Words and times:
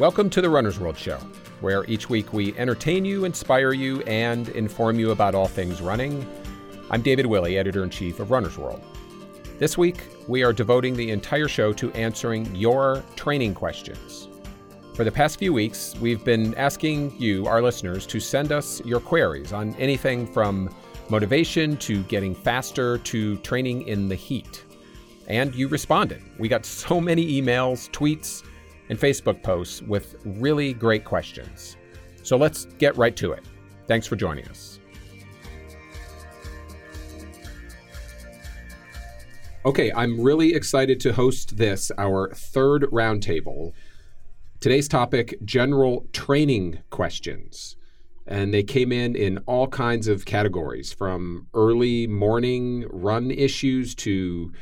Welcome 0.00 0.28
to 0.30 0.42
the 0.42 0.50
Runner's 0.50 0.80
World 0.80 0.98
Show, 0.98 1.18
where 1.60 1.84
each 1.84 2.10
week 2.10 2.32
we 2.32 2.52
entertain 2.58 3.04
you, 3.04 3.24
inspire 3.24 3.72
you, 3.72 4.02
and 4.02 4.48
inform 4.48 4.98
you 4.98 5.12
about 5.12 5.36
all 5.36 5.46
things 5.46 5.80
running. 5.80 6.26
I'm 6.90 7.00
David 7.00 7.26
Willey, 7.26 7.58
editor 7.58 7.84
in 7.84 7.90
chief 7.90 8.18
of 8.18 8.32
Runner's 8.32 8.58
World. 8.58 8.82
This 9.60 9.78
week, 9.78 10.02
we 10.26 10.42
are 10.42 10.52
devoting 10.52 10.96
the 10.96 11.12
entire 11.12 11.46
show 11.46 11.72
to 11.74 11.92
answering 11.92 12.52
your 12.56 13.04
training 13.14 13.54
questions. 13.54 14.26
For 14.94 15.04
the 15.04 15.12
past 15.12 15.38
few 15.38 15.52
weeks, 15.52 15.94
we've 16.00 16.24
been 16.24 16.56
asking 16.56 17.14
you, 17.16 17.46
our 17.46 17.62
listeners, 17.62 18.04
to 18.06 18.18
send 18.18 18.50
us 18.50 18.84
your 18.84 18.98
queries 18.98 19.52
on 19.52 19.76
anything 19.76 20.26
from 20.26 20.74
motivation 21.08 21.76
to 21.76 22.02
getting 22.04 22.34
faster 22.34 22.98
to 22.98 23.36
training 23.38 23.82
in 23.86 24.08
the 24.08 24.16
heat. 24.16 24.64
And 25.28 25.54
you 25.54 25.68
responded. 25.68 26.20
We 26.36 26.48
got 26.48 26.66
so 26.66 27.00
many 27.00 27.40
emails, 27.40 27.88
tweets, 27.92 28.42
and 28.88 28.98
Facebook 28.98 29.42
posts 29.42 29.82
with 29.82 30.16
really 30.24 30.72
great 30.72 31.04
questions. 31.04 31.76
So 32.22 32.36
let's 32.36 32.66
get 32.78 32.96
right 32.96 33.16
to 33.16 33.32
it. 33.32 33.44
Thanks 33.86 34.06
for 34.06 34.16
joining 34.16 34.46
us. 34.48 34.80
Okay, 39.66 39.90
I'm 39.92 40.20
really 40.20 40.54
excited 40.54 41.00
to 41.00 41.12
host 41.14 41.56
this, 41.56 41.90
our 41.96 42.30
third 42.34 42.82
roundtable. 42.92 43.72
Today's 44.60 44.88
topic 44.88 45.38
general 45.44 46.06
training 46.12 46.80
questions. 46.90 47.76
And 48.26 48.52
they 48.52 48.62
came 48.62 48.92
in 48.92 49.16
in 49.16 49.38
all 49.46 49.68
kinds 49.68 50.08
of 50.08 50.24
categories 50.24 50.92
from 50.92 51.46
early 51.54 52.06
morning 52.06 52.86
run 52.90 53.30
issues 53.30 53.94
to 53.96 54.52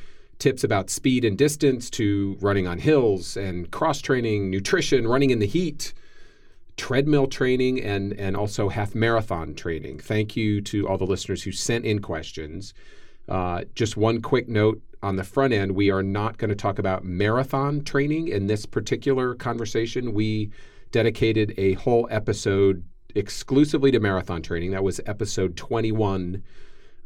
tips 0.43 0.65
about 0.65 0.91
speed 0.91 1.25
and 1.25 1.39
distance 1.39 1.89
to 1.89 2.37
running 2.41 2.67
on 2.67 2.77
hills 2.77 3.37
and 3.37 3.71
cross 3.71 4.01
training, 4.01 4.51
nutrition, 4.51 5.07
running 5.07 5.31
in 5.31 5.39
the 5.39 5.47
heat, 5.47 5.95
treadmill 6.77 7.29
training, 7.29 7.81
and, 7.81 8.13
and 8.15 8.37
also 8.37 8.69
half 8.69 8.93
marathon 8.93 9.55
training. 9.55 10.01
Thank 10.01 10.37
you 10.37 10.61
to 10.63 10.89
all 10.89 10.99
the 10.99 11.07
listeners 11.07 11.45
who 11.45 11.53
sent 11.53 11.85
in 11.85 12.01
questions. 12.01 12.75
Uh, 13.29 13.63
just 13.77 13.97
one 13.97 14.21
quick 14.21 14.49
note 14.49 14.83
on 15.01 15.15
the 15.15 15.23
front 15.23 15.53
end 15.53 15.73
we 15.73 15.93
are 15.93 16.03
not 16.03 16.39
going 16.39 16.49
to 16.49 16.57
talk 16.57 16.81
about 16.81 17.05
marathon 17.05 17.85
training 17.85 18.27
in 18.27 18.49
this 18.49 18.67
particular 18.67 19.37
conversation. 19.37 20.13
We 20.13 20.51
dedicated 20.91 21.55
a 21.57 21.75
whole 21.75 22.09
episode 22.11 22.85
exclusively 23.15 23.93
to 23.93 24.01
marathon 24.01 24.43
training. 24.43 24.73
That 24.73 24.83
was 24.83 25.01
episode 25.07 25.57
21 25.57 26.43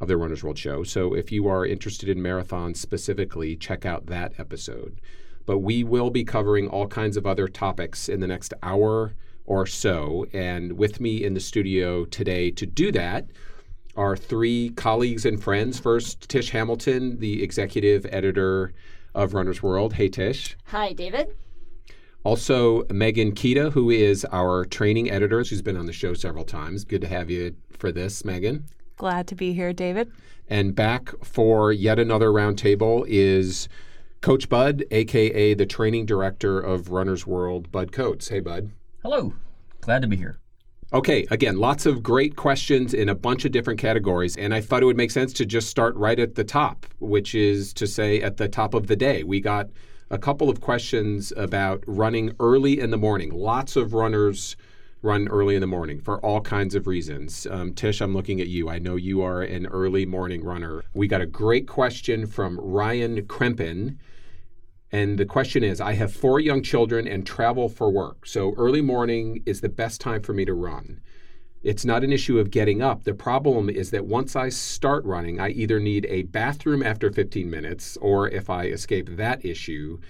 of 0.00 0.08
the 0.08 0.16
Runner's 0.16 0.44
World 0.44 0.58
Show. 0.58 0.82
So 0.82 1.14
if 1.14 1.32
you 1.32 1.48
are 1.48 1.64
interested 1.64 2.08
in 2.08 2.18
marathons 2.18 2.76
specifically, 2.76 3.56
check 3.56 3.86
out 3.86 4.06
that 4.06 4.32
episode. 4.38 5.00
But 5.46 5.58
we 5.58 5.84
will 5.84 6.10
be 6.10 6.24
covering 6.24 6.68
all 6.68 6.88
kinds 6.88 7.16
of 7.16 7.26
other 7.26 7.48
topics 7.48 8.08
in 8.08 8.20
the 8.20 8.26
next 8.26 8.52
hour 8.62 9.14
or 9.46 9.64
so. 9.64 10.26
And 10.32 10.72
with 10.72 11.00
me 11.00 11.24
in 11.24 11.34
the 11.34 11.40
studio 11.40 12.04
today 12.04 12.50
to 12.50 12.66
do 12.66 12.92
that 12.92 13.26
are 13.96 14.16
three 14.16 14.70
colleagues 14.70 15.24
and 15.24 15.42
friends. 15.42 15.78
First, 15.78 16.28
Tish 16.28 16.50
Hamilton, 16.50 17.18
the 17.18 17.42
executive 17.42 18.06
editor 18.10 18.74
of 19.14 19.32
Runner's 19.32 19.62
World. 19.62 19.94
Hey, 19.94 20.08
Tish. 20.08 20.56
Hi, 20.66 20.92
David. 20.92 21.34
Also, 22.22 22.82
Megan 22.90 23.32
Kita, 23.32 23.72
who 23.72 23.88
is 23.88 24.26
our 24.32 24.64
training 24.64 25.10
editor. 25.10 25.44
She's 25.44 25.62
been 25.62 25.76
on 25.76 25.86
the 25.86 25.92
show 25.92 26.12
several 26.12 26.44
times. 26.44 26.84
Good 26.84 27.00
to 27.02 27.06
have 27.06 27.30
you 27.30 27.54
for 27.70 27.92
this, 27.92 28.24
Megan. 28.24 28.66
Glad 28.96 29.26
to 29.28 29.34
be 29.34 29.52
here, 29.52 29.72
David. 29.72 30.10
And 30.48 30.74
back 30.74 31.10
for 31.22 31.70
yet 31.70 31.98
another 31.98 32.30
roundtable 32.30 33.04
is 33.06 33.68
Coach 34.22 34.48
Bud, 34.48 34.84
aka 34.90 35.54
the 35.54 35.66
training 35.66 36.06
director 36.06 36.58
of 36.58 36.90
Runner's 36.90 37.26
World, 37.26 37.70
Bud 37.70 37.92
Coates. 37.92 38.28
Hey, 38.28 38.40
Bud. 38.40 38.70
Hello. 39.02 39.34
Glad 39.82 40.02
to 40.02 40.08
be 40.08 40.16
here. 40.16 40.38
Okay, 40.92 41.26
again, 41.30 41.58
lots 41.58 41.84
of 41.84 42.02
great 42.02 42.36
questions 42.36 42.94
in 42.94 43.08
a 43.08 43.14
bunch 43.14 43.44
of 43.44 43.52
different 43.52 43.80
categories. 43.80 44.36
And 44.36 44.54
I 44.54 44.60
thought 44.60 44.82
it 44.82 44.86
would 44.86 44.96
make 44.96 45.10
sense 45.10 45.32
to 45.34 45.44
just 45.44 45.68
start 45.68 45.94
right 45.96 46.18
at 46.18 46.36
the 46.36 46.44
top, 46.44 46.86
which 47.00 47.34
is 47.34 47.72
to 47.74 47.86
say 47.86 48.22
at 48.22 48.36
the 48.36 48.48
top 48.48 48.72
of 48.72 48.86
the 48.86 48.96
day. 48.96 49.24
We 49.24 49.40
got 49.40 49.68
a 50.10 50.18
couple 50.18 50.48
of 50.48 50.60
questions 50.60 51.32
about 51.36 51.82
running 51.86 52.32
early 52.38 52.80
in 52.80 52.90
the 52.90 52.96
morning. 52.96 53.30
Lots 53.32 53.74
of 53.74 53.94
runners 53.94 54.56
run 55.06 55.28
early 55.28 55.54
in 55.54 55.60
the 55.60 55.66
morning 55.68 56.00
for 56.00 56.18
all 56.18 56.40
kinds 56.40 56.74
of 56.74 56.88
reasons. 56.88 57.46
Um, 57.48 57.72
Tish, 57.72 58.00
I'm 58.00 58.12
looking 58.12 58.40
at 58.40 58.48
you. 58.48 58.68
I 58.68 58.80
know 58.80 58.96
you 58.96 59.22
are 59.22 59.40
an 59.40 59.66
early 59.68 60.04
morning 60.04 60.42
runner. 60.42 60.82
We 60.94 61.06
got 61.06 61.20
a 61.20 61.26
great 61.26 61.68
question 61.68 62.26
from 62.26 62.58
Ryan 62.58 63.22
Krempen. 63.22 63.98
And 64.90 65.16
the 65.16 65.24
question 65.24 65.62
is 65.62 65.80
I 65.80 65.92
have 65.92 66.12
four 66.12 66.40
young 66.40 66.60
children 66.60 67.06
and 67.06 67.24
travel 67.24 67.68
for 67.68 67.88
work. 67.88 68.26
So 68.26 68.52
early 68.58 68.82
morning 68.82 69.44
is 69.46 69.60
the 69.60 69.68
best 69.68 70.00
time 70.00 70.22
for 70.22 70.32
me 70.32 70.44
to 70.44 70.54
run. 70.54 71.00
It's 71.62 71.84
not 71.84 72.02
an 72.02 72.12
issue 72.12 72.40
of 72.40 72.50
getting 72.50 72.82
up. 72.82 73.04
The 73.04 73.14
problem 73.14 73.70
is 73.70 73.90
that 73.92 74.06
once 74.06 74.34
I 74.34 74.48
start 74.48 75.04
running, 75.04 75.38
I 75.38 75.50
either 75.50 75.78
need 75.78 76.06
a 76.06 76.24
bathroom 76.24 76.82
after 76.82 77.12
15 77.12 77.48
minutes, 77.48 77.96
or 77.98 78.28
if 78.28 78.50
I 78.50 78.66
escape 78.66 79.16
that 79.16 79.44
issue, 79.44 80.00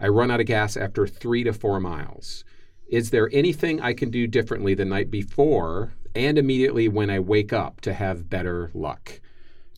I 0.00 0.08
run 0.08 0.30
out 0.30 0.40
of 0.40 0.46
gas 0.46 0.78
after 0.78 1.06
three 1.06 1.44
to 1.44 1.52
four 1.52 1.78
miles. 1.78 2.44
Is 2.88 3.10
there 3.10 3.28
anything 3.32 3.80
I 3.80 3.94
can 3.94 4.10
do 4.10 4.28
differently 4.28 4.74
the 4.74 4.84
night 4.84 5.10
before 5.10 5.92
and 6.14 6.38
immediately 6.38 6.88
when 6.88 7.10
I 7.10 7.18
wake 7.18 7.52
up 7.52 7.80
to 7.80 7.92
have 7.92 8.30
better 8.30 8.70
luck? 8.74 9.20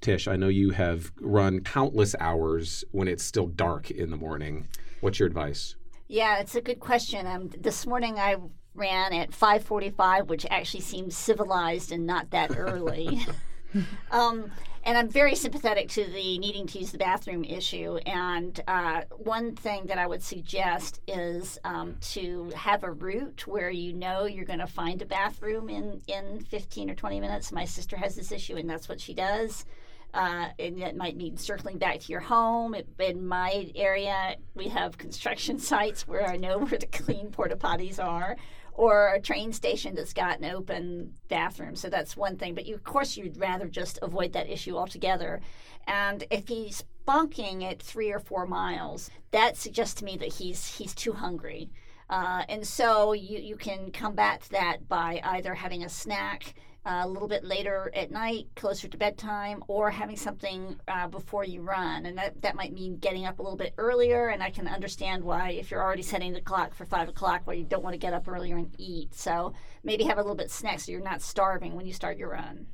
Tish, 0.02 0.28
I 0.28 0.36
know 0.36 0.48
you 0.48 0.70
have 0.70 1.10
run 1.18 1.60
countless 1.60 2.14
hours 2.20 2.84
when 2.92 3.08
it's 3.08 3.24
still 3.24 3.46
dark 3.46 3.90
in 3.90 4.10
the 4.10 4.16
morning. 4.16 4.68
What's 5.00 5.18
your 5.18 5.26
advice? 5.26 5.74
Yeah, 6.06 6.38
it's 6.38 6.54
a 6.54 6.60
good 6.60 6.80
question. 6.80 7.26
Um, 7.26 7.50
this 7.58 7.86
morning 7.86 8.18
I 8.18 8.36
ran 8.74 9.14
at 9.14 9.30
5:45, 9.32 10.28
which 10.28 10.46
actually 10.50 10.82
seems 10.82 11.16
civilized 11.16 11.90
and 11.90 12.06
not 12.06 12.30
that 12.30 12.56
early. 12.58 13.20
um, 14.10 14.50
and 14.84 14.96
I'm 14.96 15.08
very 15.08 15.34
sympathetic 15.34 15.88
to 15.90 16.04
the 16.04 16.38
needing 16.38 16.66
to 16.68 16.78
use 16.78 16.92
the 16.92 16.98
bathroom 16.98 17.44
issue. 17.44 17.96
And 18.06 18.58
uh, 18.66 19.02
one 19.10 19.54
thing 19.54 19.86
that 19.86 19.98
I 19.98 20.06
would 20.06 20.22
suggest 20.22 21.00
is 21.06 21.58
um, 21.64 21.96
to 22.12 22.50
have 22.56 22.84
a 22.84 22.90
route 22.90 23.46
where 23.46 23.70
you 23.70 23.92
know 23.92 24.24
you're 24.24 24.46
going 24.46 24.60
to 24.60 24.66
find 24.66 25.02
a 25.02 25.06
bathroom 25.06 25.68
in, 25.68 26.00
in 26.06 26.40
15 26.40 26.90
or 26.90 26.94
20 26.94 27.20
minutes. 27.20 27.52
My 27.52 27.64
sister 27.64 27.96
has 27.96 28.16
this 28.16 28.32
issue, 28.32 28.56
and 28.56 28.68
that's 28.68 28.88
what 28.88 29.00
she 29.00 29.12
does. 29.12 29.66
Uh, 30.14 30.48
and 30.58 30.80
it 30.80 30.96
might 30.96 31.16
mean 31.16 31.36
circling 31.36 31.76
back 31.76 32.00
to 32.00 32.10
your 32.10 32.20
home. 32.20 32.74
It, 32.74 32.88
in 32.98 33.26
my 33.26 33.70
area, 33.74 34.36
we 34.54 34.68
have 34.68 34.96
construction 34.96 35.58
sites 35.58 36.08
where 36.08 36.26
I 36.26 36.36
know 36.36 36.58
where 36.58 36.78
the 36.78 36.86
clean 36.86 37.30
porta 37.30 37.56
potties 37.56 38.02
are 38.02 38.36
or 38.78 39.12
a 39.12 39.20
train 39.20 39.52
station 39.52 39.96
that's 39.96 40.12
got 40.12 40.38
an 40.38 40.44
open 40.44 41.12
bathroom. 41.28 41.74
So 41.74 41.90
that's 41.90 42.16
one 42.16 42.36
thing. 42.36 42.54
But 42.54 42.64
you, 42.64 42.76
of 42.76 42.84
course, 42.84 43.16
you'd 43.16 43.36
rather 43.36 43.66
just 43.66 43.98
avoid 44.02 44.32
that 44.34 44.48
issue 44.48 44.76
altogether. 44.76 45.40
And 45.88 46.22
if 46.30 46.46
he's 46.46 46.84
bonking 47.04 47.64
at 47.68 47.82
three 47.82 48.12
or 48.12 48.20
four 48.20 48.46
miles, 48.46 49.10
that 49.32 49.56
suggests 49.56 49.94
to 49.96 50.04
me 50.04 50.16
that 50.18 50.34
he's 50.34 50.78
he's 50.78 50.94
too 50.94 51.12
hungry. 51.12 51.70
Uh, 52.08 52.44
and 52.48 52.64
so 52.64 53.12
you, 53.14 53.38
you 53.38 53.56
can 53.56 53.90
combat 53.90 54.42
that 54.52 54.88
by 54.88 55.20
either 55.24 55.54
having 55.54 55.82
a 55.82 55.88
snack 55.88 56.54
uh, 56.88 57.02
a 57.04 57.08
little 57.08 57.28
bit 57.28 57.44
later 57.44 57.90
at 57.94 58.10
night, 58.10 58.46
closer 58.56 58.88
to 58.88 58.96
bedtime, 58.96 59.62
or 59.68 59.90
having 59.90 60.16
something 60.16 60.80
uh, 60.88 61.06
before 61.06 61.44
you 61.44 61.60
run. 61.60 62.06
And 62.06 62.16
that, 62.16 62.40
that 62.40 62.56
might 62.56 62.72
mean 62.72 62.96
getting 62.96 63.26
up 63.26 63.38
a 63.38 63.42
little 63.42 63.58
bit 63.58 63.74
earlier. 63.76 64.28
And 64.28 64.42
I 64.42 64.50
can 64.50 64.66
understand 64.66 65.22
why, 65.22 65.50
if 65.50 65.70
you're 65.70 65.82
already 65.82 66.02
setting 66.02 66.32
the 66.32 66.40
clock 66.40 66.74
for 66.74 66.86
five 66.86 67.08
o'clock, 67.08 67.42
why 67.44 67.54
you 67.54 67.64
don't 67.64 67.84
want 67.84 67.92
to 67.92 67.98
get 67.98 68.14
up 68.14 68.26
earlier 68.26 68.56
and 68.56 68.74
eat. 68.78 69.14
So 69.14 69.52
maybe 69.84 70.04
have 70.04 70.16
a 70.16 70.22
little 70.22 70.34
bit 70.34 70.50
snack 70.50 70.80
so 70.80 70.90
you're 70.90 71.02
not 71.02 71.20
starving 71.20 71.74
when 71.74 71.86
you 71.86 71.92
start 71.92 72.16
your 72.16 72.30
run. 72.30 72.66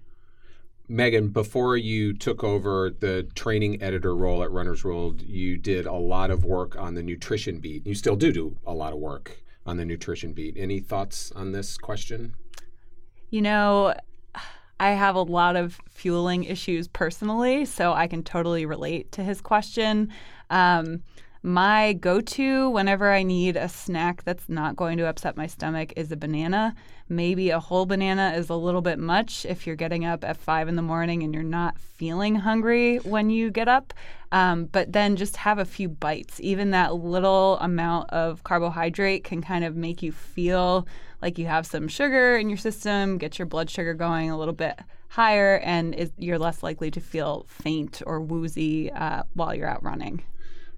Megan, 0.87 1.29
before 1.29 1.77
you 1.77 2.13
took 2.13 2.45
over 2.45 2.91
the 2.91 3.27
training 3.35 3.83
editor 3.83 4.15
role 4.15 4.43
at 4.43 4.51
Runner's 4.51 4.85
World, 4.85 5.23
you 5.23 5.57
did 5.57 5.87
a 5.87 5.95
lot 5.95 6.31
of 6.31 6.45
work 6.45 6.77
on 6.77 6.95
the 6.95 7.03
nutrition 7.03 7.59
beat. 7.59 7.87
You 7.87 7.95
still 7.95 8.17
do 8.17 8.33
do 8.33 8.59
a 8.67 8.75
lot 8.75 8.93
of 8.93 8.99
work 8.99 9.43
on 9.67 9.79
the 9.79 9.85
nutrition 9.85 10.35
beat. 10.35 10.57
Any 10.59 10.81
thoughts 10.81 11.33
on 11.33 11.53
this 11.53 11.79
question? 11.79 12.35
You 13.35 13.43
know, 13.43 13.95
I 14.79 14.91
have 14.91 15.17
a 15.17 15.23
lot 15.23 15.57
of 15.57 15.81
fueling 15.91 16.45
issues 16.45 16.87
personally, 16.87 17.65
so 17.65 17.93
I 17.93 18.07
can 18.07 18.23
totally 18.23 18.65
relate 18.65 19.11
to 19.11 19.25
his 19.25 19.41
question. 19.41 20.13
Um, 20.51 21.03
my 21.45 21.93
go 21.93 22.23
to 22.23 22.71
whenever 22.71 23.13
I 23.13 23.23
need 23.23 23.55
a 23.55 23.69
snack 23.69 24.25
that's 24.25 24.49
not 24.49 24.77
going 24.77 24.97
to 24.97 25.07
upset 25.07 25.37
my 25.37 25.47
stomach 25.47 25.93
is 25.95 26.11
a 26.11 26.17
banana. 26.17 26.75
Maybe 27.11 27.51
a 27.51 27.61
whole 27.61 27.85
banana 27.85 28.33
is 28.35 28.49
a 28.49 28.55
little 28.55 28.81
bit 28.81 28.99
much 28.99 29.45
if 29.45 29.67
you're 29.67 29.77
getting 29.77 30.07
up 30.07 30.25
at 30.25 30.39
five 30.39 30.69
in 30.69 30.77
the 30.77 30.81
morning 30.81 31.23
and 31.23 31.35
you're 31.35 31.43
not 31.43 31.79
feeling 31.79 32.37
hungry 32.37 32.97
when 32.97 33.29
you 33.29 33.51
get 33.51 33.69
up. 33.69 33.93
Um, 34.33 34.65
but 34.65 34.95
then 34.95 35.17
just 35.17 35.37
have 35.37 35.59
a 35.59 35.67
few 35.67 35.87
bites. 35.87 36.41
Even 36.41 36.71
that 36.71 36.95
little 36.95 37.59
amount 37.59 38.09
of 38.09 38.43
carbohydrate 38.43 39.23
can 39.23 39.43
kind 39.43 39.67
of 39.67 39.77
make 39.77 40.03
you 40.03 40.13
feel 40.13 40.89
like 41.21 41.39
you 41.39 41.45
have 41.45 41.67
some 41.67 41.89
sugar 41.89 42.39
in 42.39 42.49
your 42.49 42.57
system, 42.57 43.19
get 43.19 43.39
your 43.39 43.47
blood 43.47 43.69
sugar 43.69 43.93
going 43.93 44.31
a 44.31 44.39
little 44.39 44.55
bit 44.55 44.81
higher, 45.09 45.59
and 45.59 46.11
you're 46.17 46.39
less 46.39 46.63
likely 46.63 46.91
to 46.91 47.01
feel 47.01 47.45
faint 47.49 48.01
or 48.07 48.19
woozy 48.19 48.91
uh, 48.93 49.25
while 49.35 49.55
you're 49.55 49.69
out 49.69 49.83
running. 49.85 50.23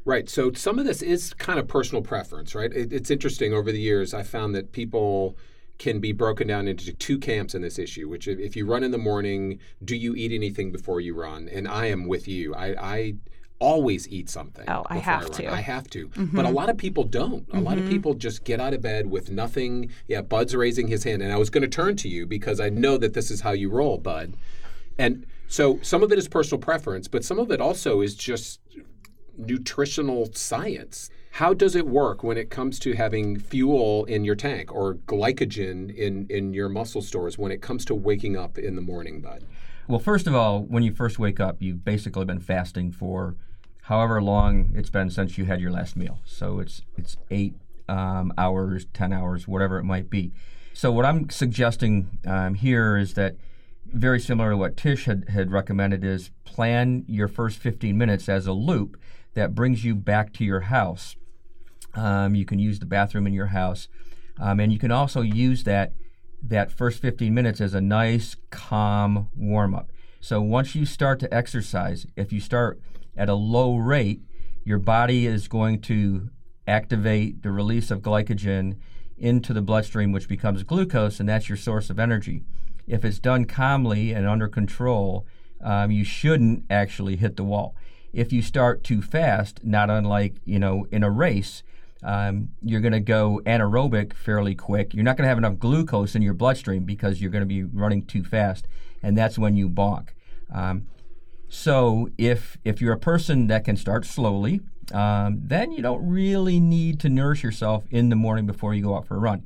Right. 0.06 0.30
So 0.30 0.52
some 0.52 0.78
of 0.78 0.86
this 0.86 1.02
is 1.02 1.34
kind 1.34 1.58
of 1.58 1.66
personal 1.66 2.00
preference, 2.00 2.54
right? 2.54 2.72
It, 2.72 2.92
it's 2.92 3.10
interesting. 3.10 3.52
Over 3.52 3.72
the 3.72 3.80
years, 3.80 4.14
I 4.14 4.22
found 4.22 4.54
that 4.54 4.70
people 4.70 5.36
can 5.78 5.98
be 5.98 6.12
broken 6.12 6.46
down 6.46 6.68
into 6.68 6.92
two 6.92 7.18
camps 7.18 7.56
in 7.56 7.60
this 7.60 7.76
issue. 7.76 8.08
Which, 8.08 8.28
if 8.28 8.54
you 8.54 8.66
run 8.66 8.84
in 8.84 8.92
the 8.92 8.98
morning, 8.98 9.58
do 9.84 9.96
you 9.96 10.14
eat 10.14 10.30
anything 10.30 10.70
before 10.70 11.00
you 11.00 11.14
run? 11.14 11.48
And 11.48 11.66
I 11.66 11.86
am 11.86 12.06
with 12.06 12.28
you. 12.28 12.54
I, 12.54 12.66
I 12.80 13.14
always 13.58 14.08
eat 14.08 14.30
something. 14.30 14.64
Oh, 14.68 14.86
I 14.86 14.98
have 14.98 15.24
run. 15.24 15.32
to. 15.32 15.52
I 15.52 15.60
have 15.60 15.90
to. 15.90 16.06
But 16.06 16.20
a 16.20 16.22
mm-hmm. 16.22 16.54
lot 16.54 16.70
of 16.70 16.76
people 16.76 17.02
don't. 17.02 17.44
A 17.52 17.58
lot 17.58 17.76
of 17.76 17.80
mm-hmm. 17.80 17.92
people 17.92 18.14
just 18.14 18.44
get 18.44 18.60
out 18.60 18.74
of 18.74 18.82
bed 18.82 19.10
with 19.10 19.32
nothing. 19.32 19.90
Yeah, 20.06 20.22
Bud's 20.22 20.54
raising 20.54 20.86
his 20.86 21.02
hand, 21.02 21.20
and 21.20 21.32
I 21.32 21.36
was 21.36 21.50
going 21.50 21.62
to 21.62 21.68
turn 21.68 21.96
to 21.96 22.08
you 22.08 22.26
because 22.26 22.60
I 22.60 22.68
know 22.68 22.96
that 22.98 23.14
this 23.14 23.32
is 23.32 23.40
how 23.40 23.50
you 23.50 23.70
roll, 23.70 23.98
Bud. 23.98 24.34
And 24.98 25.26
so 25.48 25.80
some 25.82 26.04
of 26.04 26.12
it 26.12 26.18
is 26.18 26.28
personal 26.28 26.60
preference, 26.60 27.08
but 27.08 27.24
some 27.24 27.40
of 27.40 27.50
it 27.50 27.60
also 27.60 28.02
is 28.02 28.14
just 28.14 28.60
nutritional 29.38 30.30
science. 30.32 31.10
How 31.32 31.52
does 31.52 31.76
it 31.76 31.86
work 31.86 32.22
when 32.22 32.38
it 32.38 32.48
comes 32.48 32.78
to 32.80 32.94
having 32.94 33.38
fuel 33.38 34.04
in 34.06 34.24
your 34.24 34.36
tank 34.36 34.72
or 34.74 34.94
glycogen 34.94 35.94
in, 35.94 36.26
in 36.30 36.54
your 36.54 36.68
muscle 36.68 37.02
stores 37.02 37.36
when 37.36 37.52
it 37.52 37.60
comes 37.60 37.84
to 37.86 37.94
waking 37.94 38.36
up 38.36 38.56
in 38.56 38.74
the 38.74 38.80
morning, 38.80 39.20
Bud? 39.20 39.44
Well, 39.88 39.98
first 39.98 40.26
of 40.26 40.34
all, 40.34 40.62
when 40.62 40.82
you 40.82 40.92
first 40.92 41.18
wake 41.18 41.38
up, 41.38 41.56
you've 41.60 41.84
basically 41.84 42.24
been 42.24 42.40
fasting 42.40 42.90
for 42.90 43.36
however 43.82 44.20
long 44.20 44.72
it's 44.74 44.90
been 44.90 45.10
since 45.10 45.38
you 45.38 45.44
had 45.44 45.60
your 45.60 45.70
last 45.70 45.96
meal. 45.96 46.18
So 46.24 46.58
it's 46.58 46.82
it's 46.96 47.16
eight 47.30 47.54
um, 47.88 48.32
hours, 48.36 48.86
ten 48.92 49.12
hours, 49.12 49.46
whatever 49.46 49.78
it 49.78 49.84
might 49.84 50.10
be. 50.10 50.32
So 50.72 50.90
what 50.90 51.04
I'm 51.04 51.30
suggesting 51.30 52.18
um, 52.26 52.54
here 52.54 52.96
is 52.96 53.14
that 53.14 53.36
very 53.86 54.20
similar 54.20 54.50
to 54.50 54.56
what 54.56 54.76
Tish 54.76 55.04
had, 55.04 55.28
had 55.28 55.52
recommended 55.52 56.04
is 56.04 56.30
plan 56.44 57.04
your 57.06 57.28
first 57.28 57.58
15 57.58 57.96
minutes 57.96 58.28
as 58.28 58.46
a 58.46 58.52
loop 58.52 58.96
that 59.36 59.54
brings 59.54 59.84
you 59.84 59.94
back 59.94 60.32
to 60.32 60.44
your 60.44 60.62
house. 60.62 61.14
Um, 61.94 62.34
you 62.34 62.44
can 62.44 62.58
use 62.58 62.78
the 62.80 62.86
bathroom 62.86 63.26
in 63.26 63.34
your 63.34 63.48
house, 63.48 63.86
um, 64.40 64.58
and 64.58 64.72
you 64.72 64.78
can 64.78 64.90
also 64.90 65.20
use 65.20 65.64
that 65.64 65.92
that 66.42 66.70
first 66.70 67.00
15 67.00 67.32
minutes 67.32 67.60
as 67.60 67.74
a 67.74 67.80
nice, 67.80 68.36
calm 68.50 69.30
warm 69.36 69.74
up. 69.74 69.90
So 70.20 70.40
once 70.40 70.74
you 70.74 70.84
start 70.84 71.18
to 71.20 71.34
exercise, 71.34 72.06
if 72.14 72.32
you 72.32 72.40
start 72.40 72.80
at 73.16 73.28
a 73.28 73.34
low 73.34 73.76
rate, 73.76 74.20
your 74.64 74.78
body 74.78 75.26
is 75.26 75.48
going 75.48 75.80
to 75.82 76.30
activate 76.66 77.42
the 77.42 77.50
release 77.50 77.90
of 77.90 78.00
glycogen 78.00 78.76
into 79.18 79.52
the 79.52 79.62
bloodstream, 79.62 80.12
which 80.12 80.28
becomes 80.28 80.62
glucose, 80.62 81.20
and 81.20 81.28
that's 81.28 81.48
your 81.48 81.56
source 81.56 81.90
of 81.90 81.98
energy. 81.98 82.42
If 82.86 83.04
it's 83.04 83.18
done 83.18 83.44
calmly 83.44 84.12
and 84.12 84.26
under 84.26 84.48
control, 84.48 85.26
um, 85.62 85.90
you 85.90 86.04
shouldn't 86.04 86.64
actually 86.70 87.16
hit 87.16 87.36
the 87.36 87.44
wall. 87.44 87.74
If 88.16 88.32
you 88.32 88.40
start 88.40 88.82
too 88.82 89.02
fast, 89.02 89.62
not 89.62 89.90
unlike 89.90 90.36
you 90.46 90.58
know 90.58 90.86
in 90.90 91.02
a 91.02 91.10
race, 91.10 91.62
um, 92.02 92.48
you're 92.62 92.80
going 92.80 92.94
to 92.94 93.00
go 93.00 93.42
anaerobic 93.44 94.14
fairly 94.14 94.54
quick. 94.54 94.94
You're 94.94 95.04
not 95.04 95.18
going 95.18 95.26
to 95.26 95.28
have 95.28 95.36
enough 95.36 95.58
glucose 95.58 96.14
in 96.14 96.22
your 96.22 96.32
bloodstream 96.32 96.84
because 96.84 97.20
you're 97.20 97.30
going 97.30 97.42
to 97.42 97.46
be 97.46 97.62
running 97.62 98.06
too 98.06 98.24
fast, 98.24 98.66
and 99.02 99.18
that's 99.18 99.38
when 99.38 99.54
you 99.54 99.68
bonk. 99.68 100.08
Um, 100.50 100.86
so 101.50 102.08
if 102.16 102.56
if 102.64 102.80
you're 102.80 102.94
a 102.94 102.98
person 102.98 103.48
that 103.48 103.66
can 103.66 103.76
start 103.76 104.06
slowly, 104.06 104.62
um, 104.94 105.42
then 105.42 105.72
you 105.72 105.82
don't 105.82 106.08
really 106.08 106.58
need 106.58 106.98
to 107.00 107.10
nourish 107.10 107.42
yourself 107.42 107.84
in 107.90 108.08
the 108.08 108.16
morning 108.16 108.46
before 108.46 108.72
you 108.72 108.82
go 108.82 108.96
out 108.96 109.06
for 109.06 109.16
a 109.16 109.20
run. 109.20 109.44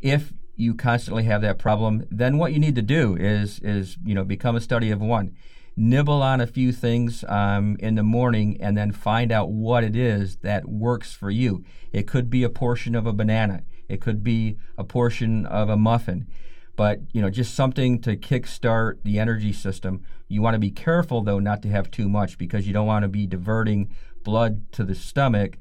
If 0.00 0.32
you 0.56 0.74
constantly 0.74 1.22
have 1.22 1.40
that 1.42 1.56
problem, 1.56 2.04
then 2.10 2.36
what 2.36 2.52
you 2.52 2.58
need 2.58 2.74
to 2.74 2.82
do 2.82 3.14
is 3.14 3.60
is 3.60 3.96
you 4.04 4.16
know 4.16 4.24
become 4.24 4.56
a 4.56 4.60
study 4.60 4.90
of 4.90 5.00
one 5.00 5.36
nibble 5.76 6.22
on 6.22 6.40
a 6.40 6.46
few 6.46 6.72
things 6.72 7.24
um, 7.28 7.76
in 7.80 7.94
the 7.94 8.02
morning 8.02 8.56
and 8.60 8.76
then 8.76 8.92
find 8.92 9.32
out 9.32 9.50
what 9.50 9.84
it 9.84 9.96
is 9.96 10.36
that 10.36 10.68
works 10.68 11.12
for 11.12 11.30
you. 11.30 11.64
It 11.92 12.06
could 12.06 12.28
be 12.30 12.42
a 12.42 12.50
portion 12.50 12.94
of 12.94 13.06
a 13.06 13.12
banana, 13.12 13.62
it 13.88 14.00
could 14.00 14.22
be 14.22 14.56
a 14.76 14.84
portion 14.84 15.46
of 15.46 15.68
a 15.68 15.76
muffin. 15.76 16.26
But 16.74 17.00
you 17.12 17.20
know, 17.20 17.30
just 17.30 17.54
something 17.54 18.00
to 18.00 18.16
kickstart 18.16 19.02
the 19.02 19.18
energy 19.18 19.52
system. 19.52 20.02
You 20.28 20.40
want 20.40 20.54
to 20.54 20.58
be 20.58 20.70
careful 20.70 21.22
though 21.22 21.38
not 21.38 21.62
to 21.62 21.68
have 21.68 21.90
too 21.90 22.08
much 22.08 22.38
because 22.38 22.66
you 22.66 22.72
don't 22.72 22.86
want 22.86 23.02
to 23.02 23.08
be 23.08 23.26
diverting 23.26 23.94
blood 24.24 24.72
to 24.72 24.84
the 24.84 24.94
stomach 24.94 25.58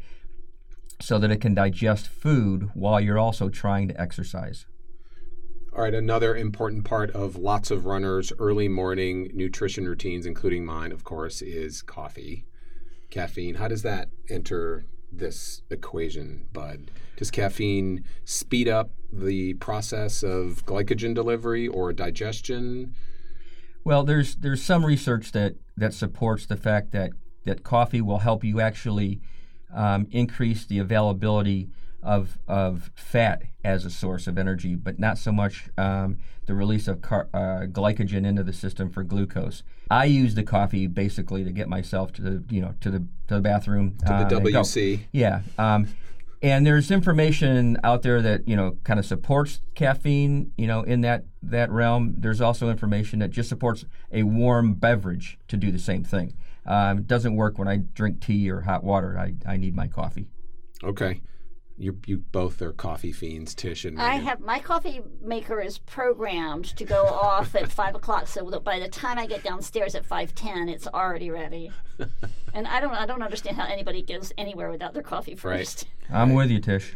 so 1.01 1.17
that 1.19 1.31
it 1.31 1.41
can 1.41 1.53
digest 1.53 2.07
food 2.07 2.69
while 2.73 3.01
you're 3.01 3.19
also 3.19 3.49
trying 3.49 3.87
to 3.89 3.99
exercise. 3.99 4.65
All 5.73 5.83
right, 5.83 5.93
another 5.93 6.35
important 6.35 6.83
part 6.83 7.11
of 7.11 7.37
lots 7.37 7.71
of 7.71 7.85
runners' 7.85 8.33
early 8.39 8.67
morning 8.67 9.31
nutrition 9.33 9.87
routines, 9.87 10.25
including 10.25 10.65
mine, 10.65 10.91
of 10.91 11.05
course, 11.05 11.41
is 11.41 11.81
coffee, 11.81 12.43
caffeine. 13.09 13.55
How 13.55 13.69
does 13.69 13.81
that 13.83 14.09
enter 14.29 14.83
this 15.13 15.61
equation, 15.69 16.47
Bud? 16.51 16.91
Does 17.15 17.31
caffeine 17.31 18.03
speed 18.25 18.67
up 18.67 18.91
the 19.13 19.53
process 19.55 20.23
of 20.23 20.65
glycogen 20.65 21.15
delivery 21.15 21.69
or 21.69 21.93
digestion? 21.93 22.93
Well, 23.85 24.03
there's 24.03 24.35
there's 24.35 24.61
some 24.61 24.85
research 24.85 25.31
that 25.31 25.55
that 25.77 25.93
supports 25.93 26.45
the 26.45 26.57
fact 26.57 26.91
that 26.91 27.11
that 27.45 27.63
coffee 27.63 28.01
will 28.01 28.19
help 28.19 28.43
you 28.43 28.59
actually 28.59 29.21
um, 29.73 30.07
increase 30.11 30.65
the 30.65 30.79
availability 30.79 31.69
of, 32.03 32.37
of 32.47 32.91
fat 32.95 33.43
as 33.63 33.85
a 33.85 33.89
source 33.89 34.27
of 34.27 34.37
energy, 34.37 34.75
but 34.75 34.99
not 34.99 35.17
so 35.17 35.31
much 35.31 35.69
um, 35.77 36.17
the 36.45 36.53
release 36.53 36.87
of 36.87 37.01
car- 37.01 37.29
uh, 37.33 37.65
glycogen 37.67 38.25
into 38.25 38.43
the 38.43 38.53
system 38.53 38.89
for 38.89 39.03
glucose. 39.03 39.63
I 39.89 40.05
use 40.05 40.35
the 40.35 40.43
coffee 40.43 40.87
basically 40.87 41.43
to 41.43 41.51
get 41.51 41.67
myself 41.67 42.13
to 42.13 42.21
the 42.21 42.43
you 42.49 42.61
know 42.61 42.75
to 42.81 42.89
the 42.89 42.99
to 43.27 43.35
the 43.35 43.41
bathroom 43.41 43.97
to 44.05 44.13
uh, 44.13 44.27
the. 44.27 44.35
WC. 44.35 45.01
Yeah. 45.11 45.41
Um, 45.57 45.87
and 46.41 46.65
there's 46.65 46.89
information 46.89 47.77
out 47.83 48.01
there 48.01 48.21
that 48.21 48.47
you 48.47 48.55
know 48.55 48.77
kind 48.83 48.99
of 48.99 49.05
supports 49.05 49.61
caffeine 49.75 50.51
you 50.57 50.65
know 50.65 50.81
in 50.81 51.01
that 51.01 51.25
that 51.43 51.69
realm 51.69 52.15
there's 52.17 52.41
also 52.41 52.69
information 52.69 53.19
that 53.19 53.29
just 53.29 53.47
supports 53.47 53.85
a 54.11 54.23
warm 54.23 54.73
beverage 54.73 55.37
to 55.47 55.55
do 55.55 55.71
the 55.71 55.77
same 55.77 56.03
thing 56.03 56.33
um, 56.65 56.97
it 56.97 57.05
doesn't 57.05 57.35
work 57.35 57.59
when 57.59 57.67
i 57.67 57.77
drink 57.77 58.19
tea 58.19 58.49
or 58.49 58.61
hot 58.61 58.83
water 58.83 59.19
i, 59.19 59.35
I 59.45 59.57
need 59.57 59.75
my 59.75 59.87
coffee 59.87 60.25
Okay. 60.83 61.21
You, 61.77 61.97
you 62.05 62.17
both 62.17 62.61
are 62.61 62.73
coffee 62.73 63.11
fiends, 63.11 63.55
Tish 63.55 63.85
and 63.85 63.99
I 63.99 64.15
have 64.15 64.39
my 64.39 64.59
coffee 64.59 65.01
maker 65.21 65.59
is 65.59 65.79
programmed 65.79 66.65
to 66.77 66.85
go 66.85 67.05
off 67.05 67.55
at 67.55 67.71
five 67.71 67.95
o'clock, 67.95 68.27
so 68.27 68.49
that 68.51 68.63
by 68.63 68.79
the 68.79 68.87
time 68.87 69.17
I 69.17 69.25
get 69.25 69.43
downstairs 69.43 69.95
at 69.95 70.05
five 70.05 70.35
ten, 70.35 70.69
it's 70.69 70.85
already 70.87 71.31
ready. 71.31 71.71
and 72.53 72.67
I 72.67 72.79
don't 72.81 72.93
I 72.93 73.05
don't 73.07 73.23
understand 73.23 73.57
how 73.57 73.65
anybody 73.65 74.01
goes 74.03 74.31
anywhere 74.37 74.69
without 74.69 74.93
their 74.93 75.01
coffee 75.03 75.31
Right. 75.31 75.39
first. 75.59 75.87
i'm 76.11 76.33
with 76.33 76.49
you 76.51 76.59
tish 76.59 76.95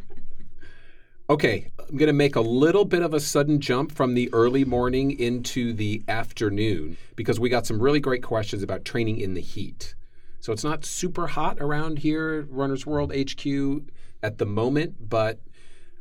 Okay, 1.28 1.72
I'm 1.80 1.98
going 1.98 2.06
to 2.08 2.14
make 2.14 2.36
a 2.36 2.42
little 2.42 2.86
bit 2.86 3.02
of 3.02 3.12
a 3.16 3.20
sudden 3.20 3.60
jump 3.60 3.92
from 3.92 4.14
the 4.14 4.30
early 4.32 4.64
morning 4.64 5.10
into 5.10 5.74
the 5.74 6.04
afternoon 6.08 6.98
because 7.16 7.40
we 7.40 7.50
got 7.50 7.66
some 7.66 7.80
really 7.82 8.00
great 8.00 8.22
questions 8.22 8.62
about 8.62 8.86
training 8.86 9.20
in 9.20 9.34
the 9.34 9.42
heat. 9.42 9.96
So 10.40 10.54
it's 10.54 10.64
not 10.64 10.86
super 10.86 11.26
hot 11.26 11.58
around 11.60 11.98
here, 12.00 12.44
Runners 12.52 12.86
World 12.86 13.12
HQ 13.12 13.82
at 14.26 14.40
the 14.40 14.46
moment, 14.46 15.08
but 15.08 15.40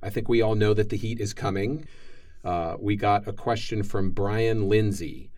I 0.03 0.09
think 0.09 0.31
we 0.31 0.41
all 0.41 0.55
know 0.55 0.73
that 0.73 0.89
the 0.89 0.97
heat 0.97 1.21
is 1.21 1.35
coming. 1.35 1.87
Uh, 2.43 2.77
we 2.81 2.97
got 2.97 3.29
a 3.29 3.35
question 3.35 3.83
from 3.83 4.13
Brian 4.13 4.67
Lindsay, 4.67 5.31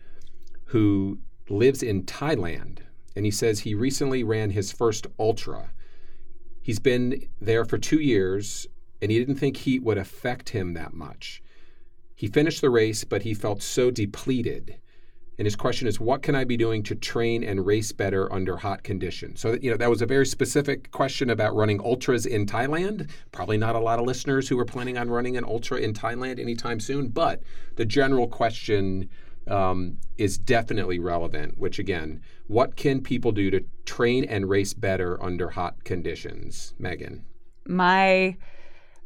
who 0.65 1.19
lives 1.49 1.83
in 1.83 2.03
Thailand, 2.03 2.79
and 3.13 3.25
he 3.25 3.31
says 3.31 3.59
he 3.59 3.75
recently 3.75 4.23
ran 4.23 4.51
his 4.51 4.71
first 4.71 5.05
ultra. 5.19 5.71
He's 6.61 6.79
been 6.79 7.27
there 7.41 7.65
for 7.65 7.77
two 7.77 7.99
years, 7.99 8.67
and 9.01 9.11
he 9.11 9.19
didn't 9.19 9.35
think 9.35 9.57
heat 9.57 9.83
would 9.83 9.97
affect 9.97 10.49
him 10.49 10.73
that 10.73 10.93
much. 10.93 11.43
He 12.15 12.27
finished 12.27 12.61
the 12.61 12.69
race, 12.69 13.03
but 13.03 13.23
he 13.23 13.33
felt 13.33 13.61
so 13.61 13.91
depleted. 13.91 14.77
And 15.37 15.45
his 15.45 15.55
question 15.55 15.87
is, 15.87 15.99
what 15.99 16.23
can 16.23 16.33
I 16.33 16.43
be 16.43 16.57
doing 16.57 16.81
to 16.83 16.95
train 16.95 17.43
and 17.43 17.65
race 17.65 17.91
better 17.91 18.31
under 18.33 18.57
hot 18.57 18.83
conditions? 18.83 19.39
So, 19.39 19.57
you 19.61 19.69
know, 19.69 19.77
that 19.77 19.89
was 19.89 20.01
a 20.01 20.05
very 20.05 20.25
specific 20.25 20.91
question 20.91 21.29
about 21.29 21.55
running 21.55 21.79
ultras 21.79 22.25
in 22.25 22.45
Thailand. 22.45 23.09
Probably 23.31 23.57
not 23.57 23.75
a 23.75 23.79
lot 23.79 23.99
of 23.99 24.05
listeners 24.05 24.49
who 24.49 24.57
are 24.57 24.65
planning 24.65 24.97
on 24.97 25.09
running 25.09 25.37
an 25.37 25.43
ultra 25.43 25.77
in 25.77 25.93
Thailand 25.93 26.39
anytime 26.39 26.79
soon, 26.79 27.09
but 27.09 27.43
the 27.75 27.85
general 27.85 28.27
question 28.27 29.09
um, 29.47 29.97
is 30.17 30.37
definitely 30.37 30.99
relevant, 30.99 31.57
which 31.57 31.79
again, 31.79 32.21
what 32.47 32.75
can 32.75 33.01
people 33.01 33.31
do 33.31 33.51
to 33.51 33.63
train 33.85 34.23
and 34.25 34.49
race 34.49 34.73
better 34.73 35.21
under 35.23 35.49
hot 35.51 35.83
conditions? 35.83 36.73
Megan. 36.79 37.23
my 37.67 38.35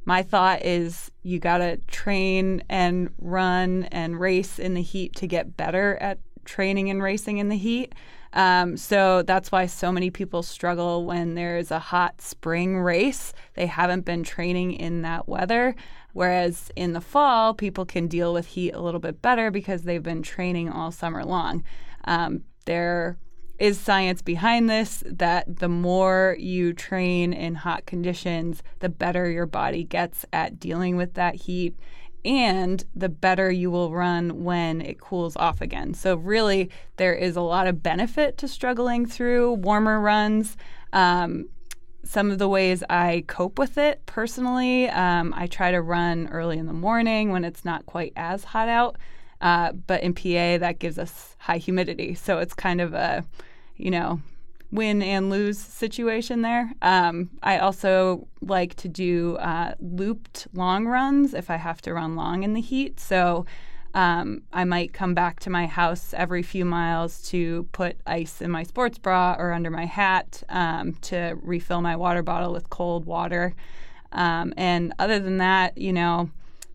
my 0.06 0.24
thought 0.24 0.66
is 0.66 1.12
you 1.24 1.40
got 1.40 1.60
to 1.60 1.78
train 1.88 2.64
and 2.70 3.12
run 3.20 3.84
and 3.92 4.20
race 4.20 4.60
in 4.60 4.74
the 4.74 4.82
heat 4.82 5.16
to 5.18 5.28
get 5.28 5.58
better 5.58 5.98
at 6.02 6.20
training 6.46 6.90
and 6.90 7.04
racing 7.04 7.38
in 7.38 7.50
the 7.50 7.58
heat. 7.58 7.94
Um, 8.34 8.78
so 8.78 9.24
that's 9.24 9.52
why 9.52 9.66
so 9.66 9.92
many 9.92 10.10
people 10.10 10.42
struggle 10.42 11.06
when 11.06 11.36
there's 11.36 11.70
a 11.70 11.80
hot 11.80 12.22
spring 12.22 12.78
race. 12.78 13.34
They 13.56 13.66
haven't 13.66 14.06
been 14.06 14.24
training 14.24 14.74
in 14.74 15.02
that 15.02 15.28
weather. 15.28 15.76
Whereas 16.14 16.72
in 16.76 16.94
the 16.94 17.02
fall, 17.02 17.54
people 17.54 17.86
can 17.86 18.08
deal 18.08 18.34
with 18.34 18.48
heat 18.48 18.72
a 18.72 18.82
little 18.82 19.00
bit 19.00 19.22
better 19.22 19.52
because 19.52 19.84
they've 19.84 20.04
been 20.04 20.24
training 20.24 20.70
all 20.70 20.92
summer 20.92 21.24
long. 21.24 21.64
Um, 22.06 22.44
there 22.66 23.18
is 23.62 23.80
science 23.80 24.24
behind 24.24 24.68
this 24.68 25.04
that 25.06 25.60
the 25.60 25.70
more 25.70 26.36
you 26.40 26.74
train 26.74 27.32
in 27.32 27.54
hot 27.54 27.86
conditions, 27.86 28.64
the 28.80 28.90
better 28.90 29.30
your 29.30 29.46
body 29.46 29.84
gets 29.84 30.26
at 30.34 30.60
dealing 30.60 30.98
with 30.98 31.14
that 31.14 31.36
heat 31.36 31.78
and 32.26 32.84
the 32.96 33.08
better 33.08 33.52
you 33.52 33.70
will 33.70 33.92
run 33.92 34.44
when 34.44 34.82
it 34.82 35.00
cools 35.00 35.36
off 35.36 35.62
again. 35.62 35.94
So, 35.94 36.16
really, 36.16 36.72
there 36.98 37.14
is 37.14 37.36
a 37.36 37.42
lot 37.42 37.68
of 37.68 37.84
benefit 37.84 38.40
to 38.40 38.48
struggling 38.48 39.06
through 39.06 39.54
warmer 39.54 40.00
runs. 40.00 40.58
Um, 40.92 41.48
some 42.04 42.32
of 42.32 42.40
the 42.40 42.50
ways 42.50 42.84
I 42.90 43.26
cope 43.28 43.60
with 43.60 43.78
it 43.78 44.04
personally, 44.08 44.90
um, 44.90 45.36
I 45.38 45.46
try 45.46 45.70
to 45.70 45.84
run 45.84 46.30
early 46.32 46.58
in 46.58 46.66
the 46.66 46.74
morning 46.74 47.30
when 47.30 47.46
it's 47.46 47.64
not 47.64 47.86
quite 47.86 48.14
as 48.16 48.44
hot 48.44 48.70
out. 48.70 48.98
Uh, 49.40 49.72
but 49.72 50.04
in 50.04 50.14
PA, 50.14 50.58
that 50.58 50.78
gives 50.80 50.98
us 51.00 51.36
high 51.40 51.58
humidity. 51.58 52.14
So 52.14 52.38
it's 52.40 52.54
kind 52.54 52.80
of 52.80 52.94
a, 52.94 53.24
you 53.82 53.92
know, 53.92 54.22
win 54.72 55.02
and 55.02 55.30
lose 55.30 55.60
situation 55.60 56.42
there. 56.42 56.72
Um, 56.82 57.30
I 57.44 57.58
also 57.58 58.28
like 58.42 58.76
to 58.76 58.88
do 58.88 59.36
uh, 59.38 59.74
looped 59.80 60.48
long 60.54 60.86
runs 60.86 61.34
if 61.34 61.50
I 61.50 61.58
have 61.58 61.82
to 61.82 61.94
run 61.94 62.16
long 62.16 62.44
in 62.44 62.54
the 62.54 62.62
heat. 62.62 63.00
So 63.00 63.46
um, 63.94 64.44
I 64.54 64.64
might 64.64 64.94
come 64.94 65.14
back 65.14 65.42
to 65.42 65.50
my 65.50 65.66
house 65.66 66.14
every 66.14 66.44
few 66.44 66.64
miles 66.64 67.22
to 67.30 67.68
put 67.74 67.98
ice 68.08 68.42
in 68.42 68.50
my 68.50 68.64
sports 68.64 68.98
bra 68.98 69.36
or 69.38 69.52
under 69.52 69.70
my 69.70 69.86
hat 69.86 70.44
um, 70.48 70.94
to 71.02 71.38
refill 71.42 71.82
my 71.82 71.96
water 71.98 72.24
bottle 72.24 72.54
with 72.54 72.70
cold 72.70 73.06
water. 73.06 73.54
Um, 74.14 74.54
and 74.56 74.94
other 75.00 75.20
than 75.20 75.40
that, 75.40 75.78
you 75.78 75.92
know, 75.92 76.30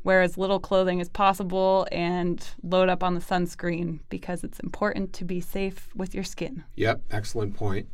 wear 0.07 0.23
as 0.23 0.39
little 0.39 0.61
clothing 0.61 1.01
as 1.01 1.09
possible 1.09 1.87
and 1.91 2.51
load 2.63 2.89
up 2.89 3.03
on 3.03 3.15
the 3.15 3.21
sunscreen 3.21 3.99
because 4.09 4.45
it's 4.45 4.61
important 4.61 5.13
to 5.13 5.25
be 5.25 5.41
safe 5.41 5.89
with 5.97 6.15
your 6.15 6.23
skin. 6.23 6.63
Yep, 6.77 7.03
excellent 7.11 7.57
point. 7.57 7.89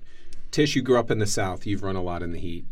Tish, 0.51 0.77
you 0.77 0.83
grew 0.83 0.99
up 0.99 1.11
in 1.11 1.19
the 1.19 1.27
South. 1.27 1.67
You've 1.67 1.83
run 1.83 1.97
a 1.97 2.03
lot 2.03 2.23
in 2.23 2.31
the 2.33 2.39
heat. 2.39 2.67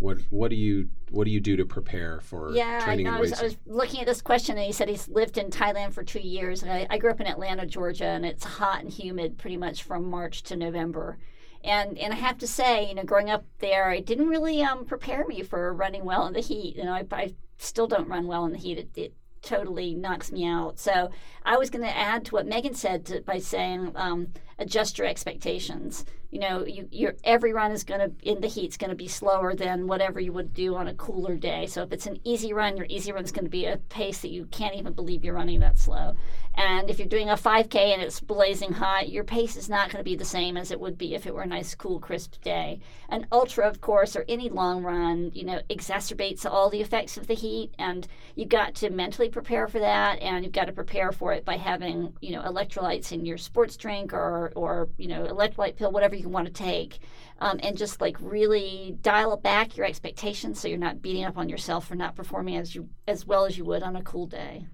What 0.00 0.18
what 0.28 0.50
do 0.50 0.56
you 0.56 0.88
what 1.10 1.24
do 1.24 1.30
you 1.30 1.40
do 1.40 1.56
to 1.56 1.64
prepare 1.64 2.20
for 2.20 2.50
yeah, 2.50 2.80
training 2.80 3.06
I, 3.06 3.14
in 3.14 3.20
was, 3.20 3.30
racing? 3.30 3.44
I 3.44 3.46
was 3.46 3.56
looking 3.64 4.00
at 4.00 4.06
this 4.06 4.20
question, 4.20 4.56
and 4.56 4.66
he 4.66 4.72
said 4.72 4.88
he's 4.88 5.06
lived 5.06 5.38
in 5.38 5.50
Thailand 5.50 5.92
for 5.92 6.02
two 6.02 6.18
years. 6.18 6.64
And 6.64 6.72
I, 6.72 6.86
I 6.90 6.98
grew 6.98 7.10
up 7.10 7.20
in 7.20 7.28
Atlanta, 7.28 7.64
Georgia, 7.64 8.06
and 8.06 8.26
it's 8.26 8.42
hot 8.42 8.80
and 8.80 8.90
humid 8.90 9.38
pretty 9.38 9.56
much 9.56 9.84
from 9.84 10.10
March 10.10 10.42
to 10.44 10.56
November. 10.56 11.16
And 11.62 11.96
and 11.96 12.12
I 12.12 12.16
have 12.16 12.38
to 12.38 12.48
say, 12.48 12.88
you 12.88 12.96
know, 12.96 13.04
growing 13.04 13.30
up 13.30 13.44
there, 13.60 13.92
it 13.92 14.04
didn't 14.04 14.28
really 14.28 14.60
um, 14.62 14.84
prepare 14.84 15.24
me 15.28 15.44
for 15.44 15.72
running 15.72 16.04
well 16.04 16.26
in 16.26 16.32
the 16.32 16.40
heat. 16.40 16.74
You 16.74 16.84
know, 16.84 16.92
I, 16.92 17.04
I 17.12 17.34
still 17.58 17.86
don't 17.86 18.08
run 18.08 18.26
well 18.26 18.44
in 18.44 18.52
the 18.52 18.58
heat. 18.58 18.78
It, 18.78 18.88
it 18.96 19.14
totally 19.42 19.94
knocks 19.94 20.32
me 20.32 20.46
out. 20.46 20.78
So 20.78 21.10
I 21.44 21.56
was 21.56 21.70
going 21.70 21.84
to 21.84 21.96
add 21.96 22.24
to 22.26 22.32
what 22.32 22.46
Megan 22.46 22.74
said 22.74 23.04
to, 23.06 23.20
by 23.20 23.38
saying 23.38 23.92
um, 23.96 24.28
adjust 24.58 24.98
your 24.98 25.06
expectations. 25.06 26.04
You 26.30 26.40
know, 26.40 26.64
you, 26.64 26.88
your 26.90 27.14
every 27.22 27.52
run 27.52 27.70
is 27.70 27.84
going 27.84 28.00
to 28.00 28.28
in 28.28 28.40
the 28.40 28.48
heat 28.48 28.70
is 28.70 28.76
going 28.76 28.90
to 28.90 28.96
be 28.96 29.06
slower 29.06 29.54
than 29.54 29.86
whatever 29.86 30.18
you 30.18 30.32
would 30.32 30.52
do 30.52 30.74
on 30.74 30.88
a 30.88 30.94
cooler 30.94 31.36
day. 31.36 31.66
So 31.66 31.82
if 31.82 31.92
it's 31.92 32.06
an 32.06 32.18
easy 32.24 32.52
run, 32.52 32.76
your 32.76 32.86
easy 32.88 33.12
run 33.12 33.24
is 33.24 33.30
going 33.30 33.44
to 33.44 33.50
be 33.50 33.66
a 33.66 33.76
pace 33.76 34.20
that 34.22 34.32
you 34.32 34.46
can't 34.46 34.74
even 34.74 34.94
believe 34.94 35.24
you're 35.24 35.34
running 35.34 35.60
that 35.60 35.78
slow. 35.78 36.14
And 36.56 36.88
if 36.88 36.98
you're 36.98 37.08
doing 37.08 37.30
a 37.30 37.34
5K 37.34 37.74
and 37.74 38.00
it's 38.00 38.20
blazing 38.20 38.72
hot, 38.72 39.08
your 39.08 39.24
pace 39.24 39.56
is 39.56 39.68
not 39.68 39.90
going 39.90 39.98
to 39.98 40.08
be 40.08 40.14
the 40.14 40.24
same 40.24 40.56
as 40.56 40.70
it 40.70 40.78
would 40.78 40.96
be 40.96 41.14
if 41.14 41.26
it 41.26 41.34
were 41.34 41.42
a 41.42 41.46
nice, 41.46 41.74
cool, 41.74 41.98
crisp 41.98 42.40
day. 42.42 42.78
An 43.08 43.26
ultra, 43.32 43.68
of 43.68 43.80
course, 43.80 44.14
or 44.14 44.24
any 44.28 44.48
long 44.48 44.84
run, 44.84 45.32
you 45.34 45.44
know, 45.44 45.60
exacerbates 45.68 46.48
all 46.48 46.70
the 46.70 46.80
effects 46.80 47.16
of 47.16 47.26
the 47.26 47.34
heat, 47.34 47.74
and 47.76 48.06
you've 48.36 48.48
got 48.48 48.76
to 48.76 48.90
mentally 48.90 49.28
prepare 49.28 49.66
for 49.66 49.80
that, 49.80 50.20
and 50.20 50.44
you've 50.44 50.52
got 50.52 50.66
to 50.66 50.72
prepare 50.72 51.10
for 51.10 51.32
it 51.34 51.44
by 51.44 51.56
having, 51.56 52.14
you 52.20 52.32
know, 52.32 52.42
electrolytes 52.42 53.12
in 53.12 53.26
your 53.26 53.36
sports 53.36 53.76
drink 53.76 54.12
or, 54.12 54.52
or 54.56 54.88
you 54.96 55.08
know, 55.08 55.24
electrolyte 55.24 55.76
pill, 55.76 55.92
whatever 55.92 56.16
you 56.16 56.28
want 56.28 56.46
to 56.46 56.52
take. 56.52 57.00
Um, 57.40 57.60
and 57.62 57.76
just 57.76 58.00
like 58.00 58.16
really 58.20 58.96
dial 59.02 59.36
back 59.36 59.76
your 59.76 59.86
expectations 59.86 60.60
so 60.60 60.68
you're 60.68 60.78
not 60.78 61.02
beating 61.02 61.24
up 61.24 61.36
on 61.36 61.48
yourself 61.48 61.86
for 61.86 61.96
not 61.96 62.16
performing 62.16 62.56
as 62.56 62.74
you 62.74 62.88
as 63.06 63.26
well 63.26 63.44
as 63.44 63.58
you 63.58 63.64
would 63.64 63.82
on 63.82 63.96
a 63.96 64.02
cool 64.02 64.26
day. 64.26 64.66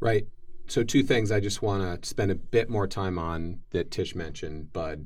Right. 0.00 0.26
So 0.66 0.82
two 0.82 1.02
things 1.02 1.30
I 1.30 1.40
just 1.40 1.62
want 1.62 2.02
to 2.02 2.08
spend 2.08 2.30
a 2.32 2.34
bit 2.34 2.68
more 2.68 2.88
time 2.88 3.18
on 3.18 3.60
that 3.70 3.90
Tish 3.90 4.14
mentioned, 4.14 4.72
but 4.72 4.98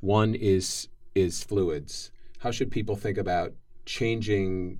One 0.00 0.34
is 0.34 0.88
is 1.14 1.42
fluids. 1.42 2.10
How 2.38 2.50
should 2.50 2.70
people 2.70 2.96
think 2.96 3.18
about 3.18 3.54
changing 3.84 4.78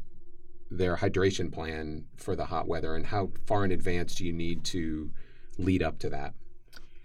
their 0.71 0.97
hydration 0.97 1.53
plan 1.53 2.05
for 2.17 2.37
the 2.37 2.47
hot 2.47 2.67
weather, 2.67 2.95
and 2.95 3.07
how 3.07 3.31
far 3.47 3.65
in 3.65 3.73
advance 3.73 4.15
do 4.15 4.25
you 4.25 4.33
need 4.33 4.65
to 4.65 5.11
lead 5.57 5.83
up 5.83 5.99
to 6.01 6.11
that? 6.11 6.35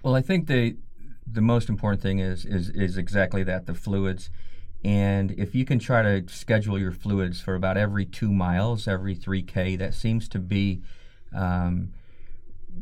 Well, 0.04 0.16
I 0.16 0.22
think 0.22 0.48
the 0.48 0.78
the 1.26 1.42
most 1.42 1.70
important 1.70 2.02
thing 2.02 2.20
is 2.20 2.46
is 2.46 2.70
is 2.70 2.98
exactly 2.98 3.44
that 3.44 3.66
the 3.66 3.74
fluids. 3.74 4.30
And 4.86 5.32
if 5.32 5.56
you 5.56 5.64
can 5.64 5.80
try 5.80 6.02
to 6.02 6.28
schedule 6.28 6.78
your 6.78 6.92
fluids 6.92 7.40
for 7.40 7.56
about 7.56 7.78
every 7.78 8.06
two 8.06 8.34
miles, 8.34 8.86
every 8.86 9.16
3K, 9.16 9.78
that 9.78 9.94
seems 9.94 10.28
to 10.28 10.40
be 10.40 10.82
um, 11.34 11.94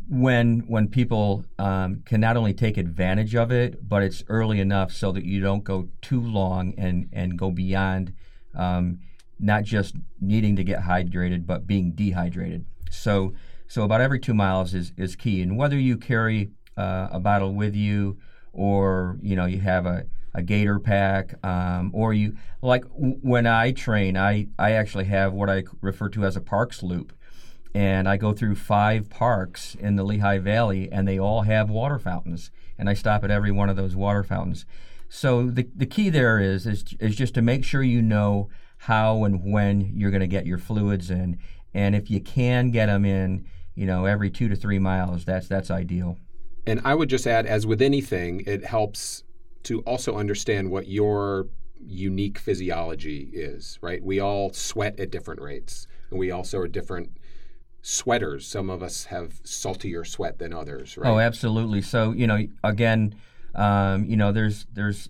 when 0.09 0.61
when 0.61 0.87
people 0.87 1.45
um, 1.59 2.01
can 2.05 2.19
not 2.21 2.37
only 2.37 2.53
take 2.53 2.77
advantage 2.77 3.35
of 3.35 3.51
it, 3.51 3.87
but 3.87 4.01
it's 4.01 4.23
early 4.29 4.59
enough 4.59 4.91
so 4.91 5.11
that 5.11 5.25
you 5.25 5.41
don't 5.41 5.63
go 5.63 5.89
too 6.01 6.21
long 6.21 6.73
and 6.77 7.07
and 7.13 7.37
go 7.37 7.51
beyond 7.51 8.13
um, 8.55 8.99
not 9.41 9.63
just 9.63 9.95
needing 10.19 10.55
to 10.55 10.63
get 10.63 10.81
hydrated, 10.81 11.45
but 11.45 11.67
being 11.67 11.91
dehydrated. 11.91 12.65
So 12.89 13.33
so 13.67 13.83
about 13.83 14.01
every 14.01 14.19
two 14.19 14.33
miles 14.33 14.73
is 14.73 14.93
is 14.97 15.15
key, 15.15 15.41
and 15.41 15.57
whether 15.57 15.77
you 15.77 15.97
carry 15.97 16.51
uh, 16.77 17.07
a 17.11 17.19
bottle 17.19 17.53
with 17.53 17.75
you 17.75 18.17
or 18.53 19.17
you 19.21 19.35
know 19.35 19.45
you 19.45 19.59
have 19.59 19.85
a 19.85 20.05
a 20.33 20.41
gator 20.41 20.79
pack, 20.79 21.35
um, 21.45 21.91
or 21.93 22.13
you 22.13 22.35
like 22.61 22.83
w- 22.93 23.17
when 23.21 23.45
I 23.45 23.71
train, 23.71 24.15
I, 24.15 24.47
I 24.57 24.71
actually 24.71 25.05
have 25.05 25.33
what 25.33 25.49
I 25.49 25.63
refer 25.81 26.09
to 26.09 26.23
as 26.25 26.37
a 26.37 26.41
parks 26.41 26.81
loop, 26.81 27.13
and 27.75 28.07
I 28.07 28.17
go 28.17 28.33
through 28.33 28.55
five 28.55 29.09
parks 29.09 29.75
in 29.75 29.95
the 29.95 30.03
Lehigh 30.03 30.39
Valley, 30.39 30.89
and 30.91 31.07
they 31.07 31.19
all 31.19 31.41
have 31.41 31.69
water 31.69 31.99
fountains, 31.99 32.51
and 32.77 32.89
I 32.89 32.93
stop 32.93 33.23
at 33.23 33.31
every 33.31 33.51
one 33.51 33.69
of 33.69 33.75
those 33.75 33.95
water 33.95 34.23
fountains. 34.23 34.65
So 35.09 35.47
the 35.47 35.67
the 35.75 35.85
key 35.85 36.09
there 36.09 36.39
is 36.39 36.65
is 36.65 36.85
is 36.99 37.15
just 37.15 37.33
to 37.33 37.41
make 37.41 37.65
sure 37.65 37.83
you 37.83 38.01
know 38.01 38.49
how 38.81 39.25
and 39.25 39.51
when 39.51 39.91
you're 39.95 40.09
going 40.09 40.21
to 40.21 40.27
get 40.27 40.47
your 40.47 40.57
fluids 40.57 41.11
in, 41.11 41.37
and 41.71 41.95
if 41.95 42.09
you 42.09 42.19
can 42.19 42.71
get 42.71 42.87
them 42.87 43.05
in, 43.05 43.45
you 43.75 43.85
know, 43.85 44.05
every 44.05 44.31
two 44.31 44.49
to 44.49 44.55
three 44.55 44.79
miles, 44.79 45.23
that's 45.23 45.47
that's 45.47 45.69
ideal. 45.69 46.17
And 46.65 46.81
I 46.83 46.95
would 46.95 47.07
just 47.07 47.27
add, 47.27 47.45
as 47.45 47.67
with 47.67 47.79
anything, 47.79 48.43
it 48.47 48.65
helps 48.65 49.23
to 49.63 49.81
also 49.81 50.15
understand 50.17 50.71
what 50.71 50.87
your 50.87 51.47
unique 51.79 52.39
physiology 52.39 53.29
is, 53.31 53.77
right? 53.81 54.03
We 54.03 54.19
all 54.19 54.51
sweat 54.51 54.99
at 54.99 55.11
different 55.11 55.41
rates, 55.41 55.85
and 56.09 56.19
we 56.19 56.31
also 56.31 56.57
are 56.57 56.67
different 56.67 57.11
sweaters. 57.83 58.47
Some 58.47 58.71
of 58.71 58.81
us 58.81 59.05
have 59.05 59.41
saltier 59.43 60.03
sweat 60.03 60.39
than 60.39 60.53
others, 60.53 60.97
right? 60.97 61.07
Oh, 61.07 61.19
absolutely. 61.19 61.83
So 61.83 62.13
you 62.13 62.25
know, 62.25 62.47
again, 62.63 63.13
um, 63.53 64.05
you 64.05 64.17
know, 64.17 64.31
there's 64.31 64.65
there's 64.73 65.09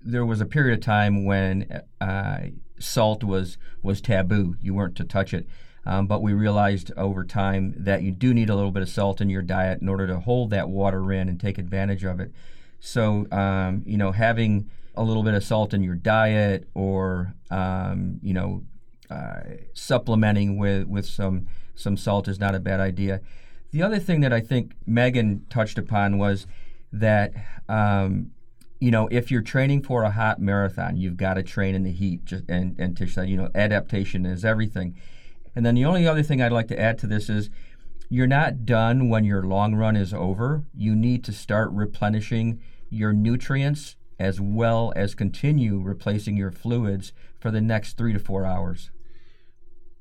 there 0.00 0.24
was 0.24 0.40
a 0.40 0.46
period 0.46 0.78
of 0.78 0.84
time 0.84 1.24
when 1.24 1.82
uh, 2.00 2.38
salt 2.80 3.22
was 3.22 3.58
was 3.82 4.00
taboo. 4.00 4.56
You 4.60 4.74
weren't 4.74 4.96
to 4.96 5.04
touch 5.04 5.32
it. 5.34 5.46
Um, 5.86 6.06
but 6.06 6.20
we 6.22 6.32
realized 6.34 6.92
over 6.96 7.24
time 7.24 7.74
that 7.76 8.02
you 8.02 8.10
do 8.10 8.34
need 8.34 8.50
a 8.50 8.54
little 8.54 8.70
bit 8.70 8.82
of 8.82 8.88
salt 8.88 9.20
in 9.20 9.30
your 9.30 9.42
diet 9.42 9.80
in 9.80 9.88
order 9.88 10.06
to 10.06 10.20
hold 10.20 10.50
that 10.50 10.68
water 10.68 11.10
in 11.12 11.28
and 11.28 11.40
take 11.40 11.56
advantage 11.56 12.04
of 12.04 12.20
it. 12.20 12.32
So, 12.80 13.26
um, 13.32 13.82
you 13.86 13.96
know, 13.96 14.12
having 14.12 14.70
a 14.94 15.02
little 15.02 15.22
bit 15.22 15.34
of 15.34 15.42
salt 15.42 15.72
in 15.72 15.82
your 15.82 15.94
diet 15.94 16.68
or, 16.74 17.34
um, 17.50 18.18
you 18.22 18.34
know, 18.34 18.64
uh, 19.08 19.40
supplementing 19.72 20.58
with, 20.58 20.86
with 20.86 21.06
some, 21.06 21.46
some 21.74 21.96
salt 21.96 22.28
is 22.28 22.38
not 22.38 22.54
a 22.54 22.60
bad 22.60 22.80
idea. 22.80 23.20
The 23.70 23.82
other 23.82 23.98
thing 23.98 24.20
that 24.20 24.32
I 24.32 24.40
think 24.40 24.72
Megan 24.86 25.46
touched 25.48 25.78
upon 25.78 26.18
was 26.18 26.46
that, 26.92 27.32
um, 27.68 28.32
you 28.80 28.90
know, 28.90 29.08
if 29.10 29.30
you're 29.30 29.42
training 29.42 29.82
for 29.82 30.02
a 30.02 30.10
hot 30.10 30.40
marathon, 30.40 30.96
you've 30.96 31.18
got 31.18 31.34
to 31.34 31.42
train 31.42 31.74
in 31.74 31.82
the 31.82 31.92
heat. 31.92 32.24
Just, 32.24 32.44
and, 32.48 32.74
and 32.78 32.96
Tish 32.96 33.14
said, 33.14 33.28
you 33.28 33.36
know, 33.36 33.50
adaptation 33.54 34.24
is 34.24 34.44
everything. 34.44 34.96
And 35.54 35.64
then 35.66 35.74
the 35.74 35.84
only 35.84 36.06
other 36.06 36.22
thing 36.22 36.40
I'd 36.40 36.50
like 36.50 36.68
to 36.68 36.80
add 36.80 36.98
to 37.00 37.06
this 37.06 37.28
is 37.28 37.50
you're 38.08 38.26
not 38.26 38.64
done 38.64 39.08
when 39.10 39.24
your 39.24 39.42
long 39.42 39.74
run 39.74 39.96
is 39.96 40.14
over. 40.14 40.64
You 40.74 40.96
need 40.96 41.22
to 41.24 41.32
start 41.32 41.70
replenishing 41.72 42.60
your 42.88 43.12
nutrients 43.12 43.96
as 44.18 44.40
well 44.40 44.92
as 44.96 45.14
continue 45.14 45.80
replacing 45.80 46.36
your 46.36 46.50
fluids 46.50 47.12
for 47.38 47.50
the 47.50 47.60
next 47.60 47.96
three 47.96 48.12
to 48.12 48.18
four 48.18 48.44
hours. 48.44 48.90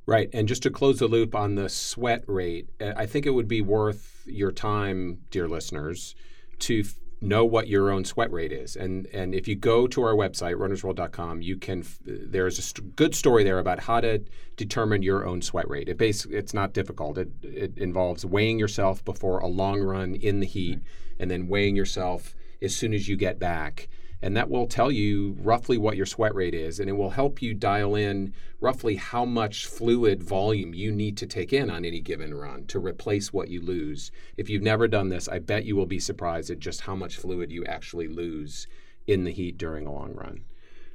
Right. 0.05 0.29
And 0.33 0.47
just 0.47 0.63
to 0.63 0.71
close 0.71 0.99
the 0.99 1.07
loop 1.07 1.35
on 1.35 1.55
the 1.55 1.69
sweat 1.69 2.23
rate, 2.27 2.69
I 2.81 3.05
think 3.05 3.25
it 3.25 3.31
would 3.31 3.47
be 3.47 3.61
worth 3.61 4.23
your 4.25 4.51
time, 4.51 5.19
dear 5.29 5.47
listeners, 5.47 6.15
to 6.59 6.79
f- 6.79 6.95
know 7.21 7.43
what 7.43 7.67
your 7.67 7.91
own 7.91 8.05
sweat 8.05 8.31
rate 8.31 8.51
is. 8.51 8.75
And 8.75 9.07
and 9.07 9.35
if 9.35 9.47
you 9.47 9.55
go 9.55 9.87
to 9.87 10.01
our 10.03 10.13
website 10.13 10.55
runnersworld.com, 10.55 11.41
you 11.41 11.57
can 11.57 11.83
there's 12.05 12.59
a 12.59 12.61
st- 12.61 12.95
good 12.95 13.13
story 13.15 13.43
there 13.43 13.59
about 13.59 13.81
how 13.81 13.99
to 14.01 14.23
determine 14.55 15.03
your 15.03 15.25
own 15.25 15.41
sweat 15.41 15.69
rate. 15.69 15.89
It 15.89 15.97
basically 15.97 16.37
it's 16.37 16.53
not 16.53 16.73
difficult. 16.73 17.17
It 17.17 17.29
it 17.43 17.77
involves 17.77 18.25
weighing 18.25 18.59
yourself 18.59 19.03
before 19.03 19.39
a 19.39 19.47
long 19.47 19.81
run 19.81 20.15
in 20.15 20.39
the 20.39 20.45
heat 20.45 20.79
and 21.19 21.29
then 21.29 21.47
weighing 21.47 21.75
yourself 21.75 22.35
as 22.61 22.75
soon 22.75 22.93
as 22.93 23.07
you 23.07 23.15
get 23.15 23.39
back. 23.39 23.89
And 24.21 24.35
that 24.35 24.49
will 24.49 24.67
tell 24.67 24.91
you 24.91 25.37
roughly 25.39 25.77
what 25.77 25.95
your 25.95 26.05
sweat 26.05 26.35
rate 26.35 26.53
is, 26.53 26.79
and 26.79 26.89
it 26.89 26.93
will 26.93 27.11
help 27.11 27.41
you 27.41 27.53
dial 27.53 27.95
in 27.95 28.33
roughly 28.59 28.95
how 28.95 29.23
much 29.23 29.65
fluid 29.65 30.21
volume 30.21 30.73
you 30.73 30.91
need 30.91 31.15
to 31.17 31.25
take 31.25 31.53
in 31.53 31.69
on 31.69 31.85
any 31.85 32.01
given 32.01 32.33
run 32.33 32.65
to 32.67 32.79
replace 32.79 33.31
what 33.31 33.47
you 33.47 33.61
lose. 33.61 34.11
If 34.35 34.49
you've 34.49 34.61
never 34.61 34.87
done 34.87 35.07
this, 35.07 35.29
I 35.29 35.39
bet 35.39 35.63
you 35.63 35.75
will 35.77 35.85
be 35.85 35.99
surprised 35.99 36.49
at 36.49 36.59
just 36.59 36.81
how 36.81 36.95
much 36.95 37.15
fluid 37.15 37.51
you 37.51 37.63
actually 37.65 38.09
lose 38.09 38.67
in 39.07 39.23
the 39.23 39.31
heat 39.31 39.57
during 39.57 39.87
a 39.87 39.93
long 39.93 40.13
run. 40.13 40.43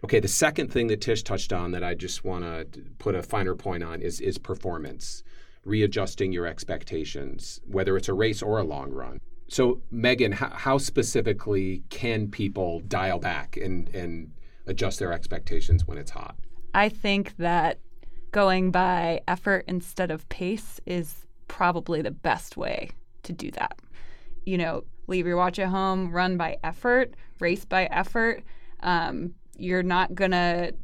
Okay, 0.04 0.20
the 0.20 0.28
second 0.28 0.70
thing 0.70 0.88
that 0.88 1.00
Tish 1.00 1.22
touched 1.22 1.50
on 1.50 1.70
that 1.70 1.82
I 1.82 1.94
just 1.94 2.24
want 2.24 2.44
to 2.44 2.82
put 2.98 3.14
a 3.14 3.22
finer 3.22 3.54
point 3.54 3.82
on 3.82 4.02
is 4.02 4.20
is 4.20 4.36
performance, 4.36 5.22
readjusting 5.64 6.30
your 6.30 6.46
expectations, 6.46 7.62
whether 7.66 7.96
it's 7.96 8.10
a 8.10 8.12
race 8.12 8.42
or 8.42 8.58
a 8.58 8.64
long 8.64 8.90
run. 8.92 9.18
So, 9.48 9.82
Megan, 9.90 10.32
how, 10.32 10.50
how 10.50 10.78
specifically 10.78 11.82
can 11.90 12.28
people 12.28 12.80
dial 12.80 13.18
back 13.18 13.56
and, 13.56 13.88
and 13.94 14.32
adjust 14.66 14.98
their 14.98 15.12
expectations 15.12 15.86
when 15.86 15.98
it's 15.98 16.10
hot? 16.10 16.36
I 16.72 16.88
think 16.88 17.36
that 17.36 17.78
going 18.32 18.70
by 18.70 19.20
effort 19.28 19.64
instead 19.68 20.10
of 20.10 20.28
pace 20.28 20.80
is 20.86 21.26
probably 21.46 22.02
the 22.02 22.10
best 22.10 22.56
way 22.56 22.90
to 23.22 23.32
do 23.32 23.50
that. 23.52 23.78
You 24.44 24.58
know, 24.58 24.84
leave 25.06 25.26
your 25.26 25.36
watch 25.36 25.58
at 25.58 25.68
home, 25.68 26.10
run 26.10 26.36
by 26.36 26.56
effort, 26.64 27.14
race 27.38 27.64
by 27.64 27.84
effort. 27.86 28.42
Um, 28.80 29.34
you're 29.56 29.82
not 29.82 30.14
going 30.14 30.32
to 30.32 30.74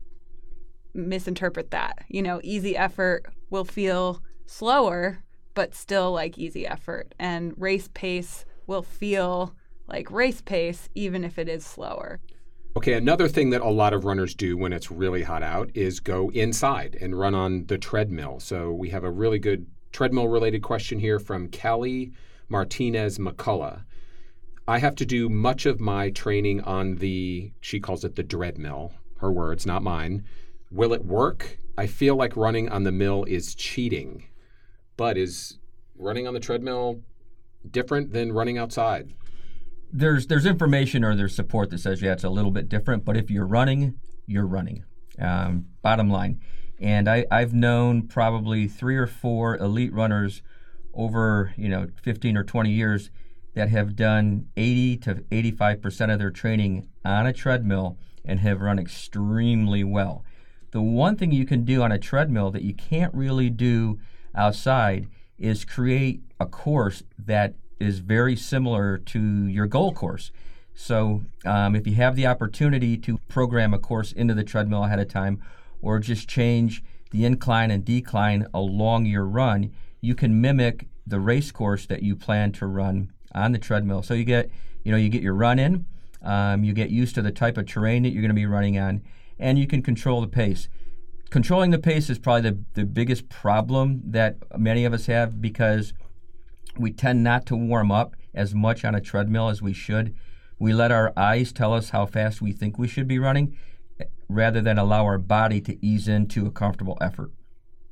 misinterpret 0.95 1.71
that. 1.71 2.05
You 2.09 2.23
know, 2.23 2.41
easy 2.45 2.77
effort 2.77 3.27
will 3.51 3.65
feel 3.65 4.23
slower, 4.47 5.25
but 5.55 5.75
still 5.75 6.13
like 6.13 6.39
easy 6.39 6.67
effort. 6.67 7.15
And 7.19 7.55
race 7.57 7.89
pace 7.93 8.45
will 8.67 8.83
feel 8.83 9.55
like 9.87 10.11
race 10.11 10.41
pace, 10.41 10.89
even 10.95 11.25
if 11.25 11.39
it 11.39 11.49
is 11.49 11.65
slower. 11.65 12.21
Okay, 12.77 12.93
another 12.93 13.27
thing 13.27 13.51
that 13.51 13.63
a 13.63 13.69
lot 13.69 13.93
of 13.93 14.05
runners 14.05 14.35
do 14.35 14.57
when 14.57 14.73
it's 14.73 14.93
really 14.93 15.25
hot 15.25 15.43
out 15.43 15.71
is 15.75 15.99
go 15.99 16.31
inside 16.31 16.97
and 17.01 17.19
run 17.19 17.35
on 17.35 17.67
the 17.67 17.77
treadmill. 17.77 18.39
So 18.39 18.71
we 18.71 18.91
have 18.91 19.03
a 19.03 19.11
really 19.11 19.41
good 19.41 19.67
treadmill 19.93 20.29
related 20.29 20.63
question 20.63 21.01
here 21.01 21.19
from 21.19 21.49
Kelly 21.49 22.13
Martinez 22.49 23.19
McCullough. 23.19 23.83
I 24.69 24.79
have 24.79 24.95
to 24.97 25.07
do 25.07 25.29
much 25.29 25.67
of 25.67 25.81
my 25.81 26.11
training 26.11 26.61
on 26.61 26.95
the, 26.97 27.51
she 27.61 27.81
calls 27.81 28.05
it 28.05 28.15
the 28.15 28.23
dreadmill, 28.23 28.93
her 29.17 29.33
words, 29.33 29.67
not 29.67 29.83
mine. 29.83 30.25
Will 30.71 30.93
it 30.93 31.05
work? 31.05 31.59
I 31.77 31.89
feel 31.89 32.15
like 32.15 32.37
running 32.37 32.69
on 32.69 32.85
the 32.85 32.93
mill 32.93 33.25
is 33.25 33.57
cheating. 33.57 34.29
But 34.97 35.19
is 35.19 35.59
running 35.97 36.29
on 36.29 36.35
the 36.35 36.41
treadmill 36.41 37.01
different 37.69 38.13
than 38.13 38.33
running 38.33 38.59
outside? 38.59 39.15
There's 39.93 40.27
there's 40.29 40.47
information 40.47 41.05
or 41.05 41.17
there's 41.17 41.35
support 41.35 41.71
that 41.71 41.79
says 41.79 42.01
yeah 42.01 42.13
it's 42.13 42.25
a 42.25 42.31
little 42.31 42.51
bit 42.51 42.69
different, 42.69 43.05
but 43.05 43.17
if 43.17 43.31
you're 43.31 43.47
running, 43.47 43.99
you're 44.27 44.47
running. 44.47 44.85
Um, 45.19 45.67
bottom 45.83 46.09
line, 46.09 46.41
and 46.79 47.09
I, 47.09 47.27
I've 47.31 47.53
known 47.53 48.07
probably 48.07 48.69
three 48.69 48.97
or 48.97 49.07
four 49.07 49.57
elite 49.57 49.93
runners 49.93 50.43
over 50.95 51.53
you 51.57 51.69
know 51.69 51.89
15 52.03 52.37
or 52.37 52.45
20 52.45 52.71
years 52.71 53.11
that 53.55 53.69
have 53.69 53.97
done 53.97 54.47
80 54.57 54.97
to 54.99 55.25
85 55.31 55.83
percent 55.83 56.13
of 56.13 56.19
their 56.19 56.31
training 56.31 56.89
on 57.05 57.27
a 57.27 57.33
treadmill 57.33 57.99
and 58.25 58.41
have 58.41 58.61
run 58.61 58.79
extremely 58.79 59.83
well. 59.83 60.25
The 60.71 60.81
one 60.81 61.17
thing 61.17 61.33
you 61.33 61.47
can 61.47 61.65
do 61.65 61.83
on 61.83 61.91
a 61.91 61.99
treadmill 61.99 62.51
that 62.53 62.63
you 62.63 62.75
can't 62.75 63.13
really 63.13 63.51
do 63.51 63.99
outside 64.35 65.09
is 65.41 65.65
create 65.65 66.23
a 66.39 66.47
course 66.47 67.03
that 67.19 67.55
is 67.81 67.99
very 67.99 68.37
similar 68.37 68.99
to 68.99 69.47
your 69.47 69.67
goal 69.67 69.93
course. 69.93 70.31
So, 70.75 71.23
um, 71.45 71.75
if 71.75 71.87
you 71.87 71.95
have 71.95 72.15
the 72.15 72.27
opportunity 72.27 72.97
to 72.99 73.19
program 73.29 73.75
a 73.75 73.79
course 73.79 74.13
into 74.13 74.35
the 74.35 74.45
treadmill 74.45 74.85
ahead 74.85 75.01
of 75.01 75.09
time, 75.09 75.43
or 75.83 75.99
just 75.99 76.29
change 76.29 76.83
the 77.11 77.25
incline 77.25 77.71
and 77.71 77.85
decline 77.85 78.47
along 78.55 79.07
your 79.07 79.25
run, 79.25 79.73
you 80.01 80.15
can 80.15 80.41
mimic 80.41 80.87
the 81.07 81.21
race 81.21 81.51
course 81.51 81.87
that 81.87 82.03
you 82.03 82.15
plan 82.15 82.53
to 82.53 82.67
run 82.67 83.11
on 83.35 83.53
the 83.53 83.59
treadmill. 83.59 84.03
So 84.03 84.15
you 84.15 84.25
get, 84.25 84.51
you 84.85 84.93
know, 84.93 84.99
you 84.99 85.09
get 85.09 85.23
your 85.23 85.35
run 85.35 85.59
in, 85.59 85.87
um, 86.23 86.65
you 86.65 86.73
get 86.73 86.91
used 86.91 87.15
to 87.17 87.23
the 87.23 87.33
type 87.33 87.57
of 87.57 87.67
terrain 87.67 88.03
that 88.03 88.11
you're 88.11 88.23
going 88.23 88.31
to 88.31 88.35
be 88.35 88.47
running 88.47 88.79
on, 88.79 89.03
and 89.39 89.59
you 89.59 89.67
can 89.67 89.83
control 89.83 90.21
the 90.21 90.29
pace 90.29 90.69
controlling 91.31 91.71
the 91.71 91.79
pace 91.79 92.11
is 92.11 92.19
probably 92.19 92.51
the, 92.51 92.59
the 92.75 92.85
biggest 92.85 93.29
problem 93.29 94.03
that 94.05 94.37
many 94.59 94.85
of 94.85 94.93
us 94.93 95.07
have 95.07 95.41
because 95.41 95.95
we 96.77 96.93
tend 96.93 97.23
not 97.23 97.47
to 97.47 97.57
warm 97.57 97.91
up 97.91 98.17
as 98.35 98.55
much 98.55 98.85
on 98.85 98.95
a 98.95 99.01
treadmill 99.01 99.49
as 99.49 99.63
we 99.63 99.73
should. 99.73 100.15
We 100.59 100.75
let 100.75 100.93
our 100.93 101.13
eyes 101.17 101.53
tell 101.53 101.73
us 101.73 101.91
how 101.91 102.07
fast 102.07 102.43
we 102.43 102.53
think 102.53 102.79
we 102.79 102.89
should 102.89 103.09
be 103.09 103.19
running 103.19 103.57
rather 104.29 104.61
than 104.61 104.79
allow 104.79 105.05
our 105.05 105.19
body 105.19 105.61
to 105.63 105.85
ease 105.85 106.07
into 106.07 106.47
a 106.47 106.51
comfortable 106.51 106.99
effort. 107.01 107.31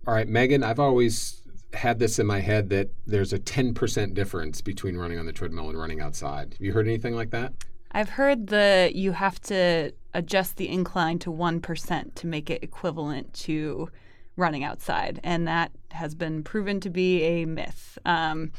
All 0.06 0.14
right, 0.14 0.28
Megan, 0.28 0.62
I've 0.62 0.78
always 0.78 1.42
had 1.74 1.98
this 1.98 2.18
in 2.18 2.26
my 2.26 2.40
head 2.40 2.70
that 2.70 2.90
there's 3.06 3.32
a 3.32 3.38
10% 3.38 4.14
difference 4.14 4.60
between 4.60 4.96
running 4.96 5.18
on 5.18 5.26
the 5.26 5.32
treadmill 5.32 5.68
and 5.68 5.78
running 5.78 6.00
outside. 6.00 6.54
Have 6.54 6.60
you 6.60 6.72
heard 6.72 6.86
anything 6.86 7.14
like 7.14 7.30
that? 7.30 7.52
I've 7.92 8.10
heard 8.10 8.48
that 8.48 8.94
you 8.94 9.12
have 9.12 9.40
to 9.42 9.92
adjust 10.18 10.56
the 10.56 10.68
incline 10.68 11.20
to 11.20 11.30
1% 11.30 12.14
to 12.16 12.26
make 12.26 12.50
it 12.50 12.62
equivalent 12.62 13.32
to 13.32 13.88
running 14.36 14.64
outside. 14.64 15.20
And 15.22 15.46
that 15.46 15.70
has 15.92 16.16
been 16.16 16.42
proven 16.42 16.80
to 16.80 16.90
be 16.90 17.22
a 17.22 17.44
myth. 17.44 17.98
Um, 18.04 18.50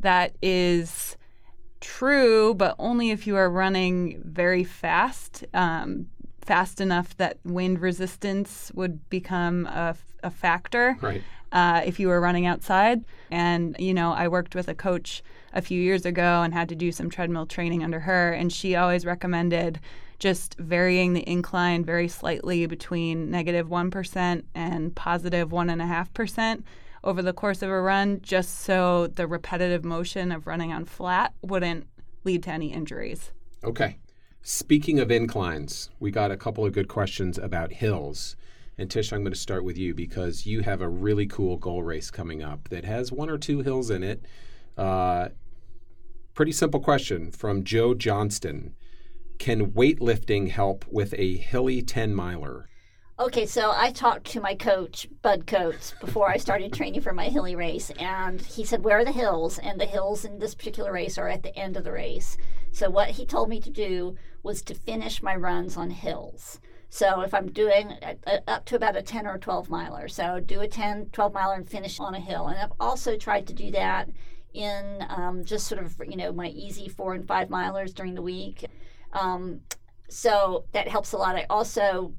that 0.00 0.34
is 0.40 1.18
true, 1.80 2.54
but 2.54 2.74
only 2.78 3.10
if 3.10 3.26
you 3.26 3.36
are 3.36 3.50
running 3.50 4.22
very 4.24 4.64
fast, 4.64 5.44
um, 5.52 6.06
fast 6.40 6.80
enough 6.80 7.14
that 7.18 7.36
wind 7.44 7.80
resistance 7.80 8.72
would 8.74 9.08
become 9.10 9.66
a, 9.66 9.94
a 10.22 10.30
factor. 10.30 10.96
Right. 11.00 11.22
Uh, 11.52 11.82
if 11.84 12.00
you 12.00 12.08
were 12.08 12.18
running 12.18 12.46
outside. 12.46 13.04
And, 13.30 13.76
you 13.78 13.92
know, 13.92 14.14
I 14.14 14.26
worked 14.28 14.54
with 14.54 14.68
a 14.68 14.74
coach 14.74 15.22
a 15.52 15.60
few 15.60 15.78
years 15.78 16.06
ago 16.06 16.40
and 16.40 16.54
had 16.54 16.70
to 16.70 16.74
do 16.74 16.90
some 16.90 17.10
treadmill 17.10 17.44
training 17.44 17.84
under 17.84 18.00
her. 18.00 18.32
And 18.32 18.50
she 18.50 18.74
always 18.74 19.04
recommended 19.04 19.78
just 20.22 20.54
varying 20.56 21.14
the 21.14 21.28
incline 21.28 21.84
very 21.84 22.06
slightly 22.06 22.64
between 22.66 23.28
negative 23.28 23.68
1 23.68 23.90
and 24.54 24.94
positive 24.94 25.48
1.5% 25.48 26.62
over 27.02 27.22
the 27.22 27.32
course 27.32 27.60
of 27.60 27.68
a 27.68 27.80
run, 27.80 28.20
just 28.22 28.60
so 28.60 29.08
the 29.08 29.26
repetitive 29.26 29.84
motion 29.84 30.30
of 30.30 30.46
running 30.46 30.72
on 30.72 30.84
flat 30.84 31.34
wouldn't 31.42 31.88
lead 32.22 32.40
to 32.44 32.50
any 32.50 32.72
injuries. 32.72 33.32
Okay. 33.64 33.98
Speaking 34.42 35.00
of 35.00 35.10
inclines, 35.10 35.90
we 35.98 36.12
got 36.12 36.30
a 36.30 36.36
couple 36.36 36.64
of 36.64 36.72
good 36.72 36.86
questions 36.86 37.36
about 37.36 37.72
hills. 37.72 38.36
And 38.78 38.88
Tish, 38.88 39.12
I'm 39.12 39.24
going 39.24 39.32
to 39.32 39.38
start 39.38 39.64
with 39.64 39.76
you 39.76 39.92
because 39.92 40.46
you 40.46 40.60
have 40.60 40.80
a 40.80 40.88
really 40.88 41.26
cool 41.26 41.56
goal 41.56 41.82
race 41.82 42.12
coming 42.12 42.44
up 42.44 42.68
that 42.68 42.84
has 42.84 43.10
one 43.10 43.28
or 43.28 43.38
two 43.38 43.62
hills 43.62 43.90
in 43.90 44.04
it. 44.04 44.24
Uh, 44.78 45.30
pretty 46.32 46.52
simple 46.52 46.78
question 46.78 47.32
from 47.32 47.64
Joe 47.64 47.92
Johnston 47.92 48.76
Can 49.42 49.72
weightlifting 49.72 50.50
help 50.50 50.84
with 50.88 51.16
a 51.18 51.36
hilly 51.36 51.82
10 51.82 52.14
miler? 52.14 52.68
Okay, 53.18 53.44
so 53.44 53.72
I 53.74 53.90
talked 53.90 54.26
to 54.26 54.40
my 54.40 54.54
coach, 54.54 55.08
Bud 55.20 55.48
Coates, 55.48 55.94
before 56.00 56.30
I 56.30 56.36
started 56.36 56.72
training 56.72 57.00
for 57.00 57.12
my 57.12 57.24
hilly 57.24 57.56
race, 57.56 57.90
and 57.98 58.40
he 58.40 58.64
said, 58.64 58.84
Where 58.84 58.98
are 58.98 59.04
the 59.04 59.10
hills? 59.10 59.58
And 59.58 59.80
the 59.80 59.84
hills 59.84 60.24
in 60.24 60.38
this 60.38 60.54
particular 60.54 60.92
race 60.92 61.18
are 61.18 61.26
at 61.26 61.42
the 61.42 61.58
end 61.58 61.76
of 61.76 61.82
the 61.82 61.90
race. 61.90 62.36
So, 62.70 62.88
what 62.88 63.10
he 63.10 63.26
told 63.26 63.48
me 63.48 63.58
to 63.62 63.68
do 63.68 64.14
was 64.44 64.62
to 64.62 64.76
finish 64.76 65.24
my 65.24 65.34
runs 65.34 65.76
on 65.76 65.90
hills. 65.90 66.60
So, 66.88 67.22
if 67.22 67.34
I'm 67.34 67.50
doing 67.50 67.98
up 68.46 68.64
to 68.66 68.76
about 68.76 68.94
a 68.94 69.02
10 69.02 69.26
or 69.26 69.38
12 69.38 69.68
miler, 69.68 70.06
so 70.06 70.38
do 70.38 70.60
a 70.60 70.68
10, 70.68 71.06
12 71.06 71.34
miler 71.34 71.54
and 71.54 71.68
finish 71.68 71.98
on 71.98 72.14
a 72.14 72.20
hill. 72.20 72.46
And 72.46 72.60
I've 72.60 72.74
also 72.78 73.16
tried 73.16 73.48
to 73.48 73.54
do 73.54 73.72
that 73.72 74.08
in 74.54 75.04
um, 75.08 75.44
just 75.44 75.66
sort 75.66 75.82
of, 75.82 76.00
you 76.06 76.16
know, 76.16 76.30
my 76.30 76.46
easy 76.46 76.88
four 76.88 77.14
and 77.14 77.26
five 77.26 77.48
milers 77.48 77.92
during 77.92 78.14
the 78.14 78.22
week. 78.22 78.64
Um, 79.12 79.60
so, 80.08 80.64
that 80.72 80.88
helps 80.88 81.12
a 81.12 81.16
lot. 81.16 81.36
I 81.36 81.46
also 81.48 82.12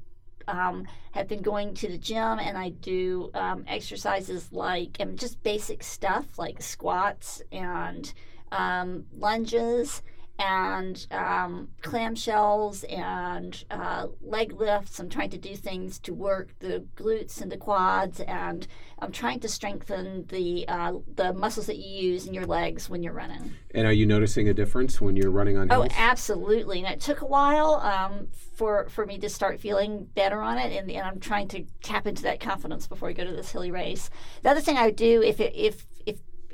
um, 0.48 0.86
have 1.12 1.28
been 1.28 1.42
going 1.42 1.74
to 1.74 1.88
the 1.88 1.98
gym 1.98 2.38
and 2.38 2.56
I 2.56 2.70
do 2.70 3.30
um, 3.34 3.64
exercises 3.66 4.52
like 4.52 4.96
and 5.00 5.18
just 5.18 5.42
basic 5.42 5.82
stuff 5.82 6.38
like 6.38 6.60
squats 6.60 7.42
and 7.52 8.12
um, 8.52 9.06
lunges 9.16 10.02
and 10.38 11.06
um, 11.10 11.68
clamshells 11.82 12.84
and 12.92 13.64
uh, 13.70 14.08
leg 14.20 14.52
lifts. 14.52 14.98
I'm 14.98 15.08
trying 15.08 15.30
to 15.30 15.38
do 15.38 15.54
things 15.54 15.98
to 16.00 16.12
work 16.12 16.58
the 16.58 16.84
glutes 16.96 17.40
and 17.40 17.52
the 17.52 17.56
quads, 17.56 18.20
and 18.20 18.66
I'm 18.98 19.12
trying 19.12 19.40
to 19.40 19.48
strengthen 19.48 20.26
the 20.26 20.66
uh, 20.66 20.94
the 21.14 21.32
muscles 21.32 21.66
that 21.66 21.76
you 21.76 22.10
use 22.12 22.26
in 22.26 22.34
your 22.34 22.46
legs 22.46 22.90
when 22.90 23.02
you're 23.02 23.12
running. 23.12 23.52
And 23.74 23.86
are 23.86 23.92
you 23.92 24.06
noticing 24.06 24.48
a 24.48 24.54
difference 24.54 25.00
when 25.00 25.16
you're 25.16 25.30
running 25.30 25.56
on 25.56 25.70
oh, 25.70 25.82
hills? 25.82 25.92
Oh, 25.92 25.96
absolutely. 25.96 26.78
And 26.78 26.92
it 26.92 27.00
took 27.00 27.20
a 27.20 27.26
while 27.26 27.74
um, 27.76 28.28
for 28.56 28.88
for 28.88 29.06
me 29.06 29.18
to 29.18 29.28
start 29.28 29.60
feeling 29.60 30.04
better 30.14 30.40
on 30.42 30.58
it, 30.58 30.76
and, 30.76 30.90
and 30.90 31.06
I'm 31.06 31.20
trying 31.20 31.48
to 31.48 31.64
tap 31.82 32.06
into 32.06 32.22
that 32.24 32.40
confidence 32.40 32.88
before 32.88 33.08
I 33.08 33.12
go 33.12 33.24
to 33.24 33.32
this 33.32 33.52
hilly 33.52 33.70
race. 33.70 34.10
The 34.42 34.50
other 34.50 34.60
thing 34.60 34.76
I 34.76 34.86
would 34.86 34.96
do 34.96 35.22
if 35.22 35.40
it, 35.40 35.54
if 35.54 35.86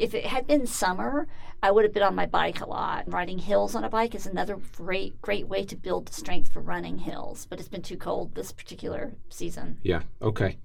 if 0.01 0.15
it 0.15 0.25
had 0.25 0.47
been 0.47 0.67
summer, 0.67 1.29
I 1.63 1.71
would 1.71 1.85
have 1.85 1.93
been 1.93 2.03
on 2.03 2.15
my 2.15 2.27
bike 2.27 2.61
a 2.61 2.69
lot. 2.69 3.05
Riding 3.07 3.39
hills 3.39 3.75
on 3.75 3.85
a 3.85 3.91
bike 3.91 4.15
is 4.15 4.27
another 4.27 4.59
great, 4.77 5.21
great 5.21 5.47
way 5.47 5.65
to 5.65 5.77
build 5.77 6.13
strength 6.13 6.53
for 6.53 6.61
running 6.61 6.99
hills. 6.99 7.47
But 7.49 7.61
it's 7.61 7.69
been 7.69 7.83
too 7.83 7.99
cold 7.99 8.35
this 8.35 8.51
particular 8.51 9.13
season. 9.29 9.79
Yeah. 9.83 10.03
Okay. 10.23 10.57